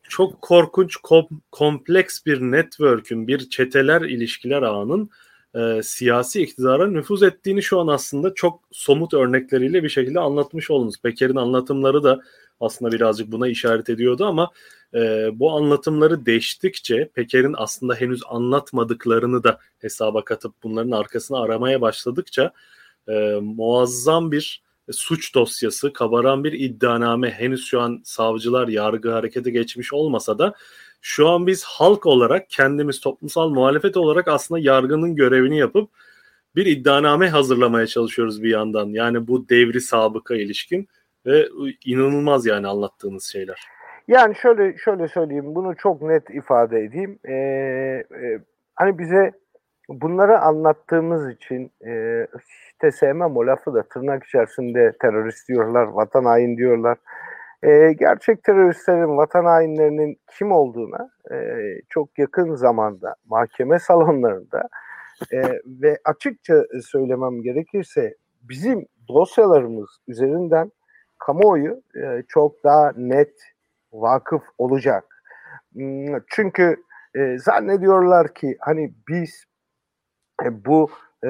çok 0.10 0.42
korkunç, 0.42 0.96
kom- 0.96 1.40
kompleks 1.52 2.26
bir 2.26 2.42
network'ün, 2.42 3.28
bir 3.28 3.50
çeteler 3.50 4.02
ilişkiler 4.02 4.62
ağının 4.62 5.10
e, 5.56 5.84
siyasi 5.84 6.42
iktidara 6.42 6.88
nüfuz 6.88 7.24
ettiğini 7.24 7.64
şu 7.64 7.80
an 7.80 7.88
aslında 7.88 8.34
çok 8.34 8.60
somut 8.72 9.14
örnekleriyle 9.14 9.84
bir 9.84 9.90
şekilde 9.90 10.20
anlatmış 10.20 10.72
oldunuz. 10.72 10.96
Peker'in 11.04 11.36
anlatımları 11.36 12.04
da 12.04 12.22
aslında 12.60 12.92
birazcık 12.92 13.32
buna 13.32 13.48
işaret 13.48 13.90
ediyordu 13.90 14.26
ama 14.26 14.52
e, 14.94 15.30
bu 15.34 15.52
anlatımları 15.52 16.26
değiştikçe 16.26 17.10
Peker'in 17.14 17.56
aslında 17.58 17.96
henüz 17.96 18.22
anlatmadıklarını 18.28 19.44
da 19.44 19.60
hesaba 19.80 20.26
katıp 20.26 20.54
bunların 20.64 20.92
arkasını 20.92 21.40
aramaya 21.40 21.82
başladıkça 21.82 22.52
e, 23.08 23.40
muazzam 23.42 24.32
bir 24.32 24.63
suç 24.92 25.36
dosyası, 25.36 25.94
kabaran 25.94 26.44
bir 26.44 26.54
iddianame 26.54 27.30
henüz 27.30 27.66
şu 27.66 27.82
an 27.82 28.02
savcılar 28.04 28.68
yargı 28.68 29.12
harekete 29.12 29.52
geçmiş 29.52 29.94
olmasa 29.94 30.40
da 30.40 30.54
şu 31.02 31.30
an 31.30 31.48
biz 31.48 31.64
halk 31.64 32.06
olarak 32.06 32.50
kendimiz 32.50 33.00
toplumsal 33.00 33.50
muhalefet 33.50 33.98
olarak 33.98 34.28
aslında 34.28 34.60
yargının 34.60 35.16
görevini 35.16 35.58
yapıp 35.58 35.90
bir 36.56 36.66
iddianame 36.66 37.30
hazırlamaya 37.30 37.88
çalışıyoruz 37.88 38.44
bir 38.44 38.50
yandan. 38.50 38.88
Yani 38.88 39.28
bu 39.28 39.50
devri 39.50 39.82
sabıka 39.82 40.36
ilişkin 40.36 40.88
ve 41.26 41.50
inanılmaz 41.86 42.46
yani 42.46 42.68
anlattığınız 42.68 43.24
şeyler. 43.24 43.60
Yani 44.08 44.36
şöyle 44.36 44.78
şöyle 44.78 45.08
söyleyeyim, 45.08 45.56
bunu 45.56 45.76
çok 45.76 46.02
net 46.02 46.30
ifade 46.30 46.80
edeyim. 46.80 47.20
Ee, 47.26 47.34
e, 47.34 48.40
hani 48.76 49.00
bize 49.00 49.32
bunları 49.90 50.40
anlattığımız 50.40 51.30
için 51.30 51.72
e, 51.86 52.26
işte 52.72 52.92
sevmem 52.92 53.38
o 53.38 53.48
lafı 53.48 53.74
da 53.74 53.84
tırnak 53.84 54.24
içerisinde 54.24 54.94
terörist 55.02 55.48
diyorlar, 55.48 55.84
vatan 55.84 56.26
hain 56.26 56.58
diyorlar. 56.58 56.98
E, 57.64 57.94
gerçek 57.94 58.44
teröristlerin, 58.44 59.18
vatan 59.18 59.46
hainlerinin 59.46 60.18
kim 60.38 60.52
olduğuna 60.52 61.10
e, 61.32 61.58
çok 61.90 62.20
yakın 62.20 62.56
zamanda 62.56 63.16
mahkeme 63.26 63.80
salonlarında 63.80 64.70
e, 65.32 65.42
ve 65.66 65.98
açıkça 66.06 66.64
söylemem 66.82 67.42
gerekirse 67.42 68.16
bizim 68.42 68.86
dosyalarımız 69.08 69.90
üzerinden 70.08 70.72
kamuoyu 71.20 71.82
e, 71.96 72.24
çok 72.28 72.64
daha 72.64 72.92
net 72.98 73.34
vakıf 73.94 74.44
olacak. 74.58 75.04
Hmm, 75.74 76.20
çünkü 76.28 76.76
e, 77.16 77.38
zannediyorlar 77.38 78.34
ki 78.34 78.58
hani 78.60 78.94
biz 79.10 79.46
bu 80.66 80.90
e, 81.26 81.30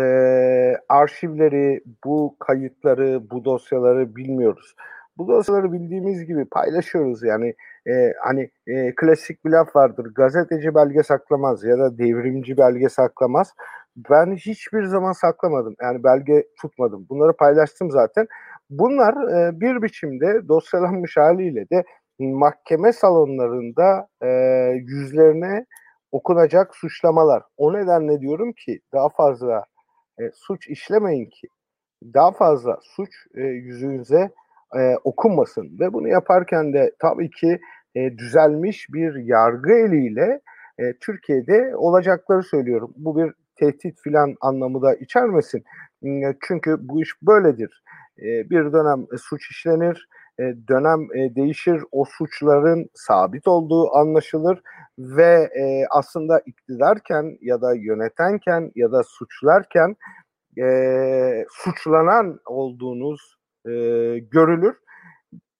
arşivleri, 0.89 1.83
bu 2.05 2.35
kayıtları, 2.39 3.29
bu 3.31 3.45
dosyaları 3.45 4.15
bilmiyoruz. 4.15 4.75
Bu 5.17 5.27
dosyaları 5.27 5.71
bildiğimiz 5.73 6.25
gibi 6.25 6.45
paylaşıyoruz 6.45 7.23
yani 7.23 7.53
e, 7.87 8.13
hani 8.23 8.49
e, 8.67 8.95
klasik 8.95 9.45
bir 9.45 9.49
laf 9.49 9.75
vardır 9.75 10.13
gazeteci 10.15 10.75
belge 10.75 11.03
saklamaz 11.03 11.63
ya 11.63 11.79
da 11.79 11.97
devrimci 11.97 12.57
belge 12.57 12.89
saklamaz. 12.89 13.53
Ben 14.09 14.35
hiçbir 14.35 14.85
zaman 14.85 15.11
saklamadım 15.11 15.75
yani 15.81 16.03
belge 16.03 16.45
tutmadım 16.61 17.05
bunları 17.09 17.33
paylaştım 17.33 17.91
zaten. 17.91 18.27
Bunlar 18.69 19.13
e, 19.13 19.59
bir 19.59 19.81
biçimde 19.81 20.47
dosyalanmış 20.47 21.17
haliyle 21.17 21.69
de 21.69 21.83
mahkeme 22.19 22.93
salonlarında 22.93 24.07
e, 24.21 24.27
yüzlerine 24.75 25.65
okunacak 26.13 26.75
suçlamalar. 26.75 27.43
O 27.57 27.73
nedenle 27.73 28.21
diyorum 28.21 28.53
ki 28.53 28.79
daha 28.93 29.09
fazla 29.09 29.65
e, 30.19 30.23
suç 30.33 30.67
işlemeyin 30.67 31.25
ki 31.25 31.47
daha 32.13 32.31
fazla 32.31 32.79
suç 32.83 33.09
e, 33.35 33.41
yüzünüze 33.41 34.31
e, 34.75 34.95
okunmasın 35.03 35.79
ve 35.79 35.93
bunu 35.93 36.07
yaparken 36.07 36.73
de 36.73 36.91
tabii 36.99 37.29
ki 37.29 37.59
e, 37.95 38.17
düzelmiş 38.17 38.87
bir 38.93 39.15
yargı 39.15 39.73
eliyle 39.73 40.41
e, 40.79 40.83
Türkiye'de 41.01 41.75
olacakları 41.75 42.43
söylüyorum. 42.43 42.93
Bu 42.97 43.17
bir 43.17 43.33
tehdit 43.55 44.01
filan 44.01 44.35
anlamı 44.41 44.81
da 44.81 44.95
içermesin. 44.95 45.63
Çünkü 46.47 46.77
bu 46.79 47.01
iş 47.01 47.09
böyledir. 47.21 47.83
E, 48.19 48.49
bir 48.49 48.73
dönem 48.73 49.05
suç 49.17 49.51
işlenir, 49.51 50.07
e, 50.39 50.43
dönem 50.67 51.07
e, 51.15 51.35
değişir, 51.35 51.83
o 51.91 52.05
suçların 52.05 52.89
sabit 52.93 53.47
olduğu 53.47 53.95
anlaşılır 53.95 54.61
ve 54.99 55.49
e, 55.55 55.85
aslında 55.89 56.39
iktidarken 56.39 57.37
ya 57.41 57.61
da 57.61 57.75
yönetenken 57.75 58.71
ya 58.75 58.91
da 58.91 59.03
suçlarken 59.03 59.95
suçlanan 61.49 62.39
olduğunuz 62.45 63.37
görülür. 64.31 64.75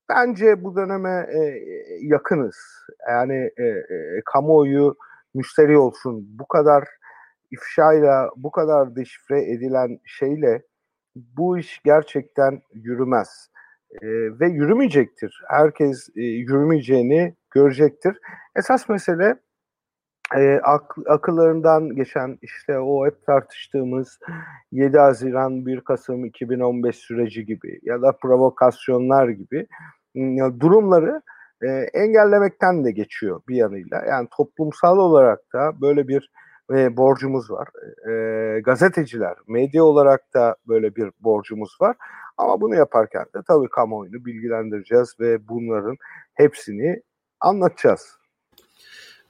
Bence 0.09 0.63
bu 0.63 0.76
döneme 0.76 1.28
yakınız. 2.01 2.55
Yani 3.09 3.51
kamuoyu 4.26 4.95
müşteri 5.34 5.78
olsun. 5.78 6.26
Bu 6.39 6.47
kadar 6.47 6.88
ifşayla, 7.51 8.30
bu 8.36 8.51
kadar 8.51 8.95
deşifre 8.95 9.51
edilen 9.51 9.99
şeyle 10.05 10.61
bu 11.15 11.57
iş 11.57 11.82
gerçekten 11.86 12.61
yürümez. 12.74 13.49
E, 14.01 14.07
ve 14.39 14.47
yürümeyecektir. 14.47 15.41
Herkes 15.47 16.09
e, 16.15 16.21
yürümeyeceğini 16.21 17.35
görecektir. 17.51 18.17
Esas 18.55 18.89
mesele 18.89 19.35
e, 20.35 20.59
ak, 20.63 20.95
akıllarından 21.07 21.95
geçen 21.95 22.37
işte 22.41 22.79
o 22.79 23.05
hep 23.05 23.25
tartıştığımız 23.25 24.19
7 24.71 24.97
Haziran 24.97 25.65
1 25.65 25.81
Kasım 25.81 26.25
2015 26.25 26.95
süreci 26.95 27.45
gibi 27.45 27.79
ya 27.83 28.01
da 28.01 28.11
provokasyonlar 28.21 29.29
gibi 29.29 29.67
durumları 30.59 31.21
e, 31.61 31.67
engellemekten 31.93 32.85
de 32.85 32.91
geçiyor 32.91 33.41
bir 33.47 33.55
yanıyla. 33.55 34.03
Yani 34.09 34.27
toplumsal 34.37 34.97
olarak 34.97 35.39
da 35.53 35.81
böyle 35.81 36.07
bir 36.07 36.31
e, 36.71 36.97
borcumuz 36.97 37.51
var. 37.51 37.67
E, 38.09 38.59
gazeteciler, 38.59 39.35
medya 39.47 39.83
olarak 39.83 40.33
da 40.33 40.55
böyle 40.67 40.95
bir 40.95 41.11
borcumuz 41.19 41.77
var. 41.81 41.95
Ama 42.38 42.61
bunu 42.61 42.75
yaparken 42.75 43.25
de 43.36 43.39
tabii 43.47 43.69
kamuoyunu 43.69 44.25
bilgilendireceğiz 44.25 45.15
ve 45.19 45.47
bunların 45.47 45.97
hepsini 46.34 47.01
anlatacağız. 47.39 48.17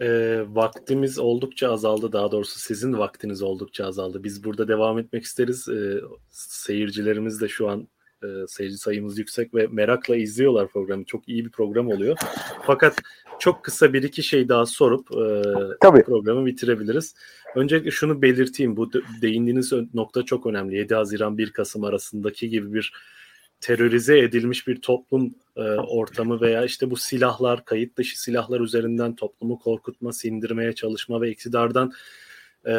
E, 0.01 0.39
vaktimiz 0.47 1.20
oldukça 1.20 1.74
azaldı. 1.74 2.12
Daha 2.12 2.32
doğrusu 2.32 2.60
sizin 2.60 2.97
vaktiniz 2.97 3.41
oldukça 3.41 3.86
azaldı. 3.86 4.24
Biz 4.24 4.43
burada 4.43 4.68
devam 4.68 4.99
etmek 4.99 5.24
isteriz. 5.24 5.70
E, 5.70 6.01
seyircilerimiz 6.30 7.41
de 7.41 7.47
şu 7.47 7.70
an 7.70 7.88
e, 8.24 8.48
seyirci 8.48 8.78
sayımız 8.78 9.18
yüksek 9.18 9.56
ve 9.56 9.68
merakla 9.72 10.16
izliyorlar 10.16 10.68
programı. 10.68 11.06
Çok 11.06 11.30
iyi 11.30 11.46
bir 11.46 11.50
program 11.50 11.88
oluyor. 11.88 12.18
Fakat 12.66 12.98
çok 13.40 13.64
kısa 13.64 13.94
bir 13.94 14.04
iki 14.04 14.24
şey 14.24 14.50
daha 14.50 14.66
sorup 14.66 15.12
e, 15.12 15.42
Tabii. 15.82 16.04
programı 16.04 16.46
bitirebiliriz. 16.46 17.16
Öncelikle 17.56 17.92
şunu 17.92 18.22
belirteyim. 18.22 18.78
Bu 18.78 18.92
değindiğiniz 19.22 19.74
nokta 19.94 20.24
çok 20.24 20.46
önemli. 20.46 20.76
7 20.76 20.96
Haziran 20.96 21.38
1 21.38 21.52
Kasım 21.52 21.84
arasındaki 21.84 22.50
gibi 22.50 22.74
bir 22.74 22.94
terörize 23.64 24.20
edilmiş 24.20 24.68
bir 24.68 24.82
toplum 24.82 25.36
e, 25.56 25.62
ortamı 25.72 26.42
veya 26.42 26.66
işte 26.66 26.90
bu 26.90 26.96
silahlar, 26.96 27.66
kayıt 27.66 27.98
dışı 27.98 28.22
silahlar 28.22 28.60
üzerinden 28.60 29.16
toplumu 29.16 29.60
korkutma, 29.60 30.14
sindirmeye 30.14 30.74
çalışma 30.74 31.22
ve 31.22 31.32
iktidardan 31.32 31.94
e, 32.66 32.72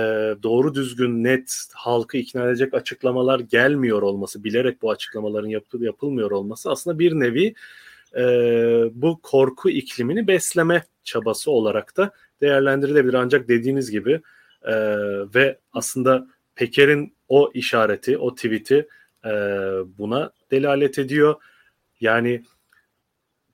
doğru 0.42 0.74
düzgün 0.74 1.24
net 1.24 1.66
halkı 1.72 2.16
ikna 2.16 2.48
edecek 2.48 2.74
açıklamalar 2.74 3.40
gelmiyor 3.40 4.02
olması, 4.02 4.44
bilerek 4.44 4.82
bu 4.82 4.90
açıklamaların 4.90 5.48
yap, 5.48 5.64
yapılmıyor 5.80 6.30
olması 6.30 6.70
aslında 6.70 6.98
bir 6.98 7.12
nevi 7.12 7.54
e, 8.16 8.24
bu 8.94 9.20
korku 9.22 9.70
iklimini 9.70 10.26
besleme 10.26 10.84
çabası 11.04 11.50
olarak 11.50 11.96
da 11.96 12.12
değerlendirilebilir. 12.40 13.14
Ancak 13.14 13.48
dediğiniz 13.48 13.90
gibi 13.90 14.20
e, 14.62 14.74
ve 15.34 15.58
aslında 15.72 16.26
Peker'in 16.54 17.14
o 17.28 17.50
işareti, 17.54 18.18
o 18.18 18.34
tweet'i 18.34 18.88
e, 19.24 19.30
buna 19.98 20.30
delalet 20.50 20.98
ediyor. 20.98 21.34
Yani 22.00 22.42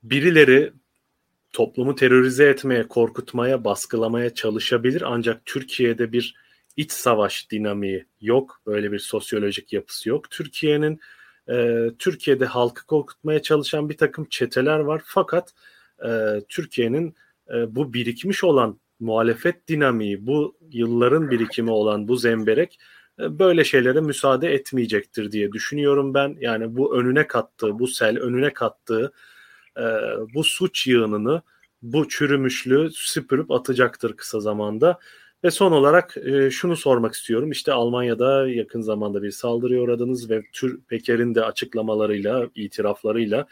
birileri 0.03 0.73
toplumu 1.53 1.95
terörize 1.95 2.45
etmeye, 2.45 2.89
korkutmaya, 2.89 3.65
baskılamaya 3.65 4.35
çalışabilir 4.35 5.03
ancak 5.07 5.47
Türkiye'de 5.47 6.13
bir 6.13 6.35
iç 6.77 6.93
savaş 6.93 7.51
dinamiği 7.51 8.07
yok. 8.21 8.61
Böyle 8.67 8.93
bir 8.93 8.99
sosyolojik 8.99 9.73
yapısı 9.73 10.09
yok. 10.09 10.31
Türkiye'nin 10.31 11.01
e, 11.49 11.87
Türkiye'de 11.99 12.47
halkı 12.47 12.87
korkutmaya 12.87 13.43
çalışan 13.43 13.89
bir 13.89 13.97
takım 13.97 14.25
çeteler 14.31 14.79
var. 14.79 15.03
Fakat 15.05 15.55
e, 16.07 16.41
Türkiye'nin 16.49 17.15
e, 17.55 17.75
bu 17.75 17.93
birikmiş 17.93 18.45
olan 18.45 18.81
muhalefet 19.01 19.69
dinamiği, 19.69 20.27
bu 20.27 20.57
yılların 20.71 21.31
birikimi 21.31 21.71
olan 21.71 22.09
bu 22.09 22.17
zemberek 22.17 22.79
e, 23.21 23.39
böyle 23.39 23.65
şeylere 23.65 24.01
müsaade 24.01 24.53
etmeyecektir 24.53 25.33
diye 25.33 25.53
düşünüyorum 25.53 26.15
ben. 26.15 26.37
Yani 26.41 26.77
bu 26.77 26.97
önüne 26.97 27.27
kattığı, 27.27 27.79
bu 27.79 27.87
sel 27.87 28.19
önüne 28.19 28.53
kattığı 28.53 29.13
e, 29.81 29.85
bu 30.35 30.45
suç 30.45 30.87
yığınını, 30.87 31.43
bu 31.83 32.09
çürümüşlüğü 32.09 32.91
süpürüp 32.93 33.51
atacaktır 33.51 34.17
kısa 34.17 34.41
zamanda. 34.41 34.99
Ve 35.45 35.51
son 35.51 35.73
olarak 35.73 36.17
e, 36.17 36.51
şunu 36.51 36.77
sormak 36.77 37.15
istiyorum. 37.15 37.51
İşte 37.51 37.73
Almanya'da 37.73 38.49
yakın 38.49 38.81
zamanda 38.81 39.23
bir 39.23 39.31
saldırıya 39.31 39.83
uğradınız 39.83 40.31
ve 40.31 40.43
Tür 40.53 40.81
Peker'in 40.81 41.35
de 41.35 41.45
açıklamalarıyla, 41.45 42.49
itiraflarıyla 42.55 43.47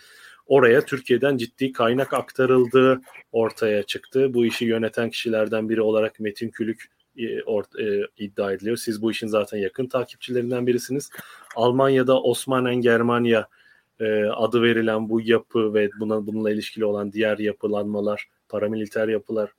oraya 0.46 0.84
Türkiye'den 0.84 1.36
ciddi 1.36 1.72
kaynak 1.72 2.14
aktarıldığı 2.14 3.00
ortaya 3.32 3.82
çıktı. 3.82 4.34
Bu 4.34 4.46
işi 4.46 4.64
yöneten 4.64 5.10
kişilerden 5.10 5.68
biri 5.68 5.82
olarak 5.82 6.20
Metin 6.20 6.48
Külük 6.48 6.90
e, 7.16 7.24
e, 7.24 8.06
iddia 8.18 8.52
ediliyor. 8.52 8.76
Siz 8.76 9.02
bu 9.02 9.10
işin 9.10 9.26
zaten 9.26 9.58
yakın 9.58 9.86
takipçilerinden 9.86 10.66
birisiniz. 10.66 11.10
Almanya'da 11.56 12.22
Osmanen 12.22 12.76
Germania 12.76 13.44
e, 14.01 14.24
adı 14.24 14.62
verilen 14.62 15.09
bu 15.09 15.20
yapı 15.20 15.74
ve 15.74 15.90
buna 16.01 16.26
bununla 16.26 16.51
ilişkili 16.51 16.84
olan 16.84 17.12
diğer 17.12 17.38
yapılanmalar, 17.38 18.28
paramiliter 18.49 19.09
yapılar 19.09 19.51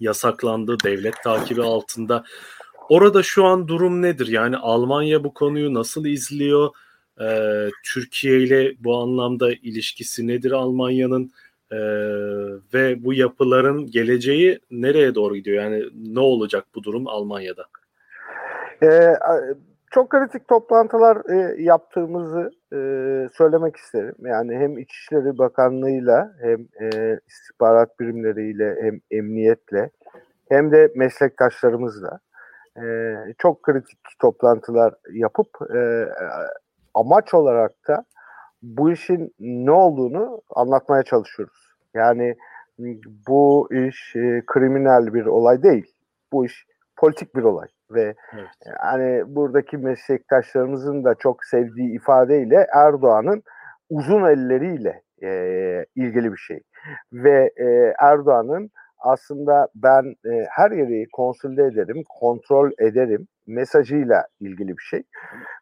yasaklandı. 0.00 0.76
Devlet 0.84 1.22
takibi 1.24 1.62
altında. 1.62 2.24
Orada 2.88 3.22
şu 3.22 3.44
an 3.44 3.68
durum 3.68 4.02
nedir? 4.02 4.26
Yani 4.26 4.56
Almanya 4.56 5.24
bu 5.24 5.34
konuyu 5.34 5.74
nasıl 5.74 6.06
izliyor? 6.06 6.70
Ee, 7.20 7.70
Türkiye 7.84 8.40
ile 8.40 8.74
bu 8.78 8.96
anlamda 8.96 9.52
ilişkisi 9.52 10.26
nedir 10.26 10.50
Almanya'nın? 10.50 11.32
Ee, 11.72 11.76
ve 12.74 13.04
bu 13.04 13.14
yapıların 13.14 13.86
geleceği 13.86 14.58
nereye 14.70 15.14
doğru 15.14 15.36
gidiyor? 15.36 15.64
Yani 15.64 15.84
ne 15.94 16.20
olacak 16.20 16.64
bu 16.74 16.82
durum 16.82 17.08
Almanya'da? 17.08 17.64
Ee, 18.82 18.86
çok 19.90 20.10
kritik 20.10 20.48
toplantılar 20.48 21.30
e, 21.30 21.62
yaptığımızı 21.62 22.50
e, 22.72 22.78
söylemek 23.32 23.76
isterim. 23.76 24.14
Yani 24.18 24.54
hem 24.54 24.78
İçişleri 24.78 25.38
Bakanlığı'yla 25.38 26.32
hem 26.40 26.60
e, 26.80 27.18
istihbarat 27.26 28.00
birimleriyle 28.00 28.76
hem 28.82 29.00
emniyetle 29.10 29.90
hem 30.48 30.72
de 30.72 30.92
meslektaşlarımızla 30.96 32.18
e, 32.76 33.14
çok 33.38 33.62
kritik 33.62 33.98
toplantılar 34.20 34.94
yapıp 35.12 35.48
e, 35.74 36.08
amaç 36.94 37.34
olarak 37.34 37.72
da 37.88 38.04
bu 38.62 38.92
işin 38.92 39.34
ne 39.40 39.70
olduğunu 39.70 40.42
anlatmaya 40.50 41.02
çalışıyoruz. 41.02 41.74
Yani 41.94 42.36
bu 43.28 43.68
iş 43.72 44.16
e, 44.16 44.42
kriminal 44.46 45.14
bir 45.14 45.26
olay 45.26 45.62
değil. 45.62 45.94
Bu 46.32 46.46
iş 46.46 46.66
politik 46.98 47.34
bir 47.34 47.42
olay 47.42 47.68
ve 47.90 48.14
evet. 48.32 48.46
yani 48.82 49.36
buradaki 49.36 49.76
meslektaşlarımızın 49.76 51.04
da 51.04 51.14
çok 51.14 51.44
sevdiği 51.44 51.96
ifadeyle 51.96 52.66
Erdoğan'ın 52.74 53.42
uzun 53.90 54.24
elleriyle 54.24 55.02
e, 55.22 55.30
ilgili 55.96 56.32
bir 56.32 56.36
şey 56.38 56.60
ve 57.12 57.52
e, 57.56 57.94
Erdoğan'ın 57.98 58.70
aslında 58.98 59.68
ben 59.74 60.14
e, 60.24 60.46
her 60.50 60.70
yeri 60.70 61.06
konsolide 61.12 61.64
ederim, 61.64 62.02
kontrol 62.08 62.70
ederim 62.78 63.28
mesajıyla 63.46 64.26
ilgili 64.40 64.68
bir 64.68 64.82
şey. 64.82 65.02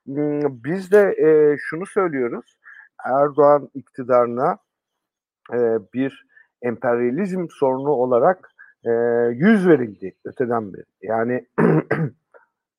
Hmm, 0.07 0.65
biz 0.65 0.93
de 0.93 1.15
e, 1.19 1.57
şunu 1.59 1.87
söylüyoruz. 1.87 2.59
Erdoğan 3.05 3.71
iktidarına 3.75 4.59
e, 5.53 5.59
bir 5.95 6.27
emperyalizm 6.63 7.47
sorunu 7.51 7.91
olarak 7.91 8.56
e, 8.87 8.91
yüz 9.35 9.69
verildi 9.69 10.15
öteden 10.25 10.73
beri. 10.73 10.85
Yani 11.03 11.47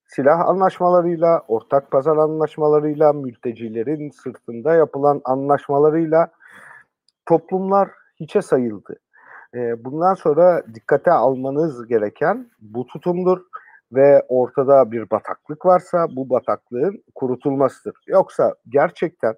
silah 0.06 0.40
anlaşmalarıyla, 0.40 1.44
ortak 1.48 1.92
pazar 1.92 2.18
anlaşmalarıyla, 2.18 3.14
mültecilerin 3.14 4.10
sırtında 4.10 4.74
yapılan 4.74 5.22
anlaşmalarıyla 5.26 6.32
toplumlar 7.26 7.90
hiçe 8.20 8.42
sayıldı. 8.42 8.96
E, 9.54 9.86
bundan 9.86 10.14
sonra 10.14 10.64
dikkate 10.74 11.12
almanız 11.12 11.88
gereken 11.88 12.50
bu 12.62 12.88
tutumdur 12.88 13.40
ve 13.92 14.26
ortada 14.28 14.92
bir 14.92 15.10
bataklık 15.10 15.66
varsa 15.66 16.08
bu 16.16 16.30
bataklığın 16.30 17.04
kurutulmasıdır. 17.16 17.96
Yoksa 18.08 18.56
gerçekten 18.70 19.36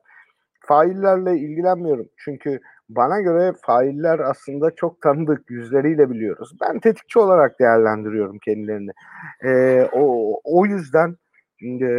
faillerle 0.69 1.37
ilgilenmiyorum. 1.37 2.09
Çünkü 2.17 2.59
bana 2.89 3.21
göre 3.21 3.53
failler 3.61 4.19
aslında 4.19 4.75
çok 4.75 5.01
tanıdık 5.01 5.49
yüzleriyle 5.51 6.09
biliyoruz. 6.09 6.57
Ben 6.61 6.79
tetikçi 6.79 7.19
olarak 7.19 7.59
değerlendiriyorum 7.59 8.39
kendilerini. 8.39 8.91
E, 9.43 9.83
o, 9.91 10.33
o 10.43 10.65
yüzden 10.65 11.17
e, 11.63 11.89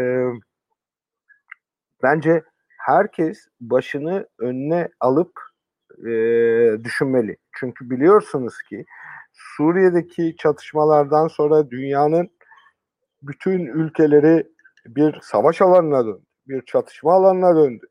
bence 2.02 2.42
herkes 2.78 3.38
başını 3.60 4.26
önüne 4.38 4.88
alıp 5.00 5.32
e, 5.98 6.12
düşünmeli. 6.84 7.36
Çünkü 7.52 7.90
biliyorsunuz 7.90 8.62
ki 8.62 8.84
Suriye'deki 9.32 10.36
çatışmalardan 10.38 11.28
sonra 11.28 11.70
dünyanın 11.70 12.30
bütün 13.22 13.66
ülkeleri 13.66 14.46
bir 14.86 15.20
savaş 15.22 15.62
alanına 15.62 16.06
döndü. 16.06 16.22
Bir 16.48 16.62
çatışma 16.62 17.12
alanına 17.12 17.56
döndü. 17.56 17.89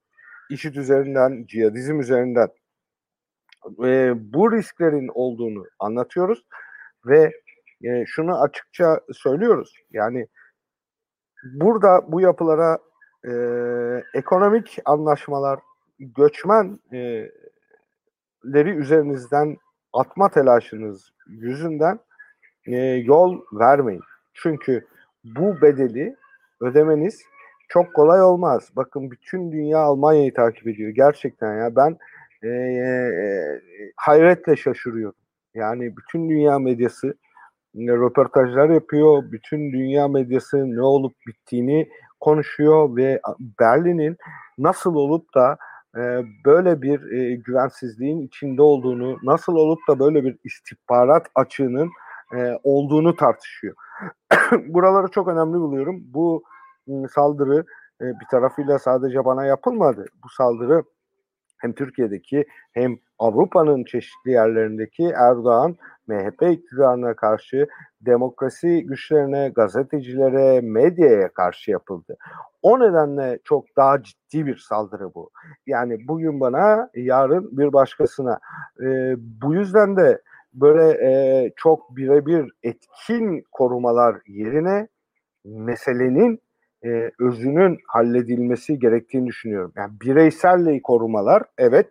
İşit 0.50 0.78
üzerinden, 0.78 1.45
cihadizm 1.47 2.00
üzerinden 2.00 2.47
e, 3.84 4.14
bu 4.34 4.52
risklerin 4.52 5.10
olduğunu 5.14 5.66
anlatıyoruz 5.80 6.45
ve 7.06 7.32
e, 7.84 8.06
şunu 8.06 8.41
açıkça 8.41 9.00
söylüyoruz. 9.14 9.76
Yani 9.91 10.28
burada 11.54 12.12
bu 12.12 12.22
yapılara 12.22 12.80
e, 13.28 13.32
ekonomik 14.14 14.80
anlaşmalar, 14.86 15.60
göçmenleri 16.00 17.32
üzerinizden 18.54 19.58
atma 19.93 20.30
telaşınız 20.30 21.12
yüzünden 21.28 22.00
e, 22.66 22.76
yol 22.86 23.41
vermeyin. 23.54 24.04
Çünkü 24.34 24.88
bu 25.24 25.62
bedeli 25.62 26.16
ödemeniz 26.62 27.22
çok 27.70 27.93
kolay 27.93 28.22
olmaz. 28.22 28.70
Bakın 28.76 29.11
bütün 29.11 29.51
dünya 29.51 29.80
Almanya'yı 29.80 30.34
takip 30.34 30.67
ediyor. 30.67 30.89
Gerçekten 30.89 31.57
ya 31.57 31.76
ben 31.76 31.97
e, 32.43 32.47
e, 32.47 33.01
hayretle 33.95 34.55
şaşırıyorum. 34.55 35.20
Yani 35.53 35.97
bütün 35.97 36.30
dünya 36.30 36.59
medyası 36.59 37.13
röportajlar 37.76 38.70
yapıyor. 38.70 39.24
Bütün 39.32 39.72
dünya 39.72 40.07
medyası 40.07 40.76
ne 40.76 40.82
olup 40.82 41.13
bittiğini 41.28 41.89
konuşuyor 42.20 42.95
ve 42.95 43.22
Berlin'in 43.59 44.17
nasıl 44.57 44.95
olup 44.95 45.36
da 45.36 45.57
e, 45.97 46.01
böyle 46.45 46.82
bir 46.82 47.11
e, 47.11 47.36
güvensizliğin 47.36 48.22
içinde 48.22 48.61
olduğunu, 48.61 49.17
nasıl 49.24 49.55
olup 49.55 49.80
da 49.89 49.99
böyle 49.99 50.24
bir 50.24 50.38
istihbarat 50.43 51.28
açığının 51.36 51.89
e, 52.36 52.59
olduğunu 52.63 53.15
tartışıyor. 53.15 53.76
Buraları 54.67 55.07
çok 55.07 55.28
önemli 55.28 55.53
buluyorum. 55.53 56.01
Bu 56.03 56.43
saldırı 57.16 57.66
e, 58.02 58.06
bir 58.06 58.26
tarafıyla 58.32 58.80
sadece 58.80 59.26
bana 59.26 59.46
yapılmadı. 59.46 60.06
Bu 60.24 60.30
saldırı 60.30 60.84
hem 61.58 61.74
Türkiye'deki 61.74 62.46
hem 62.72 62.98
Avrupa'nın 63.20 63.84
çeşitli 63.84 64.32
yerlerindeki 64.32 65.12
Erdoğan 65.16 65.78
MHP 66.08 66.44
iktidarına 66.52 67.16
karşı 67.16 67.68
demokrasi 68.02 68.86
güçlerine, 68.86 69.50
gazetecilere, 69.50 70.62
medyaya 70.62 71.34
karşı 71.34 71.72
yapıldı. 71.72 72.18
O 72.62 72.80
nedenle 72.80 73.40
çok 73.44 73.66
daha 73.78 74.04
ciddi 74.04 74.46
bir 74.46 74.58
saldırı 74.58 75.14
bu. 75.16 75.30
Yani 75.68 76.08
bugün 76.08 76.40
bana, 76.40 76.90
yarın 76.96 77.58
bir 77.58 77.74
başkasına. 77.74 78.40
E, 78.82 79.16
bu 79.18 79.56
yüzden 79.56 79.98
de 79.98 80.22
böyle 80.54 81.06
e, 81.08 81.52
çok 81.56 81.96
birebir 81.96 82.52
etkin 82.64 83.44
korumalar 83.52 84.18
yerine 84.28 84.88
meselenin 85.46 86.40
e, 86.86 87.11
özünün 87.19 87.80
halledilmesi 87.88 88.80
gerektiğini 88.80 89.27
düşünüyorum. 89.27 89.73
Yani 89.75 89.91
bireysel 90.01 90.80
korumalar 90.80 91.43
evet 91.57 91.89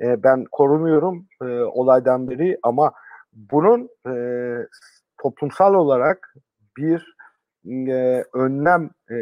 e, 0.00 0.22
ben 0.22 0.44
korumuyorum 0.52 1.26
e, 1.42 1.44
olaydan 1.60 2.30
beri 2.30 2.58
ama 2.62 2.92
bunun 3.32 3.88
e, 4.08 4.14
toplumsal 5.22 5.74
olarak 5.74 6.34
bir 6.76 7.16
e, 7.66 8.24
önlem 8.32 8.90
e, 9.10 9.16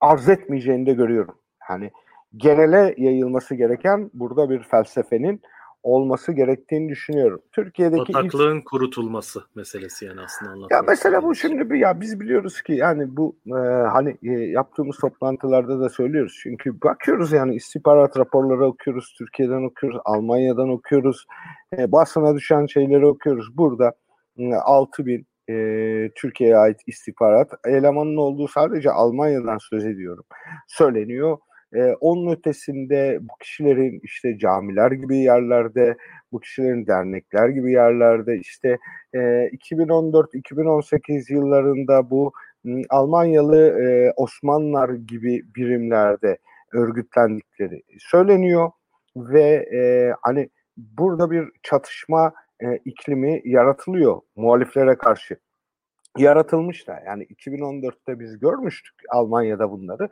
arz 0.00 0.28
etmeyeceğini 0.28 0.86
de 0.86 0.92
görüyorum. 0.92 1.34
Yani 1.70 1.90
genele 2.36 2.94
yayılması 2.96 3.54
gereken 3.54 4.10
burada 4.14 4.50
bir 4.50 4.62
felsefenin 4.62 5.42
olması 5.84 6.32
gerektiğini 6.32 6.88
düşünüyorum. 6.88 7.40
Türkiye'deki 7.52 8.14
bataklığın 8.14 8.58
ilk... 8.58 8.66
kurutulması 8.66 9.42
meselesi 9.54 10.04
yani 10.04 10.20
aslında 10.20 10.50
anlatmak. 10.50 10.70
Ya 10.70 10.82
mesela 10.88 11.22
bu 11.22 11.34
şimdi 11.34 11.70
bir 11.70 11.78
ya 11.78 12.00
biz 12.00 12.20
biliyoruz 12.20 12.62
ki 12.62 12.72
yani 12.72 13.16
bu 13.16 13.36
e, 13.46 13.60
hani 13.92 14.16
e, 14.22 14.30
yaptığımız 14.30 14.96
toplantılarda 14.96 15.80
da 15.80 15.88
söylüyoruz. 15.88 16.38
Çünkü 16.42 16.82
bakıyoruz 16.82 17.32
yani 17.32 17.54
istihbarat 17.54 18.18
raporları 18.18 18.66
okuyoruz, 18.66 19.14
Türkiye'den 19.18 19.62
okuyoruz, 19.62 20.00
Almanya'dan 20.04 20.68
okuyoruz. 20.68 21.26
E, 21.78 21.92
basına 21.92 22.34
düşen 22.34 22.66
şeyleri 22.66 23.06
okuyoruz. 23.06 23.58
Burada 23.58 23.92
e, 24.38 24.54
6 24.54 25.06
bin 25.06 25.26
e, 25.50 25.54
Türkiye'ye 26.14 26.56
ait 26.56 26.80
istihbarat 26.86 27.50
elemanın 27.66 28.16
olduğu 28.16 28.48
sadece 28.48 28.90
Almanya'dan 28.90 29.58
söz 29.58 29.84
ediyorum. 29.84 30.24
Söyleniyor 30.68 31.38
ee, 31.74 31.94
onun 32.00 32.32
ötesinde 32.32 33.18
bu 33.20 33.36
kişilerin 33.40 34.00
işte 34.02 34.38
camiler 34.38 34.92
gibi 34.92 35.16
yerlerde, 35.16 35.96
bu 36.32 36.40
kişilerin 36.40 36.86
dernekler 36.86 37.48
gibi 37.48 37.72
yerlerde 37.72 38.38
işte 38.38 38.78
e, 39.14 39.18
2014-2018 39.18 41.32
yıllarında 41.32 42.10
bu 42.10 42.32
Almanyalı 42.90 43.82
e, 43.82 44.12
Osmanlılar 44.16 44.88
gibi 44.88 45.42
birimlerde 45.56 46.38
örgütlendikleri 46.72 47.82
söyleniyor 47.98 48.70
ve 49.16 49.68
e, 49.74 50.12
hani 50.22 50.48
burada 50.76 51.30
bir 51.30 51.48
çatışma 51.62 52.32
e, 52.60 52.76
iklimi 52.84 53.40
yaratılıyor 53.44 54.20
muhaliflere 54.36 54.98
karşı 54.98 55.36
yaratılmış 56.18 56.88
da 56.88 57.02
yani 57.06 57.24
2014'te 57.24 58.20
biz 58.20 58.38
görmüştük 58.38 58.94
Almanya'da 59.10 59.70
bunları. 59.70 60.08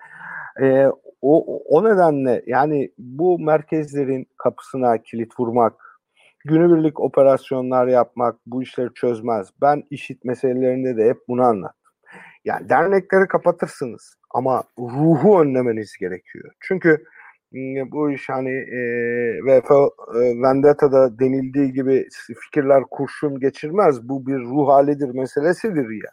E, 0.63 0.87
o, 1.23 1.63
o 1.69 1.85
nedenle 1.85 2.43
yani 2.47 2.91
bu 2.99 3.39
merkezlerin 3.39 4.27
kapısına 4.37 4.99
kilit 4.99 5.41
vurmak, 5.41 6.01
günübirlik 6.45 7.01
operasyonlar 7.01 7.87
yapmak 7.87 8.37
bu 8.47 8.63
işleri 8.63 8.95
çözmez. 8.95 9.49
Ben 9.63 9.83
işit 9.91 10.25
meselelerinde 10.25 10.97
de 10.97 11.09
hep 11.09 11.19
bunu 11.29 11.43
anlattım. 11.43 11.93
Yani 12.45 12.69
dernekleri 12.69 13.29
kapatırsınız 13.29 14.17
ama 14.31 14.63
ruhu 14.79 15.41
önlemeniz 15.41 15.97
gerekiyor. 16.01 16.53
Çünkü 16.61 17.05
bu 17.93 18.11
iş 18.11 18.29
hani 18.29 18.51
e, 18.51 18.81
VF 19.45 19.71
e, 19.71 20.43
Vendetta'da 20.43 21.19
denildiği 21.19 21.73
gibi 21.73 22.09
fikirler 22.41 22.83
kurşun 22.91 23.41
geçirmez. 23.41 24.09
Bu 24.09 24.27
bir 24.27 24.39
ruh 24.39 24.69
halidir 24.69 25.15
meselesidir 25.15 25.91
ya. 25.91 26.11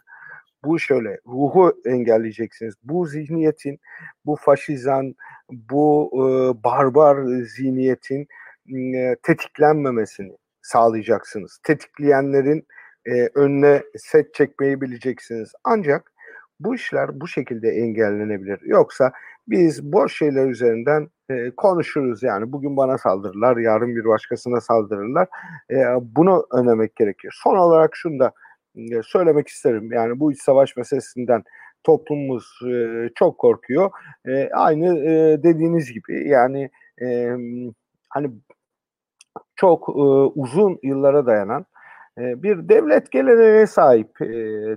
Bu 0.64 0.78
şöyle 0.78 1.18
ruhu 1.26 1.74
engelleyeceksiniz. 1.86 2.74
Bu 2.84 3.06
zihniyetin, 3.06 3.80
bu 4.26 4.36
faşizan, 4.36 5.14
bu 5.50 6.10
e, 6.14 6.24
barbar 6.64 7.24
zihniyetin 7.44 8.28
e, 8.96 9.16
tetiklenmemesini 9.22 10.36
sağlayacaksınız. 10.62 11.58
Tetikleyenlerin 11.62 12.66
e, 13.06 13.28
önüne 13.34 13.82
set 13.96 14.34
çekmeyi 14.34 14.80
bileceksiniz. 14.80 15.52
Ancak 15.64 16.12
bu 16.60 16.74
işler 16.74 17.20
bu 17.20 17.28
şekilde 17.28 17.68
engellenebilir. 17.68 18.60
Yoksa 18.62 19.12
biz 19.50 19.92
boş 19.92 20.18
şeyler 20.18 20.46
üzerinden 20.46 21.08
e, 21.30 21.50
konuşuruz 21.50 22.22
yani. 22.22 22.52
Bugün 22.52 22.76
bana 22.76 22.98
saldırırlar, 22.98 23.56
yarın 23.56 23.96
bir 23.96 24.04
başkasına 24.04 24.60
saldırırlar. 24.60 25.28
E, 25.70 25.76
bunu 26.02 26.46
önlemek 26.52 26.96
gerekiyor. 26.96 27.34
Son 27.36 27.56
olarak 27.56 27.96
şunu 27.96 28.18
da 28.18 28.32
e, 28.76 29.02
söylemek 29.02 29.48
isterim. 29.48 29.92
Yani 29.92 30.20
bu 30.20 30.32
iç 30.32 30.42
savaş 30.42 30.76
meselesinden 30.76 31.42
toplumumuz 31.84 32.58
e, 32.70 33.08
çok 33.14 33.38
korkuyor. 33.38 33.90
E, 34.28 34.48
aynı 34.54 34.98
e, 34.98 35.42
dediğiniz 35.42 35.92
gibi 35.92 36.28
yani 36.28 36.70
e, 37.02 37.36
hani 38.08 38.30
çok 39.56 39.88
e, 39.88 40.02
uzun 40.34 40.78
yıllara 40.82 41.26
dayanan 41.26 41.66
e, 42.18 42.42
bir 42.42 42.68
devlet 42.68 43.10
geleneğine 43.10 43.66
sahip 43.66 44.22
e, 44.22 44.32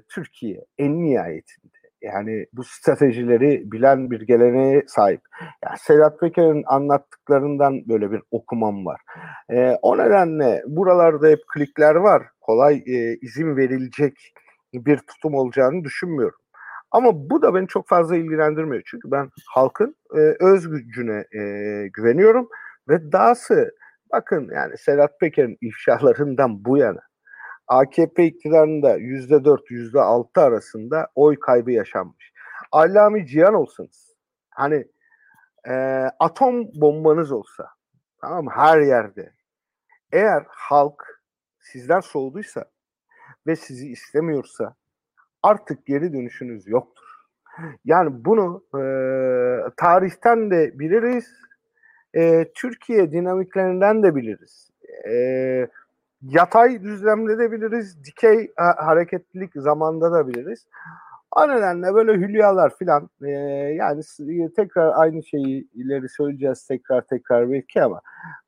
Türkiye 0.09 0.65
en 0.77 1.03
nihayetinde. 1.03 1.72
Yani 2.03 2.45
bu 2.53 2.63
stratejileri 2.63 3.71
bilen 3.71 4.11
bir 4.11 4.21
geleneğe 4.21 4.83
sahip. 4.87 5.21
Yani 5.63 5.77
Sedat 5.79 6.19
Peker'in 6.19 6.63
anlattıklarından 6.67 7.87
böyle 7.87 8.11
bir 8.11 8.21
okumam 8.31 8.85
var. 8.85 9.01
E, 9.49 9.77
o 9.81 9.97
nedenle 9.97 10.63
buralarda 10.67 11.27
hep 11.27 11.39
klikler 11.53 11.95
var. 11.95 12.23
Kolay 12.41 12.75
e, 12.75 13.17
izin 13.21 13.57
verilecek 13.57 14.33
bir 14.73 14.97
tutum 14.97 15.33
olacağını 15.33 15.83
düşünmüyorum. 15.83 16.39
Ama 16.91 17.29
bu 17.29 17.41
da 17.41 17.55
beni 17.55 17.67
çok 17.67 17.87
fazla 17.87 18.15
ilgilendirmiyor. 18.15 18.83
Çünkü 18.85 19.11
ben 19.11 19.29
halkın 19.47 19.95
e, 20.15 20.19
öz 20.39 20.69
gücüne 20.69 21.25
e, 21.39 21.41
güveniyorum 21.87 22.49
ve 22.89 23.11
dahası 23.11 23.71
bakın 24.13 24.49
yani 24.55 24.77
Sedat 24.77 25.19
Peker'in 25.19 25.57
ifşalarından 25.61 26.65
bu 26.65 26.77
yana 26.77 26.99
AKP 27.67 28.25
iktidarında 28.25 28.95
yüzde 28.95 29.45
dört, 29.45 29.71
yüzde 29.71 30.01
altı 30.01 30.41
arasında 30.41 31.07
oy 31.15 31.39
kaybı 31.39 31.71
yaşanmış. 31.71 32.33
Allami 32.71 33.27
Cihan 33.27 33.53
olsanız, 33.53 34.15
hani 34.49 34.85
e, 35.67 35.73
atom 36.19 36.67
bombanız 36.73 37.31
olsa, 37.31 37.67
tamam 38.21 38.45
mı? 38.45 38.51
Her 38.55 38.81
yerde. 38.81 39.33
Eğer 40.11 40.43
halk 40.49 41.23
sizden 41.59 41.99
soğuduysa 41.99 42.65
ve 43.47 43.55
sizi 43.55 43.87
istemiyorsa 43.87 44.75
artık 45.43 45.85
geri 45.85 46.13
dönüşünüz 46.13 46.67
yoktur. 46.67 47.03
Yani 47.85 48.25
bunu 48.25 48.65
e, 48.73 48.83
tarihten 49.77 50.51
de 50.51 50.79
biliriz, 50.79 51.27
e, 52.15 52.51
Türkiye 52.55 53.11
dinamiklerinden 53.11 54.03
de 54.03 54.15
biliriz. 54.15 54.69
E, 55.09 55.13
yatay 56.23 56.83
düzlemde 56.83 57.37
de 57.37 57.51
biliriz, 57.51 58.03
dikey 58.05 58.51
hareketlilik 58.57 59.51
zamanda 59.55 60.11
da 60.11 60.27
biliriz. 60.27 60.67
O 61.35 61.49
nedenle 61.49 61.93
böyle 61.93 62.13
hülyalar 62.13 62.75
filan 62.77 63.09
e, 63.23 63.29
yani 63.75 64.01
tekrar 64.55 64.91
aynı 64.95 65.23
şeyi 65.23 65.67
ileri 65.73 66.09
söyleyeceğiz 66.09 66.67
tekrar 66.67 67.01
tekrar 67.01 67.51
belki 67.51 67.83
ama 67.83 68.01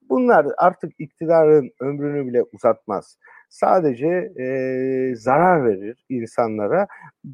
bunlar 0.09 0.47
artık 0.57 0.99
iktidarın 0.99 1.71
ömrünü 1.81 2.27
bile 2.27 2.43
uzatmaz. 2.43 3.17
Sadece 3.49 4.07
e, 4.39 4.47
zarar 5.15 5.65
verir 5.65 6.05
insanlara. 6.09 6.87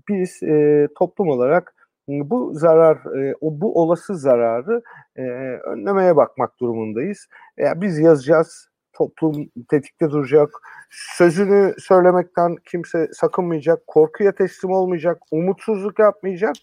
Biz 0.10 0.44
e, 0.44 0.88
toplum 0.98 1.30
olarak 1.30 1.74
bu 2.08 2.54
zarar, 2.54 2.98
e, 3.18 3.34
bu 3.42 3.82
olası 3.82 4.16
zararı 4.16 4.82
e, 5.16 5.22
önlemeye 5.66 6.16
bakmak 6.16 6.60
durumundayız. 6.60 7.28
E, 7.60 7.82
biz 7.82 8.00
yazacağız, 8.00 8.71
toplum 9.02 9.50
tetikte 9.70 10.10
duracak. 10.10 10.50
Sözünü 10.90 11.74
söylemekten 11.80 12.56
kimse 12.66 13.08
sakınmayacak. 13.14 13.88
Korkuya 13.88 14.36
teslim 14.36 14.72
olmayacak. 14.72 15.22
Umutsuzluk 15.32 16.00
yapmayacak. 16.00 16.56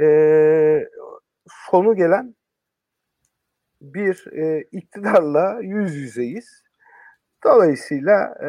Ee, 0.00 0.88
sonu 1.70 1.96
gelen 1.96 2.34
bir 3.80 4.32
e, 4.32 4.64
iktidarla 4.72 5.58
yüz 5.62 5.94
yüzeyiz. 5.94 6.62
Dolayısıyla 7.44 8.34
e, 8.44 8.48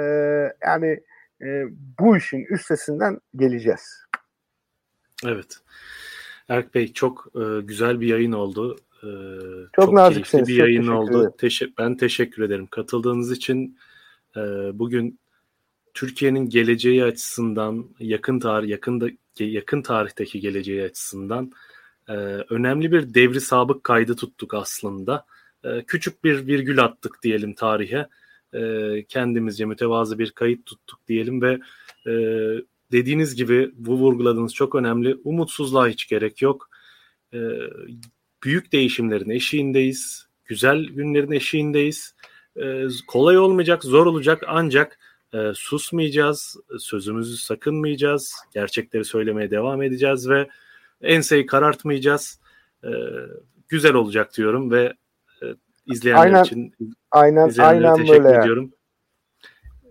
yani 0.62 1.00
e, 1.42 1.66
bu 2.00 2.18
işin 2.18 2.46
üstesinden 2.50 3.20
geleceğiz. 3.36 4.06
Evet. 5.26 5.58
Erk 6.50 6.76
Bey 6.76 6.94
çok 6.94 7.28
e, 7.36 7.62
güzel 7.62 8.02
bir 8.02 8.08
yayın 8.08 8.32
oldu. 8.32 8.78
E, 9.04 9.08
çok, 9.76 9.86
çok 9.86 9.94
naziksiniz. 9.94 10.48
bir 10.48 10.56
yayın 10.56 10.86
çok 10.86 10.96
oldu. 10.96 11.36
Teşe- 11.38 11.74
ben 11.78 11.98
teşekkür 11.98 12.44
ederim. 12.44 12.68
Katıldığınız 12.68 13.32
için 13.32 13.78
e, 14.36 14.40
bugün 14.74 15.20
Türkiye'nin 15.94 16.50
geleceği 16.50 17.04
açısından 17.04 17.86
yakın 18.00 18.40
tarih 18.40 18.70
yakında 18.70 19.10
yakın 19.40 19.82
tarihteki 19.82 20.40
geleceği 20.40 20.84
açısından 20.84 21.52
e, 22.08 22.14
önemli 22.50 22.92
bir 22.92 23.14
devri 23.14 23.42
sabık 23.42 23.84
kaydı 23.84 24.16
tuttuk 24.16 24.54
aslında. 24.54 25.26
E, 25.64 25.84
küçük 25.84 26.24
bir 26.24 26.48
virgül 26.48 26.84
attık 26.84 27.24
diyelim 27.24 27.54
tarihe. 27.54 28.08
E, 28.54 29.06
kendimizce 29.08 29.66
mütevazı 29.66 30.20
bir 30.20 30.32
kayıt 30.32 30.66
tuttuk 30.66 31.08
diyelim 31.08 31.42
ve 31.42 31.60
e, 32.08 32.14
dediğiniz 32.92 33.36
gibi 33.36 33.72
bu 33.76 33.98
vurguladığınız 33.98 34.54
çok 34.54 34.76
önemli. 34.76 35.18
Umutsuzluğa 35.24 35.88
hiç 35.88 36.08
gerek 36.08 36.42
yok. 36.42 36.70
E, 37.34 37.40
büyük 38.44 38.72
değişimlerin 38.72 39.30
eşiğindeyiz. 39.30 40.28
Güzel 40.46 40.86
günlerin 40.86 41.32
eşiğindeyiz. 41.32 42.16
E, 42.56 42.84
kolay 43.08 43.38
olmayacak, 43.38 43.84
zor 43.84 44.06
olacak 44.06 44.44
ancak 44.48 45.00
e, 45.34 45.38
susmayacağız, 45.54 46.58
sözümüzü 46.80 47.38
sakınmayacağız, 47.38 48.34
gerçekleri 48.54 49.06
söylemeye 49.06 49.52
devam 49.52 49.82
edeceğiz 49.82 50.30
ve 50.30 50.48
enseyi 51.02 51.46
karartmayacağız. 51.46 52.40
E, 52.84 52.90
güzel 53.68 53.94
olacak 53.94 54.38
diyorum 54.38 54.72
ve 54.72 54.94
e, 55.42 55.46
izleyenler 55.86 56.24
aynen, 56.24 56.44
için 56.44 56.74
aynen, 57.12 57.50
aynen 57.60 57.96
teşekkür 57.96 58.24
böyle 58.24 58.38
ediyorum. 58.38 58.74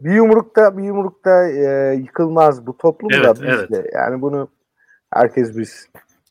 Bir 0.01 0.15
yumrukta 0.15 0.79
bir 0.79 0.83
yumrukta 0.83 1.49
e, 1.49 1.95
yıkılmaz 1.95 2.67
bu 2.67 2.77
toplum 2.77 3.11
evet, 3.13 3.25
da 3.25 3.35
bizde. 3.35 3.77
Evet. 3.77 3.91
Yani 3.95 4.23
bunu 4.23 4.49
herkes 5.13 5.59
biz. 5.59 5.89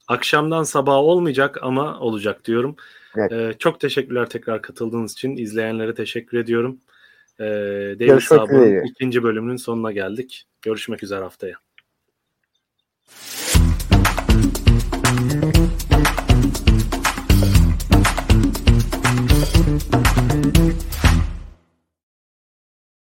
Akşamdan 0.07 0.63
sabaha 0.63 1.01
olmayacak 1.01 1.57
ama 1.61 1.99
olacak 1.99 2.45
diyorum. 2.45 2.75
Evet. 3.17 3.31
E, 3.31 3.53
çok 3.59 3.79
teşekkürler 3.79 4.29
tekrar 4.29 4.61
katıldığınız 4.61 5.13
için. 5.13 5.37
İzleyenlere 5.37 5.93
teşekkür 5.93 6.37
ediyorum. 6.37 6.77
E, 7.39 7.45
David 7.99 8.19
Sabun'un 8.19 8.85
ikinci 8.85 9.23
bölümünün 9.23 9.57
sonuna 9.57 9.91
geldik. 9.91 10.47
Görüşmek 10.61 11.03
üzere 11.03 11.19
haftaya. 11.19 11.55